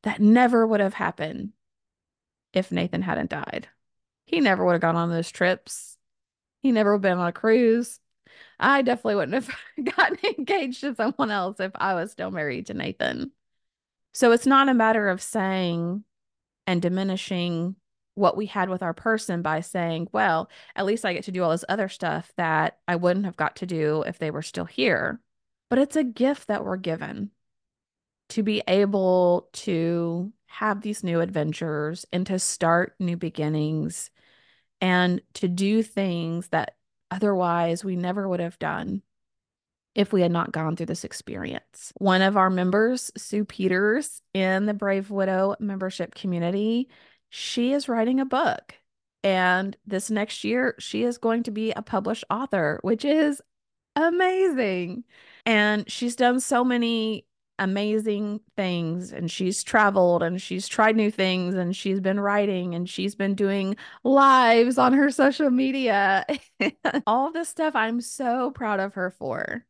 that 0.02 0.20
never 0.20 0.66
would 0.66 0.80
have 0.80 0.94
happened 0.94 1.52
if 2.52 2.72
Nathan 2.72 3.02
hadn't 3.02 3.30
died. 3.30 3.68
He 4.24 4.40
never 4.40 4.64
would 4.64 4.72
have 4.72 4.80
gone 4.80 4.96
on 4.96 5.10
those 5.10 5.30
trips. 5.30 5.96
He 6.62 6.72
never 6.72 6.92
would 6.92 6.96
have 6.96 7.02
been 7.02 7.18
on 7.18 7.28
a 7.28 7.32
cruise. 7.32 8.00
I 8.58 8.82
definitely 8.82 9.16
wouldn't 9.16 9.44
have 9.44 9.56
gotten 9.96 10.18
engaged 10.38 10.80
to 10.80 10.94
someone 10.94 11.30
else 11.30 11.60
if 11.60 11.72
I 11.74 11.94
was 11.94 12.12
still 12.12 12.30
married 12.30 12.66
to 12.66 12.74
Nathan. 12.74 13.32
So 14.12 14.32
it's 14.32 14.46
not 14.46 14.68
a 14.68 14.74
matter 14.74 15.08
of 15.08 15.20
saying 15.22 16.04
and 16.66 16.80
diminishing 16.80 17.76
what 18.14 18.36
we 18.36 18.46
had 18.46 18.70
with 18.70 18.82
our 18.82 18.94
person 18.94 19.42
by 19.42 19.60
saying, 19.60 20.08
well, 20.10 20.48
at 20.74 20.86
least 20.86 21.04
I 21.04 21.12
get 21.12 21.24
to 21.24 21.32
do 21.32 21.42
all 21.42 21.50
this 21.50 21.66
other 21.68 21.88
stuff 21.88 22.32
that 22.36 22.78
I 22.88 22.96
wouldn't 22.96 23.26
have 23.26 23.36
got 23.36 23.56
to 23.56 23.66
do 23.66 24.02
if 24.06 24.18
they 24.18 24.30
were 24.30 24.42
still 24.42 24.64
here. 24.64 25.20
But 25.68 25.78
it's 25.78 25.96
a 25.96 26.04
gift 26.04 26.48
that 26.48 26.64
we're 26.64 26.78
given 26.78 27.30
to 28.30 28.42
be 28.42 28.62
able 28.66 29.48
to 29.52 30.32
have 30.46 30.80
these 30.80 31.04
new 31.04 31.20
adventures 31.20 32.06
and 32.12 32.26
to 32.26 32.38
start 32.38 32.94
new 32.98 33.16
beginnings 33.16 34.10
and 34.80 35.20
to 35.34 35.48
do 35.48 35.82
things 35.82 36.48
that 36.48 36.76
otherwise 37.10 37.84
we 37.84 37.96
never 37.96 38.28
would 38.28 38.40
have 38.40 38.58
done 38.58 39.02
if 39.94 40.12
we 40.12 40.20
had 40.20 40.30
not 40.30 40.52
gone 40.52 40.76
through 40.76 40.86
this 40.86 41.04
experience. 41.04 41.92
One 41.96 42.20
of 42.20 42.36
our 42.36 42.50
members, 42.50 43.10
Sue 43.16 43.44
Peters, 43.44 44.20
in 44.34 44.66
the 44.66 44.74
Brave 44.74 45.10
Widow 45.10 45.56
membership 45.58 46.14
community, 46.14 46.88
she 47.30 47.72
is 47.72 47.88
writing 47.88 48.20
a 48.20 48.26
book. 48.26 48.74
And 49.24 49.76
this 49.86 50.10
next 50.10 50.44
year, 50.44 50.74
she 50.78 51.02
is 51.02 51.18
going 51.18 51.44
to 51.44 51.50
be 51.50 51.72
a 51.72 51.82
published 51.82 52.24
author, 52.30 52.78
which 52.82 53.04
is 53.04 53.40
amazing. 53.96 55.04
And 55.46 55.90
she's 55.90 56.14
done 56.14 56.40
so 56.40 56.62
many 56.62 57.26
amazing 57.58 58.40
things 58.56 59.12
and 59.12 59.30
she's 59.30 59.64
traveled 59.64 60.22
and 60.22 60.40
she's 60.40 60.68
tried 60.68 60.96
new 60.96 61.10
things 61.10 61.54
and 61.54 61.74
she's 61.74 62.00
been 62.00 62.20
writing 62.20 62.74
and 62.74 62.88
she's 62.88 63.14
been 63.14 63.34
doing 63.34 63.76
lives 64.04 64.78
on 64.78 64.92
her 64.92 65.10
social 65.10 65.50
media. 65.50 66.26
All 67.06 67.32
this 67.32 67.48
stuff 67.48 67.74
I'm 67.74 68.00
so 68.00 68.50
proud 68.50 68.80
of 68.80 68.94
her 68.94 69.10
for 69.10 69.64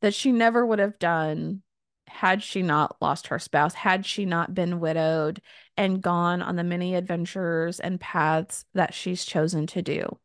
that 0.00 0.14
she 0.14 0.32
never 0.32 0.64
would 0.64 0.78
have 0.78 0.98
done 0.98 1.62
had 2.08 2.42
she 2.42 2.62
not 2.62 2.96
lost 3.00 3.26
her 3.28 3.38
spouse, 3.38 3.74
had 3.74 4.06
she 4.06 4.24
not 4.24 4.54
been 4.54 4.80
widowed 4.80 5.40
and 5.76 6.02
gone 6.02 6.40
on 6.40 6.56
the 6.56 6.64
many 6.64 6.94
adventures 6.94 7.80
and 7.80 8.00
paths 8.00 8.64
that 8.74 8.94
she's 8.94 9.24
chosen 9.24 9.66
to 9.66 9.82
do. 9.82 10.18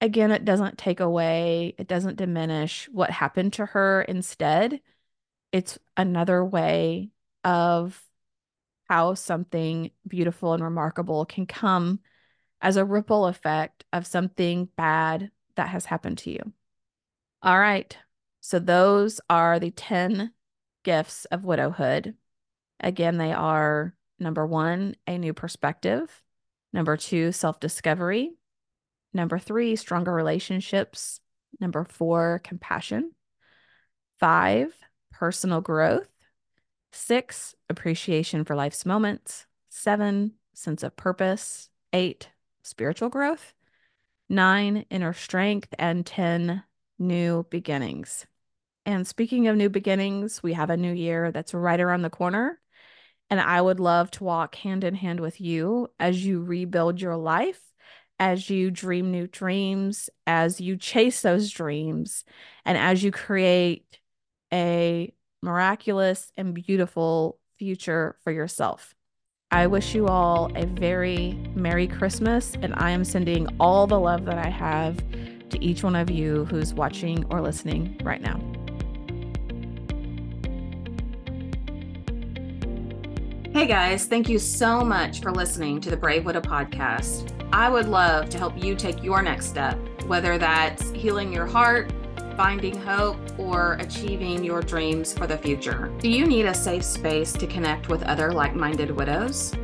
Again, 0.00 0.30
it 0.30 0.44
doesn't 0.44 0.78
take 0.78 1.00
away, 1.00 1.74
it 1.78 1.86
doesn't 1.86 2.16
diminish 2.16 2.88
what 2.92 3.10
happened 3.10 3.52
to 3.54 3.66
her. 3.66 4.02
Instead, 4.02 4.80
it's 5.52 5.78
another 5.96 6.44
way 6.44 7.10
of 7.44 8.02
how 8.88 9.14
something 9.14 9.90
beautiful 10.06 10.54
and 10.54 10.62
remarkable 10.62 11.24
can 11.24 11.46
come 11.46 12.00
as 12.60 12.76
a 12.76 12.84
ripple 12.84 13.26
effect 13.26 13.84
of 13.92 14.06
something 14.06 14.68
bad 14.76 15.30
that 15.56 15.68
has 15.68 15.84
happened 15.84 16.18
to 16.18 16.30
you. 16.30 16.52
All 17.42 17.58
right. 17.58 17.96
So 18.40 18.58
those 18.58 19.20
are 19.28 19.58
the 19.58 19.70
10 19.70 20.32
gifts 20.84 21.24
of 21.26 21.44
widowhood. 21.44 22.14
Again, 22.80 23.18
they 23.18 23.32
are 23.32 23.94
number 24.18 24.46
one, 24.46 24.96
a 25.06 25.18
new 25.18 25.32
perspective. 25.32 26.22
Number 26.72 26.96
two, 26.96 27.32
self 27.32 27.60
discovery. 27.60 28.32
Number 29.12 29.38
three, 29.38 29.76
stronger 29.76 30.12
relationships. 30.12 31.20
Number 31.60 31.84
four, 31.84 32.40
compassion. 32.42 33.12
Five, 34.18 34.72
personal 35.22 35.60
growth. 35.60 36.08
Six, 36.90 37.54
appreciation 37.70 38.44
for 38.44 38.56
life's 38.56 38.84
moments. 38.84 39.46
Seven, 39.68 40.32
sense 40.52 40.82
of 40.82 40.96
purpose. 40.96 41.68
Eight, 41.92 42.30
spiritual 42.64 43.08
growth. 43.08 43.54
Nine, 44.28 44.84
inner 44.90 45.12
strength. 45.12 45.72
And 45.78 46.04
10, 46.04 46.64
new 46.98 47.46
beginnings. 47.50 48.26
And 48.84 49.06
speaking 49.06 49.46
of 49.46 49.54
new 49.54 49.68
beginnings, 49.68 50.42
we 50.42 50.54
have 50.54 50.70
a 50.70 50.76
new 50.76 50.92
year 50.92 51.30
that's 51.30 51.54
right 51.54 51.80
around 51.80 52.02
the 52.02 52.10
corner. 52.10 52.60
And 53.30 53.38
I 53.38 53.60
would 53.60 53.78
love 53.78 54.10
to 54.12 54.24
walk 54.24 54.56
hand 54.56 54.82
in 54.82 54.96
hand 54.96 55.20
with 55.20 55.40
you 55.40 55.88
as 56.00 56.26
you 56.26 56.42
rebuild 56.42 57.00
your 57.00 57.16
life, 57.16 57.60
as 58.18 58.50
you 58.50 58.72
dream 58.72 59.12
new 59.12 59.28
dreams, 59.28 60.10
as 60.26 60.60
you 60.60 60.76
chase 60.76 61.22
those 61.22 61.48
dreams, 61.48 62.24
and 62.64 62.76
as 62.76 63.04
you 63.04 63.12
create 63.12 64.00
a 64.52 65.12
miraculous 65.42 66.32
and 66.36 66.54
beautiful 66.54 67.38
future 67.58 68.16
for 68.22 68.30
yourself. 68.30 68.94
I 69.50 69.66
wish 69.66 69.94
you 69.94 70.06
all 70.06 70.50
a 70.56 70.66
very 70.66 71.38
Merry 71.54 71.86
Christmas, 71.86 72.56
and 72.62 72.74
I 72.76 72.90
am 72.90 73.04
sending 73.04 73.46
all 73.60 73.86
the 73.86 74.00
love 74.00 74.24
that 74.24 74.38
I 74.38 74.48
have 74.48 74.96
to 75.50 75.62
each 75.62 75.82
one 75.82 75.94
of 75.94 76.10
you 76.10 76.46
who's 76.46 76.72
watching 76.72 77.24
or 77.30 77.40
listening 77.40 78.00
right 78.02 78.22
now. 78.22 78.40
Hey 83.52 83.66
guys, 83.66 84.06
thank 84.06 84.30
you 84.30 84.38
so 84.38 84.82
much 84.82 85.20
for 85.20 85.30
listening 85.30 85.82
to 85.82 85.90
the 85.90 85.96
Brave 85.96 86.24
Widow 86.24 86.40
podcast. 86.40 87.30
I 87.52 87.68
would 87.68 87.86
love 87.86 88.30
to 88.30 88.38
help 88.38 88.56
you 88.62 88.74
take 88.74 89.02
your 89.04 89.20
next 89.20 89.50
step, 89.50 89.78
whether 90.06 90.38
that's 90.38 90.90
healing 90.92 91.30
your 91.30 91.44
heart, 91.44 91.92
finding 92.36 92.76
hope, 92.76 93.18
or 93.38 93.74
achieving 93.74 94.44
your 94.44 94.62
dreams 94.62 95.12
for 95.12 95.26
the 95.26 95.38
future? 95.38 95.92
Do 95.98 96.08
you 96.08 96.26
need 96.26 96.46
a 96.46 96.54
safe 96.54 96.84
space 96.84 97.32
to 97.34 97.46
connect 97.46 97.88
with 97.88 98.02
other 98.02 98.32
like 98.32 98.54
minded 98.54 98.90
widows? 98.90 99.54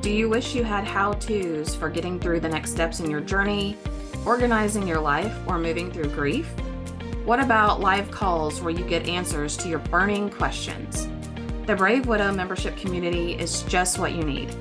Do 0.00 0.10
you 0.10 0.28
wish 0.28 0.54
you 0.54 0.64
had 0.64 0.84
how 0.84 1.12
to's 1.14 1.74
for 1.74 1.88
getting 1.88 2.20
through 2.20 2.40
the 2.40 2.48
next 2.48 2.70
steps 2.70 3.00
in 3.00 3.10
your 3.10 3.20
journey, 3.20 3.76
organizing 4.24 4.86
your 4.86 5.00
life, 5.00 5.36
or 5.46 5.58
moving 5.58 5.90
through 5.90 6.10
grief? 6.10 6.48
What 7.24 7.40
about 7.40 7.80
live 7.80 8.10
calls 8.10 8.62
where 8.62 8.72
you 8.72 8.84
get 8.84 9.08
answers 9.08 9.56
to 9.58 9.68
your 9.68 9.80
burning 9.80 10.30
questions? 10.30 11.08
The 11.66 11.76
Brave 11.76 12.06
Widow 12.06 12.32
membership 12.32 12.76
community 12.76 13.34
is 13.34 13.62
just 13.64 13.98
what 13.98 14.12
you 14.12 14.22
need. 14.22 14.54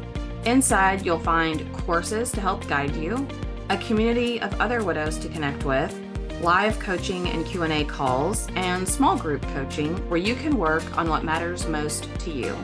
Inside, 0.43 1.05
you'll 1.05 1.19
find 1.19 1.71
courses 1.73 2.31
to 2.33 2.41
help 2.41 2.67
guide 2.67 2.95
you, 2.95 3.25
a 3.69 3.77
community 3.77 4.41
of 4.41 4.59
other 4.59 4.83
widows 4.83 5.17
to 5.19 5.29
connect 5.29 5.63
with, 5.63 5.93
live 6.41 6.79
coaching 6.79 7.27
and 7.29 7.45
Q&A 7.45 7.83
calls, 7.85 8.47
and 8.55 8.87
small 8.87 9.17
group 9.17 9.41
coaching 9.53 9.95
where 10.09 10.19
you 10.19 10.35
can 10.35 10.57
work 10.57 10.97
on 10.97 11.09
what 11.09 11.23
matters 11.23 11.67
most 11.67 12.07
to 12.19 12.31
you. 12.31 12.55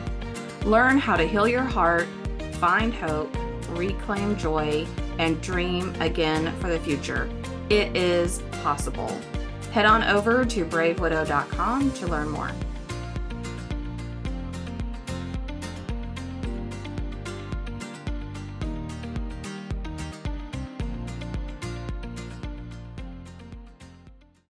Learn 0.64 0.98
how 0.98 1.16
to 1.16 1.26
heal 1.26 1.48
your 1.48 1.62
heart, 1.62 2.06
find 2.52 2.94
hope, 2.94 3.34
reclaim 3.70 4.36
joy, 4.36 4.86
and 5.18 5.40
dream 5.40 5.94
again 6.00 6.54
for 6.60 6.68
the 6.68 6.78
future. 6.78 7.28
It 7.70 7.96
is 7.96 8.42
possible. 8.62 9.18
Head 9.72 9.86
on 9.86 10.04
over 10.04 10.44
to 10.44 10.64
bravewidow.com 10.64 11.92
to 11.92 12.06
learn 12.06 12.28
more. 12.30 12.52